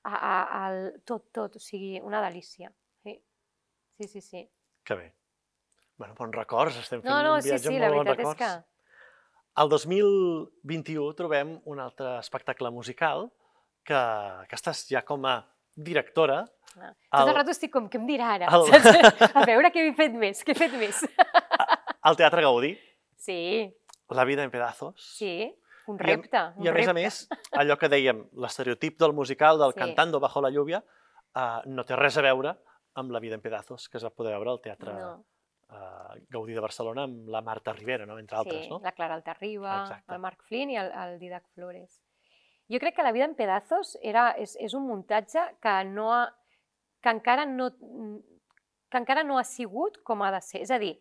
[0.04, 0.34] a, a,
[0.64, 2.70] al tot, tot, o sigui, una delícia.
[3.02, 3.16] Sí,
[3.96, 4.20] sí, sí.
[4.20, 4.44] sí.
[4.84, 5.08] Que bé.
[6.00, 8.08] Bueno, bons records, estem fent No, no, un sí, viatge sí, amb la molt bons
[8.08, 8.66] veritat és records.
[8.66, 8.66] que...
[9.61, 13.26] El 2021 trobem un altre espectacle musical
[13.84, 14.00] que,
[14.48, 15.34] que estàs ja com a
[15.83, 16.45] directora.
[16.81, 16.93] Ah.
[17.11, 18.47] Tot El- el rato estic com, què em dirà ara?
[18.47, 19.33] el- Saps?
[19.35, 21.03] A veure què he fet més, què he fet més.
[22.03, 22.76] al Teatre Gaudí,
[23.20, 23.68] Sí,
[24.09, 24.95] La vida en pedazos.
[25.16, 25.53] sí,
[25.87, 26.39] un I a- repte.
[26.57, 27.03] un I a més a repte.
[27.03, 29.78] més, allò que dèiem, l'estereotip del musical del Sí.
[29.81, 30.83] Cantando bajo la lluvia,
[31.35, 32.57] uh, no té res a veure
[32.95, 35.24] amb La vida en pedazos, que es va poder veure al Teatre No.
[35.70, 38.18] uh, Gaudí de Barcelona amb la Marta Rivera, no?
[38.18, 38.81] entre altres, sí, no?
[38.83, 40.12] la Clara Altarriba, Exacte.
[40.14, 42.01] el Marc Flynn i el, el Didac Flores.
[42.70, 46.24] Jo crec que La vida en pedazos era, és, és un muntatge que, no ha,
[47.02, 47.70] que, encara no,
[48.90, 50.62] que encara no ha sigut com ha de ser.
[50.62, 50.94] És a dir,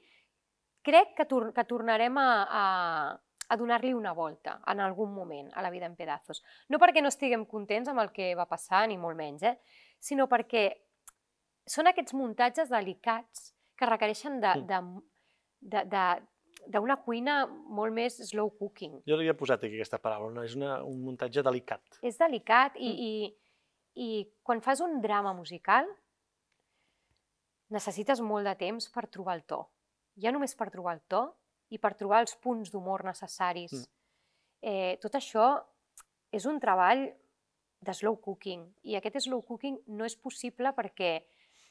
[0.86, 2.64] crec que, tor que tornarem a, a,
[3.50, 6.42] a donar-li una volta en algun moment a La vida en pedazos.
[6.70, 9.58] No perquè no estiguem contents amb el que va passar, ni molt menys, eh?
[10.00, 10.70] sinó perquè
[11.70, 14.80] són aquests muntatges delicats que requereixen de, de,
[15.62, 16.06] de, de,
[16.68, 19.00] d'una cuina molt més slow cooking.
[19.08, 20.44] Jo li he posat aquí aquesta paraula, no?
[20.46, 22.00] és una, un muntatge delicat.
[22.06, 23.14] És delicat i, i,
[23.96, 24.10] i
[24.44, 25.88] quan fas un drama musical
[27.70, 29.64] necessites molt de temps per trobar el to.
[30.20, 31.24] Ja només per trobar el to
[31.70, 33.74] i per trobar els punts d'humor necessaris.
[33.74, 33.90] Mm.
[34.60, 35.52] Eh, tot això
[36.36, 37.08] és un treball
[37.80, 41.14] de slow cooking i aquest slow cooking no és possible perquè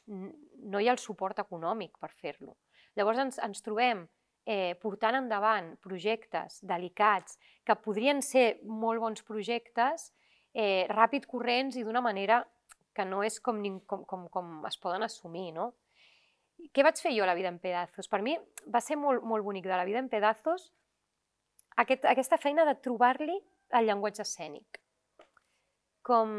[0.09, 2.57] no hi ha el suport econòmic per fer-lo.
[2.97, 4.07] Llavors ens, ens trobem
[4.49, 7.37] eh, portant endavant projectes delicats
[7.69, 10.09] que podrien ser molt bons projectes,
[10.57, 12.41] eh, ràpid, corrents i d'una manera
[12.97, 15.75] que no és com, com, com, com es poden assumir, no?
[16.75, 18.09] Què vaig fer jo a La vida en pedazos?
[18.11, 18.35] Per mi
[18.67, 20.73] va ser molt, molt bonic de La vida en pedazos
[21.79, 23.37] aquest, aquesta feina de trobar-li
[23.79, 24.81] el llenguatge escènic.
[26.03, 26.33] Com...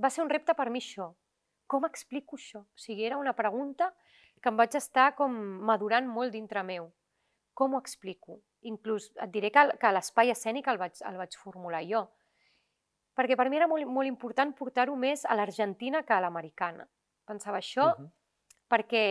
[0.00, 1.10] Va ser un repte per mi això.
[1.68, 2.62] Com explico això?
[2.62, 3.90] O sigui, era una pregunta
[4.40, 5.34] que em vaig estar com
[5.68, 6.88] madurant molt dintre meu.
[7.60, 8.38] Com ho explico?
[8.68, 12.06] Inclús et diré que, que l'espai escènic el vaig, el vaig formular jo.
[13.16, 16.86] Perquè per mi era molt, molt important portar-ho més a l'Argentina que a l'americana.
[17.28, 18.08] Pensava això, Mhm.
[18.70, 19.04] perquè,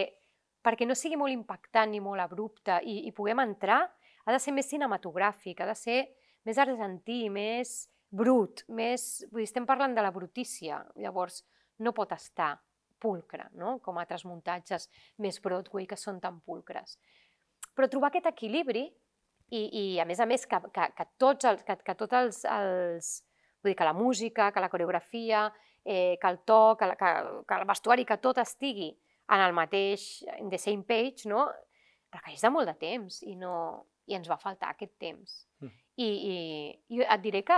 [0.66, 3.84] perquè no sigui molt impactant ni molt abrupte i, i puguem entrar,
[4.26, 6.00] ha de ser més cinematogràfic, ha de ser
[6.46, 9.26] més argentí, més brut, més...
[9.32, 11.44] Vull dir, estem parlant de la brutícia, llavors
[11.80, 12.56] no pot estar
[13.00, 13.78] pulcre, no?
[13.80, 16.98] com altres muntatges més Broadway que són tan pulcres.
[17.80, 18.84] Però trobar aquest equilibri
[19.56, 22.44] i, i a més a més, que, que, que tots, els, que, que tots els,
[22.52, 23.12] els...
[23.64, 25.46] Vull dir, que la música, que la coreografia,
[25.86, 27.14] eh, que el to, que, la, que,
[27.48, 28.90] que el vestuari, que tot estigui
[29.32, 30.10] en el mateix,
[30.42, 31.48] in the same page, no?
[32.12, 33.54] requereix de molt de temps i, no,
[34.10, 35.36] i ens va faltar aquest temps.
[35.62, 35.74] Mm.
[36.00, 36.36] I, i,
[36.98, 37.58] I et diré que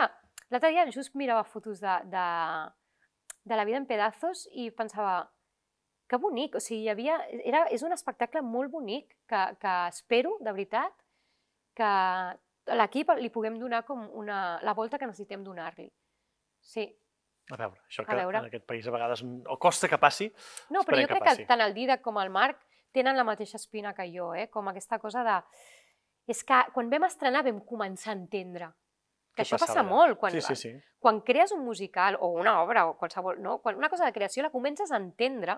[0.51, 2.26] l'altre dia just mirava fotos de, de,
[3.47, 5.24] de la vida en pedazos i pensava,
[6.12, 10.34] que bonic, o sigui, hi havia, era, és un espectacle molt bonic que, que espero,
[10.43, 10.91] de veritat,
[11.78, 15.88] que a l'equip li puguem donar com una, la volta que necessitem donar-li.
[16.59, 16.84] Sí.
[17.51, 18.43] A veure, això que veure.
[18.43, 20.28] en aquest país a vegades o costa que passi,
[20.70, 22.59] No, però jo crec que, que tant el Didac com el Marc
[22.91, 24.49] tenen la mateixa espina que jo, eh?
[24.51, 25.39] com aquesta cosa de...
[26.30, 28.70] És que quan vam estrenar vam començar a entendre
[29.36, 30.20] que això passa molt.
[30.20, 30.72] Quan, sí, sí, sí.
[30.99, 33.39] quan crees un musical o una obra o qualsevol...
[33.41, 33.59] No?
[33.64, 35.57] Quan una cosa de creació la comences a entendre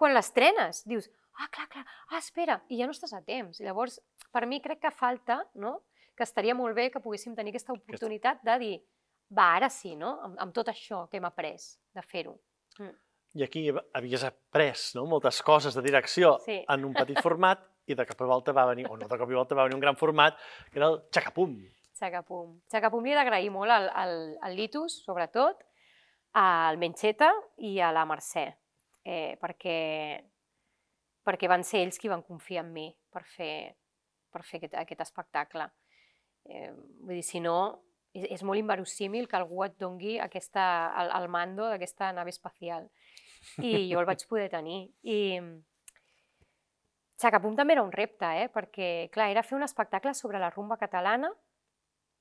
[0.00, 0.82] quan l'estrenes.
[0.88, 3.60] Dius, ah, clar, clar, ah, espera, i ja no estàs a temps.
[3.64, 4.00] Llavors,
[4.32, 5.80] per mi crec que falta, no?
[6.16, 8.74] que estaria molt bé que poguéssim tenir aquesta oportunitat de dir,
[9.32, 10.18] va, ara sí, no?
[10.26, 12.34] amb, amb tot això que hem après de fer-ho.
[12.78, 12.96] Mm.
[13.40, 13.62] I aquí
[13.94, 15.06] havies après no?
[15.06, 16.58] moltes coses de direcció sí.
[16.66, 19.30] en un petit format i de cop i volta va venir, o no de cop
[19.30, 20.36] i volta va venir un gran format,
[20.70, 21.54] que era el xacapum.
[22.00, 22.56] Xacapum.
[22.72, 25.62] Xacapum li he d'agrair molt al, al, al Litus, sobretot,
[26.36, 27.30] al Mencheta
[27.66, 28.48] i a la Mercè,
[29.04, 29.78] eh, perquè,
[31.26, 33.54] perquè van ser ells qui van confiar en mi per fer,
[34.30, 35.68] per fer aquest, aquest espectacle.
[36.48, 37.56] Eh, vull dir, si no,
[38.12, 40.64] és, és molt inverosímil que algú et dongui aquesta,
[41.02, 42.88] el, el mando d'aquesta nave espacial.
[43.64, 44.82] I jo el vaig poder tenir.
[45.02, 45.20] I
[47.20, 48.48] Xacapum també era un repte, eh?
[48.52, 51.28] perquè, clar, era fer un espectacle sobre la rumba catalana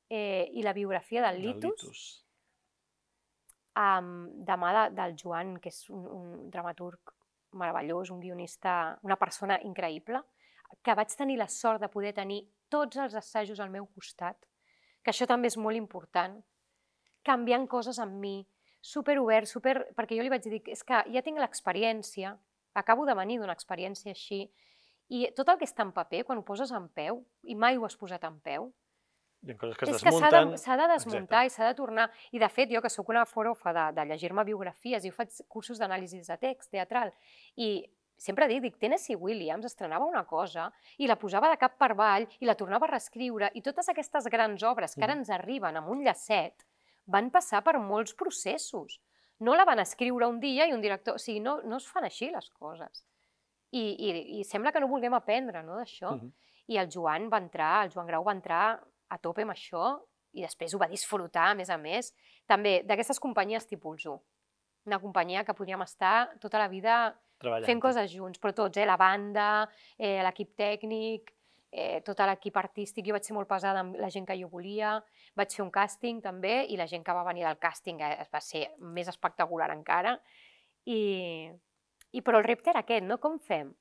[0.10, 2.02] eh, i la biografia del Litus, Litus.
[3.80, 7.14] Um, de mà de, del Joan, que és un, un dramaturg
[7.56, 10.20] meravellós, un guionista, una persona increïble,
[10.84, 14.36] que vaig tenir la sort de poder tenir tots els assajos al meu costat,
[15.02, 16.36] que això també és molt important,
[17.24, 18.36] canviant coses amb mi,
[18.82, 19.78] super obert, super...
[19.96, 22.36] perquè jo li vaig dir, és que ja tinc l'experiència,
[22.76, 24.46] acabo de venir d'una experiència així,
[25.10, 27.88] i tot el que està en paper, quan ho poses en peu, i mai ho
[27.88, 28.70] has posat en peu,
[29.46, 30.52] hi ha coses que es és desmunten.
[30.52, 31.48] que s'ha de, de desmuntar Exacte.
[31.48, 32.10] i s'ha de tornar.
[32.32, 35.80] I, de fet, jo que sóc una forofa de, de llegir-me biografies, i faig cursos
[35.80, 37.14] d'anàlisi de text teatral,
[37.56, 37.88] i
[38.20, 40.68] sempre dic, dic, Tennessee Williams estrenava una cosa
[40.98, 44.28] i la posava de cap per avall i la tornava a reescriure i totes aquestes
[44.28, 45.24] grans obres que ara mm.
[45.24, 46.66] ens arriben amb un llacet
[47.08, 49.00] van passar per molts processos.
[49.40, 51.16] No la van escriure un dia i un director...
[51.16, 53.06] O sigui, no, no es fan així les coses.
[53.72, 56.12] I, i, i sembla que no vulguem aprendre no, d'això.
[56.12, 56.56] Mm -hmm.
[56.70, 59.98] I el Joan va entrar, el Joan Grau va entrar a tope amb això
[60.38, 62.12] i després ho va disfrutar, a més a més,
[62.50, 64.20] també d'aquestes companyies tipus 1.
[64.90, 67.00] Una companyia que podríem estar tota la vida
[67.42, 67.66] Treballant.
[67.66, 68.86] fent coses junts, però tots, eh?
[68.86, 71.34] la banda, eh, l'equip tècnic,
[71.72, 73.08] eh, tot l'equip artístic.
[73.08, 74.98] Jo vaig ser molt pesada amb la gent que jo volia,
[75.36, 78.42] vaig fer un càsting també i la gent que va venir del càsting eh, va
[78.42, 80.18] ser més espectacular encara.
[80.86, 81.50] I,
[82.12, 83.20] i però el repte era aquest, no?
[83.22, 83.74] Com fem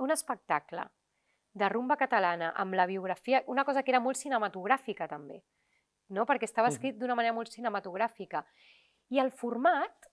[0.00, 0.88] un espectacle
[1.52, 5.40] de rumba catalana amb la biografia, una cosa que era molt cinematogràfica també,
[6.08, 6.26] no?
[6.26, 8.44] perquè estava escrit d'una manera molt cinematogràfica.
[9.10, 10.10] I el format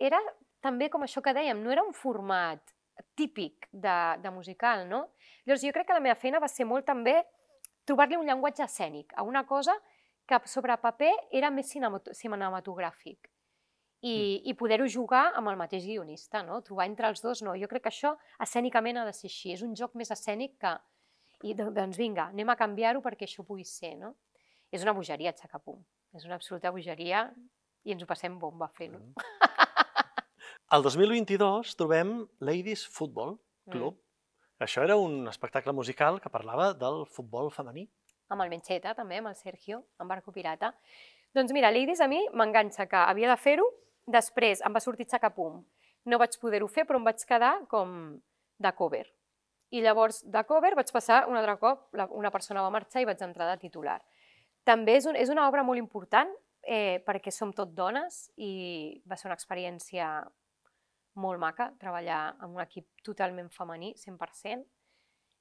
[0.00, 0.18] era
[0.60, 2.74] també com això que dèiem, no era un format
[3.14, 5.04] típic de, de musical, no?
[5.44, 7.20] Llavors jo crec que la meva feina va ser molt també
[7.86, 9.76] trobar-li un llenguatge escènic a una cosa
[10.26, 13.30] que sobre paper era més cinematogràfic
[14.06, 14.50] i, mm.
[14.50, 16.60] i poder-ho jugar amb el mateix guionista, no?
[16.66, 17.42] trobar entre els dos.
[17.42, 20.56] No, jo crec que això escènicament ha de ser així, és un joc més escènic
[20.62, 20.76] que...
[21.44, 23.92] I doncs vinga, anem a canviar-ho perquè això pugui ser.
[24.00, 24.14] No?
[24.72, 25.82] És una bogeria, Xacapum.
[26.16, 27.26] És una absoluta bogeria
[27.84, 29.02] i ens ho passem bomba fent-ho.
[29.02, 29.42] Mm.
[30.74, 33.36] El 2022 trobem Ladies Football
[33.68, 33.98] Club.
[33.98, 34.64] Mm.
[34.64, 37.84] Això era un espectacle musical que parlava del futbol femení.
[38.32, 40.72] Amb el Mencheta, també, amb el Sergio, amb Barco Pirata.
[41.36, 43.68] Doncs mira, Ladies a mi m'enganxa que havia de fer-ho
[44.06, 45.60] Després em va sortir Xacapum.
[46.06, 48.16] No vaig poder-ho fer, però em vaig quedar com
[48.62, 49.04] de cover.
[49.74, 53.22] I llavors, de cover, vaig passar un altre cop, una persona va marxar i vaig
[53.26, 53.98] entrar de titular.
[54.66, 56.30] També és, un, és una obra molt important
[56.62, 60.08] eh, perquè som tot dones i va ser una experiència
[61.16, 64.66] molt maca treballar amb un equip totalment femení, 100%.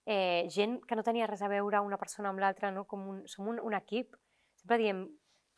[0.05, 2.85] Eh, gent que no tenia res a veure una persona amb l'altra, no?
[2.85, 4.13] Com un, som un, un equip.
[4.61, 5.05] Sempre diem,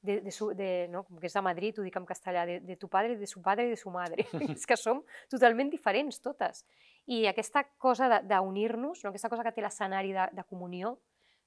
[0.07, 1.03] de, de, su, de, no?
[1.03, 3.41] com que és de Madrid, ho dic en castellà, de, de tu padre, de su
[3.43, 4.25] padre i de su madre.
[4.55, 6.63] és que som totalment diferents totes.
[7.11, 9.11] I aquesta cosa d'unir-nos, no?
[9.11, 10.95] aquesta cosa que té l'escenari de, de comunió,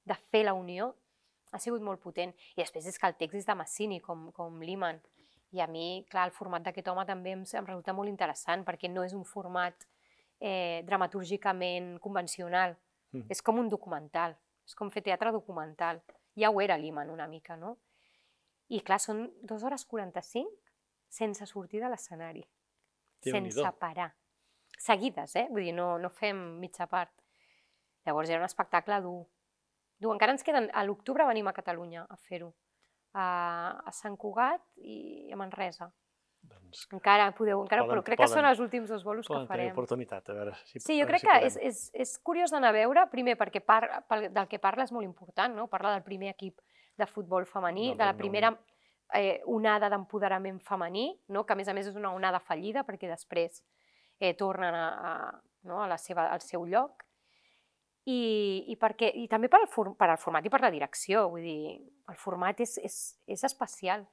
[0.05, 0.91] de fer la unió,
[1.51, 2.31] ha sigut molt potent.
[2.55, 5.01] I després és que el text és de Massini, com, com Liman.
[5.51, 8.87] I a mi, clar, el format d'aquest home també em, em resulta molt interessant perquè
[8.87, 9.83] no és un format
[10.39, 12.77] eh, dramatúrgicament convencional.
[13.11, 13.27] Mm.
[13.33, 15.99] És com un documental, és com fer teatre documental.
[16.39, 17.75] Ja ho era l'Iman una mica, no?
[18.71, 20.47] I clar, són 2 hores 45
[21.11, 22.43] sense sortir de l'escenari,
[23.19, 24.13] sense parar.
[24.79, 25.47] Seguides, eh?
[25.51, 27.11] Vull dir, no, no fem mitja part.
[28.07, 29.25] Llavors era un espectacle dur.
[30.01, 30.13] dur.
[30.15, 30.69] Encara ens queden...
[30.73, 32.53] A l'octubre venim a Catalunya a fer-ho.
[33.13, 33.25] A,
[33.85, 35.91] a Sant Cugat i a Manresa.
[36.41, 39.33] Doncs Encara podeu, encara, Poden- però crec que són poden- els últims dos bolos que
[39.35, 39.75] poden tenir farem.
[39.75, 41.47] oportunitat, a veure si Sí, jo crec si que podem.
[41.51, 44.91] és, és, és curiós d'anar a veure, primer perquè par, pel, del que parla és
[44.95, 45.67] molt important, no?
[45.67, 46.57] parla del primer equip
[47.01, 48.51] de futbol femení, Del de la primera
[49.13, 51.45] eh, onada d'empoderament femení, no?
[51.45, 53.61] que a més a més és una onada fallida perquè després
[54.19, 55.13] eh, tornen a, a,
[55.67, 55.81] no?
[55.83, 57.05] a la seva, al seu lloc.
[58.09, 61.27] I, i, perquè, i també per al, for, per al format i per la direcció,
[61.29, 61.75] vull dir,
[62.09, 62.95] el format és, és,
[63.29, 64.07] és especial.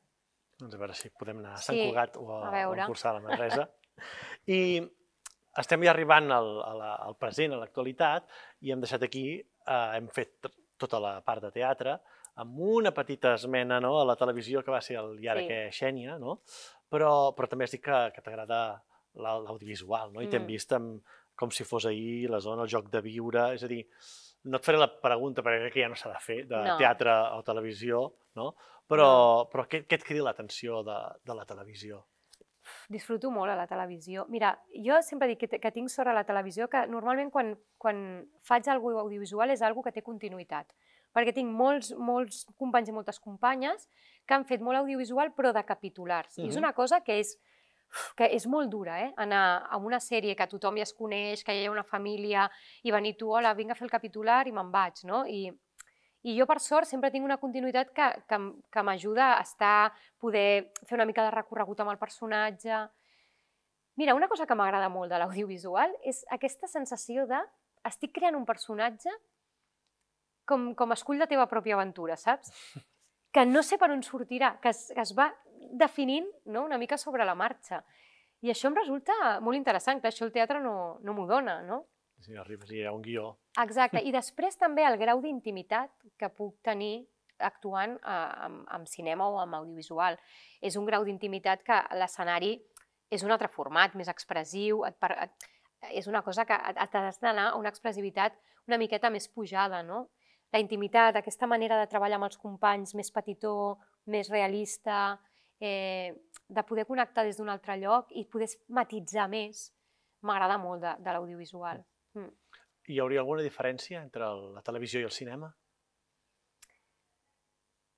[0.60, 2.82] Doncs a veure si podem anar a Sant Sí, Cugat o a, a o veure.
[2.84, 3.64] a Cursar a la Manresa.
[4.58, 4.60] I
[5.62, 8.28] estem ja arribant al, a la, al present, a l'actualitat,
[8.66, 11.96] i hem deixat aquí, eh, hem fet tota la part de teatre,
[12.38, 15.48] amb una petita esmena no, a la televisió que va ser el I ara Sí.
[15.48, 16.40] que Xènia, no?
[16.90, 18.82] però, però també dit que, que t'agrada
[19.14, 20.22] la- l'audiovisual, no?
[20.22, 20.46] i t'hem Mm.
[20.46, 21.02] vist amb,
[21.36, 23.84] com si fos ahir, la zona, el joc de viure, és a dir,
[24.44, 26.76] no et faré la pregunta perquè crec que ja no s'ha de fer, de No.
[26.78, 28.54] teatre o televisió, no?
[28.88, 32.06] però, però què, què et crida l'atenció de, de la televisió?
[32.88, 34.26] disfruto molt a la televisió.
[34.28, 34.50] Mira,
[34.84, 38.68] jo sempre dic que, que tinc sort a la televisió que normalment quan, quan faig
[38.68, 40.72] alguna audiovisual és algo que té continuïtat.
[41.18, 43.88] Perquè tinc molts, molts companys i moltes companyes
[44.22, 46.36] que han fet molt audiovisual però de capitulars.
[46.38, 47.32] I és una cosa que és,
[48.14, 49.08] que és molt dura, eh?
[49.24, 52.46] Anar a una sèrie que tothom ja es coneix, que ja hi ha una família,
[52.86, 55.24] i venir tu, hola, vinc a fer el capitular i me'n vaig, no?
[55.26, 55.48] I,
[56.28, 58.38] i jo, per sort, sempre tinc una continuïtat que, que,
[58.70, 59.90] que m'ajuda a estar,
[60.22, 62.84] poder fer una mica de recorregut amb el personatge.
[63.98, 67.40] Mira, una cosa que m'agrada molt de l'audiovisual és aquesta sensació de
[67.88, 69.10] estic creant un personatge
[70.48, 72.50] com, com escull la teva pròpia aventura, saps?
[73.34, 75.28] Que no sé per on sortirà, que es, que es va
[75.76, 76.64] definint no?
[76.64, 77.82] una mica sobre la marxa.
[78.40, 79.14] I això em resulta
[79.44, 81.82] molt interessant, que això el teatre no, no m'ho dona, no?
[82.24, 83.28] Si arribes i hi ha un guió.
[83.62, 84.00] Exacte.
[84.08, 87.04] I després també el grau d'intimitat que puc tenir
[87.38, 88.16] actuant eh,
[88.48, 90.16] amb, amb cinema o amb audiovisual.
[90.64, 92.56] És un grau d'intimitat que l'escenari
[93.14, 95.46] és un altre format, més expressiu, et, per, et,
[96.00, 98.34] és una cosa que et- et has d'anar a una expressivitat
[98.68, 100.08] una miqueta més pujada, no?
[100.52, 105.18] La intimitat, aquesta manera de treballar amb els companys més petitó, més realista,
[105.60, 106.14] eh,
[106.48, 109.68] de poder connectar des d'un altre lloc i poder matitzar més,
[110.22, 111.84] m'agrada molt de, de l'audiovisual.
[112.16, 112.30] Mm.
[112.88, 115.50] Hi hauria alguna diferència entre el- la televisió i el cinema?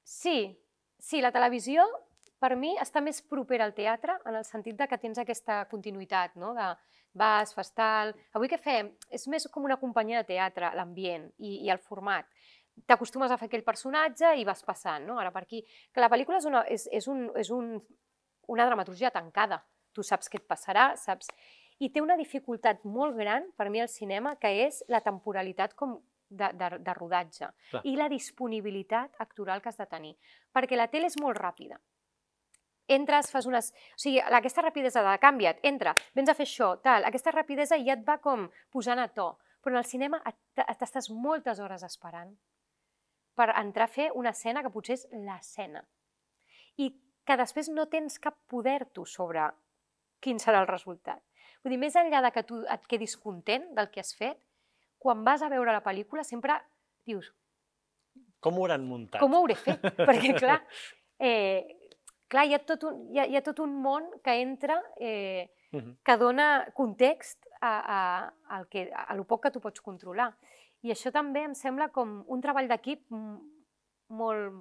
[0.02, 0.58] Sí,
[0.98, 1.84] sí, la televisió
[2.40, 6.34] per mi està més propera al teatre en el sentit de que tens aquesta continuïtat,
[6.40, 6.54] no?
[6.56, 6.72] de
[7.12, 8.12] vas, fas tal...
[8.36, 8.92] Avui què fem?
[9.10, 12.28] És més com una companyia de teatre, l'ambient i, i el format.
[12.86, 15.18] T'acostumes a fer aquell personatge i vas passant, no?
[15.20, 15.64] Ara per aquí.
[15.92, 17.74] Que la pel·lícula és una, és, és un, és un,
[18.48, 19.60] una dramaturgia tancada.
[19.92, 21.32] Tu saps què et passarà, saps...
[21.80, 25.94] I té una dificultat molt gran, per mi, al cinema, que és la temporalitat com
[26.30, 27.82] de, de, de rodatge Clar.
[27.84, 30.12] i la disponibilitat actoral que has de tenir.
[30.54, 31.80] Perquè la tele és molt ràpida.
[32.90, 33.70] Entres, fas unes...
[33.94, 37.94] O sigui, aquesta rapidesa de canvia't, entra, vens a fer això, tal, aquesta rapidesa ja
[37.94, 39.30] et va com posant a to.
[39.60, 40.18] Però en el cinema
[40.56, 42.32] t'estàs moltes hores esperant
[43.36, 45.82] per entrar a fer una escena que potser és l'escena.
[46.80, 46.90] I
[47.24, 49.46] que després no tens cap poder tu sobre
[50.20, 51.20] quin serà el resultat.
[51.62, 54.40] Vull dir, més enllà de que tu et quedis content del que has fet,
[55.00, 56.56] quan vas a veure la pel·lícula sempre
[57.06, 57.30] dius,
[58.40, 59.20] Com ho hauran muntat?
[59.20, 59.80] com ho hauré fet?
[60.08, 60.58] Perquè, clar,
[61.20, 61.79] eh,
[62.30, 65.50] clar hi, ha tot un, hi, ha, hi ha tot un món que entra, eh,
[65.72, 65.98] Mhm.
[66.02, 70.32] que dona context a, a, al que, a lo poc que tu pots controlar.
[70.82, 73.04] I això també em sembla com un treball d'equip
[74.08, 74.56] molt,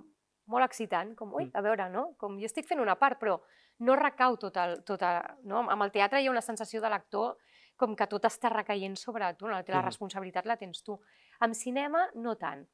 [0.49, 1.51] molt excitant, com, ui, Mm.
[1.53, 2.13] a veure, no?
[2.17, 3.39] Com jo estic fent una part, però
[3.79, 4.83] no recau tot el...
[4.83, 5.63] Tot el no?
[5.69, 7.37] Amb el teatre hi ha una sensació de l'actor
[7.77, 9.53] com que tot està recaient sobre tu, no?
[9.55, 9.85] la Mhm.
[9.85, 10.99] responsabilitat la tens tu.
[11.39, 12.67] Amb cinema, no tant,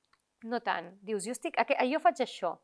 [0.43, 0.97] no tant.
[1.01, 1.55] Dius, jo, estic,
[1.91, 2.57] jo faig això,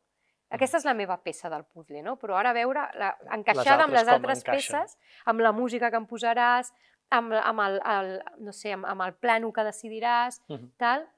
[0.52, 2.16] aquesta és la meva peça del puzzle, no?
[2.20, 5.96] però ara a veure, la, encaixada amb altres les altres peces, amb la música que
[5.96, 6.72] em posaràs,
[7.10, 8.12] amb, amb, el, el,
[8.44, 10.70] no sé, amb, amb el plano que decidiràs, Mhm.
[10.76, 11.08] tal,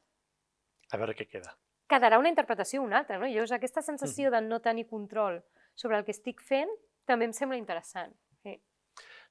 [0.93, 1.55] A veure què queda.
[1.89, 3.19] quedarà una interpretació o una altra.
[3.19, 3.27] No?
[3.27, 5.43] Llavors, aquesta sensació de no tenir control
[5.74, 6.70] sobre el que estic fent
[7.05, 8.15] també em sembla interessant.
[8.43, 8.61] Sí.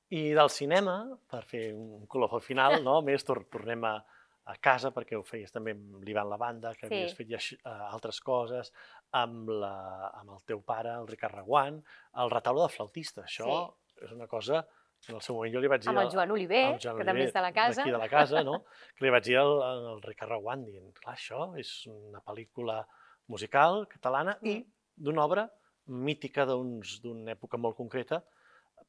[0.09, 3.01] I del cinema, per fer un color al final, no?
[3.01, 4.05] més tor tornem a,
[4.45, 6.94] a casa, perquè ho feies també amb l'Ivan La Banda, que Sí.
[6.95, 8.74] havies fet ja eh, altres coses,
[9.11, 11.82] amb, la, amb el teu pare, el Ricard Reguant,
[12.24, 13.24] el retaule de flautista.
[13.24, 14.65] Això és una cosa
[15.10, 15.90] en el seu moment jo li vaig dir...
[15.91, 17.82] Amb el Joan Oliver, al Joan que també Oliver, és de la casa.
[17.82, 18.64] D'aquí de la casa, no?
[18.98, 22.82] que li vaig dir al, al Ricard Reguant, dient, clar, això és una pel·lícula
[23.28, 24.72] musical catalana i Mm.
[25.07, 25.44] d'una obra
[25.88, 28.22] mítica d'una època molt concreta,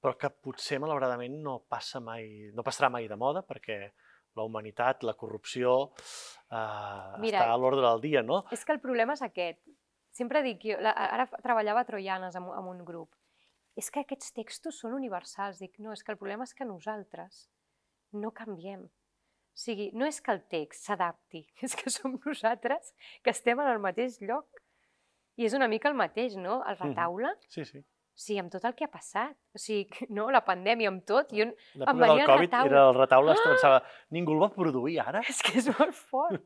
[0.02, 3.90] però que potser, malauradament, no passa mai, no passarà mai de moda, perquè
[4.36, 5.93] la humanitat, la corrupció,
[6.51, 8.44] eh, Mira, està a l'ordre del dia, no?
[8.52, 9.61] És que el problema és aquest.
[10.15, 13.15] Sempre dic, jo, la, ara treballava a Troianes amb, amb un grup.
[13.77, 15.59] És que aquests textos són universals.
[15.59, 17.48] Dic, no, és que el problema és que nosaltres
[18.12, 18.85] no canviem.
[18.85, 22.93] O sigui, no és que el text s'adapti, és que som nosaltres
[23.23, 24.47] que estem en el mateix lloc.
[25.36, 26.61] I és una mica el mateix, no?
[26.62, 26.89] El Mhm.
[26.89, 27.82] retaule, Sí, sí.
[28.20, 29.36] Sigui, amb tot el que ha passat.
[29.54, 30.28] O sigui, no?
[30.30, 31.32] la pandèmia, amb tot.
[31.34, 32.70] Jo, L'època Em venia del el Covid retaule.
[32.70, 33.80] era el retaule, es pensava,
[34.10, 35.22] ningú el va produir ara?
[35.30, 36.42] És que és molt fort.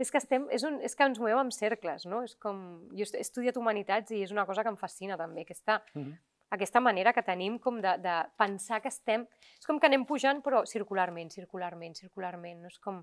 [0.00, 2.22] és que estem, és, un, és que ens movem en cercles, no?
[2.24, 2.60] És com...
[2.96, 6.14] Jo he estudiat humanitats i és una cosa que em fascina també, aquesta, Mhm.
[6.56, 9.26] aquesta manera que tenim com de, de pensar que estem...
[9.58, 12.62] És com que anem pujant però circularment, circularment, circularment.
[12.62, 12.68] No?
[12.72, 13.02] És com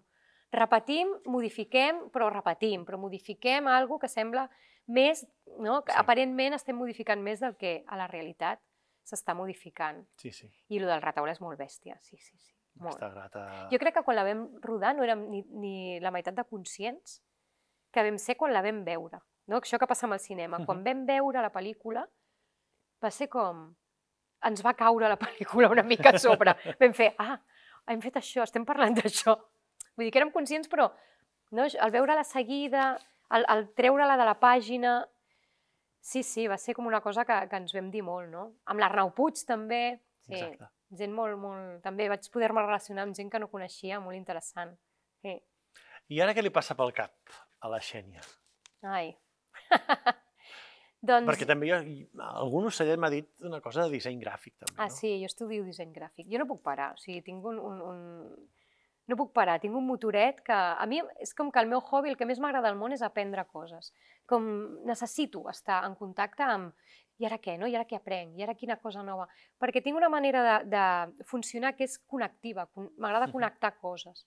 [0.51, 4.47] repetim, modifiquem, però repetim, però modifiquem algo que sembla
[4.87, 5.25] més,
[5.59, 5.81] no?
[5.85, 5.93] Sí.
[5.99, 8.59] aparentment estem modificant més del que a la realitat
[9.07, 10.03] s'està modificant.
[10.19, 10.49] Sí, sí.
[10.69, 12.53] I el del retaule és molt bèstia, sí, sí, sí.
[12.79, 12.99] Molt.
[12.99, 13.67] Grata...
[13.71, 17.21] Jo crec que quan la vam rodar no érem ni, ni la meitat de conscients
[17.91, 19.17] que vam ser quan la vam veure.
[19.47, 19.57] No?
[19.63, 20.59] Això que passa amb el cinema.
[20.65, 20.85] Quan Mhm.
[20.85, 22.05] vam veure la pel·lícula,
[23.03, 23.73] va ser com...
[24.45, 26.53] Ens va caure la pel·lícula una mica a sobre.
[26.79, 27.39] vam fer, ah,
[27.87, 29.33] hem fet això, estem parlant d'això.
[29.95, 30.91] Vull dir que érem conscients, però
[31.57, 31.63] no?
[31.65, 32.91] al veure-la seguida,
[33.29, 34.97] al, al treure-la de la pàgina...
[36.07, 38.43] Sí, sí, va ser com una cosa que, que ens vam dir molt, no?
[38.71, 39.97] Amb l'Arnau Puig també.
[40.23, 40.69] Sí, Exacte.
[40.95, 41.81] gent molt, molt...
[41.83, 44.71] També vaig poder-me relacionar amb gent que no coneixia, molt interessant.
[45.19, 45.33] Sí.
[46.15, 48.23] I ara què li passa pel cap a la Xènia?
[48.87, 49.09] Ai.
[51.09, 51.27] doncs...
[51.27, 51.79] Perquè també jo,
[52.23, 54.95] algun ocellet m'ha dit una cosa de disseny gràfic, també, Ah, no?
[54.95, 56.29] sí, jo estudio disseny gràfic.
[56.31, 57.99] Jo no puc parar, o sigui, tinc un, un, un...
[59.07, 60.53] No puc parar, tinc un motoret que...
[60.53, 63.03] A mi és com que el meu hobby, el que més m'agrada al món és
[63.05, 63.93] aprendre coses.
[64.27, 64.47] Com
[64.83, 66.73] necessito estar en contacte amb
[67.17, 67.65] i ara què, no?
[67.65, 68.35] I ara què aprenc?
[68.37, 69.25] I ara quina cosa nova?
[69.57, 74.25] Perquè tinc una manera de, de funcionar que és connectiva, con- m'agrada connectar coses.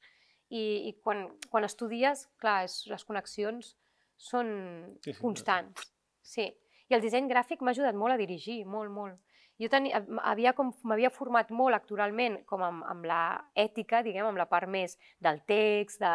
[0.48, 3.76] I, i quan, quan estudies, clar, és, les connexions
[4.18, 4.48] són
[5.20, 5.92] constants.
[6.24, 6.48] Sí.
[6.90, 9.20] I el disseny gràfic m'ha ajudat molt a dirigir, molt, molt.
[9.60, 13.22] Jo tenia, havia com, m'havia format molt actoralment com amb, amb la
[13.54, 16.12] ètica, diguem, amb la part més del text, de,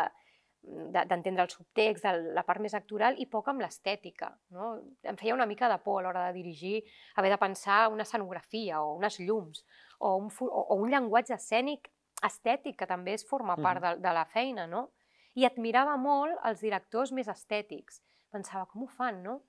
[0.96, 4.32] de- d'entendre el subtext, de la part més actoral i poc amb l'estètica.
[4.50, 4.72] No?
[5.04, 6.80] Em feia una mica de por a l'hora de dirigir,
[7.16, 9.62] haver de pensar una escenografia o unes llums
[10.00, 11.92] o un, o, o un llenguatge escènic
[12.26, 14.88] estètic, que també és forma part de, de la feina, no?
[15.36, 18.02] I admirava molt els directors més estètics.
[18.32, 19.42] Pensava, com ho fan, no?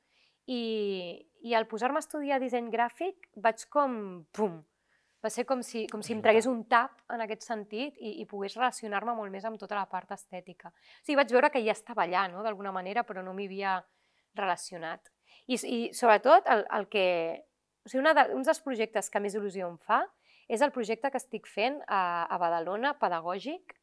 [0.47, 0.63] I,
[1.43, 3.97] i al posar-me a estudiar disseny gràfic vaig com,
[4.35, 4.61] pum,
[5.23, 8.27] va ser com si, com si em tragués un tap en aquest sentit i, i
[8.31, 10.71] pogués relacionar-me molt més amb tota la part estètica.
[10.71, 13.79] O sigui, vaig veure que ja estava allà, no?, d'alguna manera, però no m'hi havia
[14.39, 15.11] relacionat.
[15.47, 17.07] I, i sobretot, el, el que...
[17.87, 20.05] O sigui, una de, un dels projectes que més il·lusió em fa
[20.47, 22.01] és el projecte que estic fent a,
[22.31, 23.75] a Badalona, pedagògic,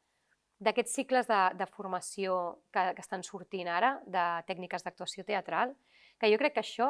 [0.64, 2.38] d'aquests cicles de, de formació
[2.72, 5.74] que, que estan sortint ara, de tècniques d'actuació teatral,
[6.24, 6.88] que jo crec que això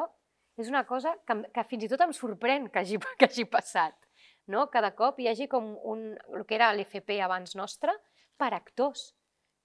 [0.55, 3.97] és una cosa que, que fins i tot em sorprèn que hagi, que hagi passat.
[4.47, 4.67] No?
[4.71, 7.91] Cada cop hi hagi com un, el que era l'FP abans nostre,
[8.39, 9.09] per actors.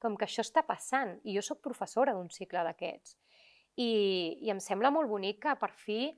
[0.00, 1.18] Com que això està passant.
[1.28, 3.14] I jo sóc professora d'un cicle d'aquests.
[3.76, 3.90] I,
[4.42, 6.08] I em sembla molt bonic que per fi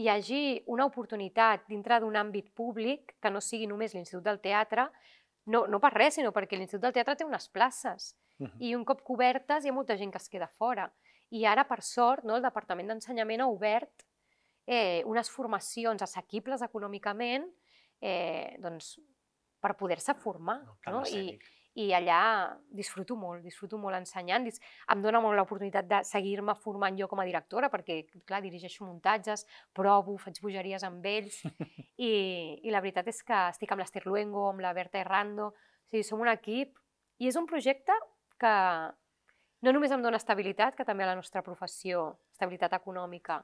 [0.00, 0.40] hi hagi
[0.72, 4.88] una oportunitat dintre d'un àmbit públic que no sigui només l'Institut del Teatre,
[5.52, 8.56] no, no per res, sinó perquè l'Institut del Teatre té unes places Mhm.
[8.64, 10.88] i un cop cobertes hi ha molta gent que es queda fora.
[11.36, 14.04] I ara, per sort, no, el Departament d'Ensenyament ha obert
[14.66, 17.46] eh, unes formacions assequibles econòmicament
[18.00, 18.96] eh, doncs,
[19.60, 20.60] per poder-se formar.
[20.88, 21.02] No?
[21.02, 21.48] I, escènic.
[21.80, 22.20] I allà
[22.74, 24.48] disfruto molt, disfruto molt ensenyant.
[24.90, 29.46] Em dóna molt l'oportunitat de seguir-me formant jo com a directora, perquè, clar, dirigeixo muntatges,
[29.76, 31.38] provo, faig bogeries amb ells,
[32.08, 32.10] i,
[32.66, 36.02] i la veritat és que estic amb l'Ester Luengo, amb la Berta Errando, o sigui,
[36.06, 36.74] som un equip,
[37.22, 37.94] i és un projecte
[38.40, 38.54] que
[39.62, 43.40] no només em dona estabilitat, que també a la nostra professió, estabilitat econòmica,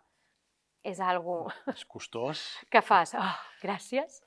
[0.86, 2.42] és algo És costós.
[2.72, 4.22] que fas, oh, gràcies,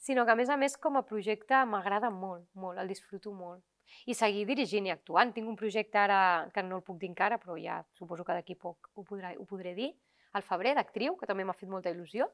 [0.00, 3.62] sinó que a més a més com a projecte m'agrada molt, molt, el disfruto molt.
[4.06, 5.32] I seguir dirigint i actuant.
[5.34, 8.54] Tinc un projecte ara, que no el puc dir encara, però ja suposo que d'aquí
[8.54, 9.90] poc ho, podrà, ho podré dir,
[10.38, 12.28] al febrer, d'actriu, que també m'ha fet molta il·lusió.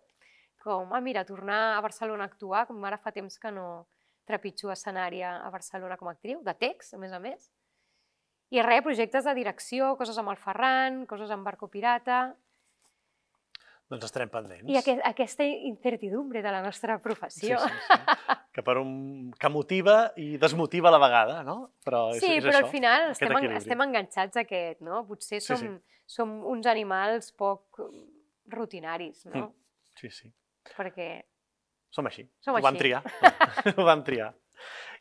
[0.60, 3.86] Com, ah, mira, tornar a Barcelona a actuar, com ara fa temps que no
[4.28, 7.48] trepitjo escenari a a Barcelona com a actriu, de text, a més a més.
[8.54, 12.34] I res, projectes de direcció, coses amb el Ferran, coses amb Barco Pirata...
[13.86, 14.66] Doncs estarem pendents.
[14.66, 17.58] I aquest, aquesta incertidumbre de la nostra Sí, professió.
[17.62, 18.34] sí, sí.
[18.56, 19.30] Que, per un...
[19.38, 21.70] que motiva i desmotiva a la vegada, no?
[21.86, 23.60] Però és, Sí, és però això, al final estem, en, equilibri.
[23.60, 25.04] estem enganxats a aquest, no?
[25.06, 26.00] Potser Sí, som, sí.
[26.16, 27.78] som uns animals poc
[28.50, 29.52] rutinaris, no?
[30.00, 30.32] Sí, sí.
[30.74, 31.22] Perquè
[31.94, 32.26] Som així.
[32.42, 33.04] Som Ho vam triar.
[33.78, 34.32] Ho vam triar.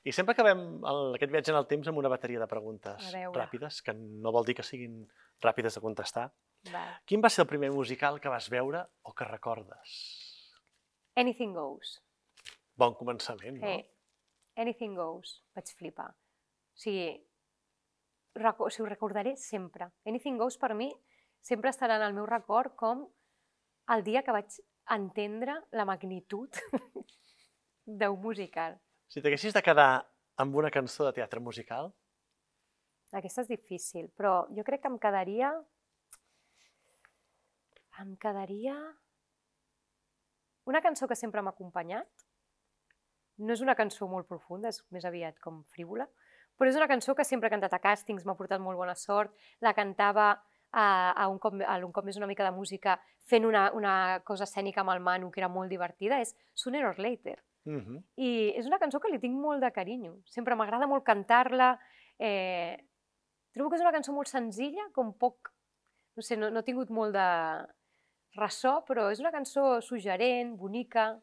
[0.06, 3.80] I sempre acabem el, aquest viatge en el temps amb una bateria de preguntes ràpides,
[3.82, 5.00] que no vol dir que siguin
[5.42, 6.28] ràpides de contestar.
[6.70, 6.92] Val.
[7.10, 9.96] Quin va ser el primer musical que vas veure o que recordes?
[11.18, 11.96] Anything goes.
[12.78, 13.74] Bon començament, no?
[14.62, 15.40] Anything goes.
[15.58, 16.12] Vaig flipar.
[16.14, 17.10] O sigui,
[18.38, 19.90] o sigui, ho recordaré sempre.
[20.06, 20.92] Anything goes per mi
[21.42, 23.08] sempre estarà en el meu record com
[23.94, 24.62] el dia que vaig
[24.94, 26.62] entendre la magnitud
[27.86, 28.78] d'un musical.
[29.16, 30.04] Si t'haguessis de quedar
[30.44, 31.94] amb una cançó de teatre musical,
[33.16, 35.52] Aquesta és difícil, però jo crec que em quedaria...
[38.04, 38.76] Em quedaria...
[40.68, 42.26] Una cançó que sempre m'ha acompanyat.
[43.38, 46.10] No és una cançó molt profunda, és més aviat com frívola,
[46.58, 49.32] però és una cançó que sempre he cantat a càstings, m'ha portat molt bona sort.
[49.62, 52.98] La cantava a, a, un, cop, a un cop més una mica de música
[53.30, 53.96] fent una, una
[54.28, 57.38] cosa escènica amb el Manu que era molt divertida, és Sooner or Later.
[57.66, 58.04] Mm -hmm.
[58.16, 60.20] I és una cançó que li tinc molt de carinyo.
[60.26, 61.80] Sempre m'agrada molt cantar-la.
[62.20, 62.78] Eh,
[63.54, 65.52] trobo que és una cançó molt senzilla, com poc...
[66.16, 67.30] No sé, no, no ha tingut molt de
[68.36, 71.22] ressò, però és una cançó suggerent, bonica.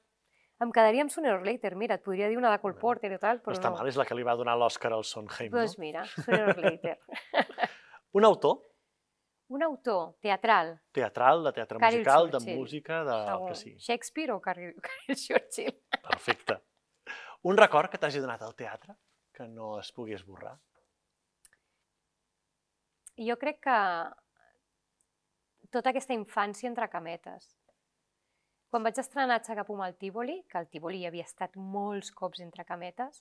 [0.62, 1.74] Em quedaria amb Sooner or Later.
[1.76, 3.78] Mira, et podria dir una de Cole Porter i tal, no però està no.
[3.78, 5.82] mal, és la que li va donar l'Oscar al Sondheim, Doncs no?
[5.82, 6.98] mira, Sooner or Later.
[8.18, 8.60] Un autor
[9.52, 12.56] Un autor teatral, teatral, de teatre musical, de Churchill.
[12.56, 13.16] música, de...
[13.26, 13.48] segur.
[13.48, 13.74] que sí.
[13.78, 14.72] Shakespeare o Carol
[15.24, 15.74] Churchill?
[16.02, 16.58] Perfecte.
[17.48, 18.94] Un record que t'hagi donat al teatre
[19.32, 20.54] que no es pugui esborrar.
[23.28, 23.78] Jo crec que
[25.72, 27.48] tota aquesta infància entre cametes.
[28.72, 32.64] Quan vaig estrenar Xagapum al Tívoli, que al Tívoli hi havia estat molts cops entre
[32.64, 33.20] cametes,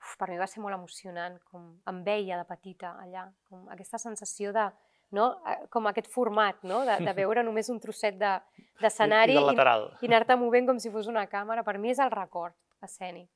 [0.00, 4.00] uf, per mi va ser molt emocionant, com em veia de petita allà, com aquesta
[4.02, 4.66] sensació de,
[5.16, 5.28] no?
[5.48, 6.84] Eh, com aquest format, no?
[6.88, 9.88] de, de veure només un trosset de- I, d'escenari I lateral.
[10.02, 11.64] i anar-te movent com si fos una càmera.
[11.64, 13.30] Per mi és el record escènic.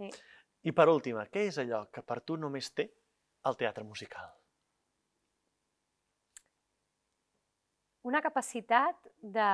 [0.00, 2.90] I per última, què és allò que per tu només té
[3.48, 4.28] el teatre musical?
[8.02, 9.48] una capacitat de,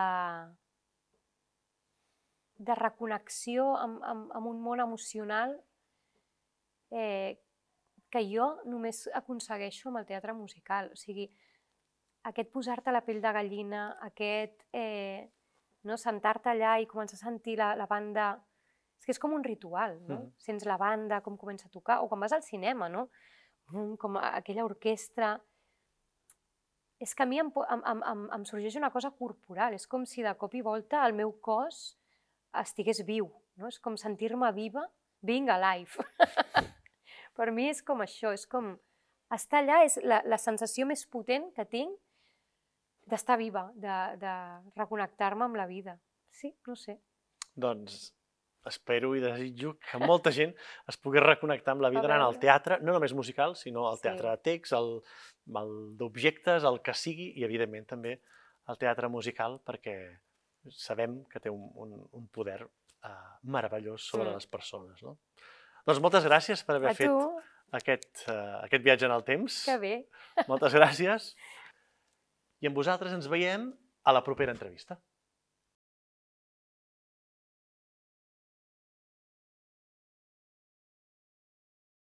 [2.63, 5.57] de reconnexió amb, amb, amb un món emocional
[6.95, 7.41] eh,
[8.17, 10.89] que jo només aconsegueixo amb el teatre musical.
[10.95, 11.29] O sigui,
[12.31, 15.29] aquest posar-te la pell de gallina, aquest eh,
[15.85, 18.35] no, sentar-te allà i començar a sentir la, la banda...
[18.97, 20.17] És que és com un ritual, no?
[20.17, 20.31] Mhm.
[20.41, 23.11] Sents la banda, com comença a tocar, o quan vas al cinema, no?
[23.69, 25.35] Mm, Com aquella orquestra
[26.99, 30.25] és que a mi em, em, em, em sorgeix una cosa corporal, és com si
[30.25, 31.99] de cop i volta el meu cos
[32.63, 33.29] estigués viu,
[33.61, 33.69] no?
[33.69, 34.87] és com sentir-me viva,
[35.21, 36.01] being alive.
[37.37, 38.73] per mi és com això, és com
[39.35, 41.95] estar allà és la, la sensació més potent que tinc
[43.07, 44.33] d'estar viva, de, de
[44.77, 45.97] reconnectar-me amb la vida.
[46.35, 46.97] Sí, no sé.
[47.55, 48.13] Doncs
[48.67, 50.51] espero i desitjo que molta gent
[50.91, 52.43] es pugui reconnectar amb la vida anant al veure.
[52.43, 54.09] teatre, no només musical, sinó al Sí.
[54.09, 54.97] teatre de text, el,
[55.63, 58.17] el d'objectes, el que sigui, i evidentment també
[58.67, 59.95] el teatre musical, perquè
[60.75, 63.11] sabem que té un, un, un poder uh,
[63.47, 64.35] meravellós sobre Mm.
[64.35, 65.03] les persones.
[65.07, 65.19] No?
[65.87, 67.19] Doncs moltes gràcies per haver A fet tu,
[67.79, 69.65] aquest, uh, aquest viatge en el temps.
[69.69, 69.95] que bé.
[70.51, 71.35] Moltes gràcies.
[72.61, 73.69] I amb vosaltres ens veiem
[74.03, 74.99] a la propera entrevista.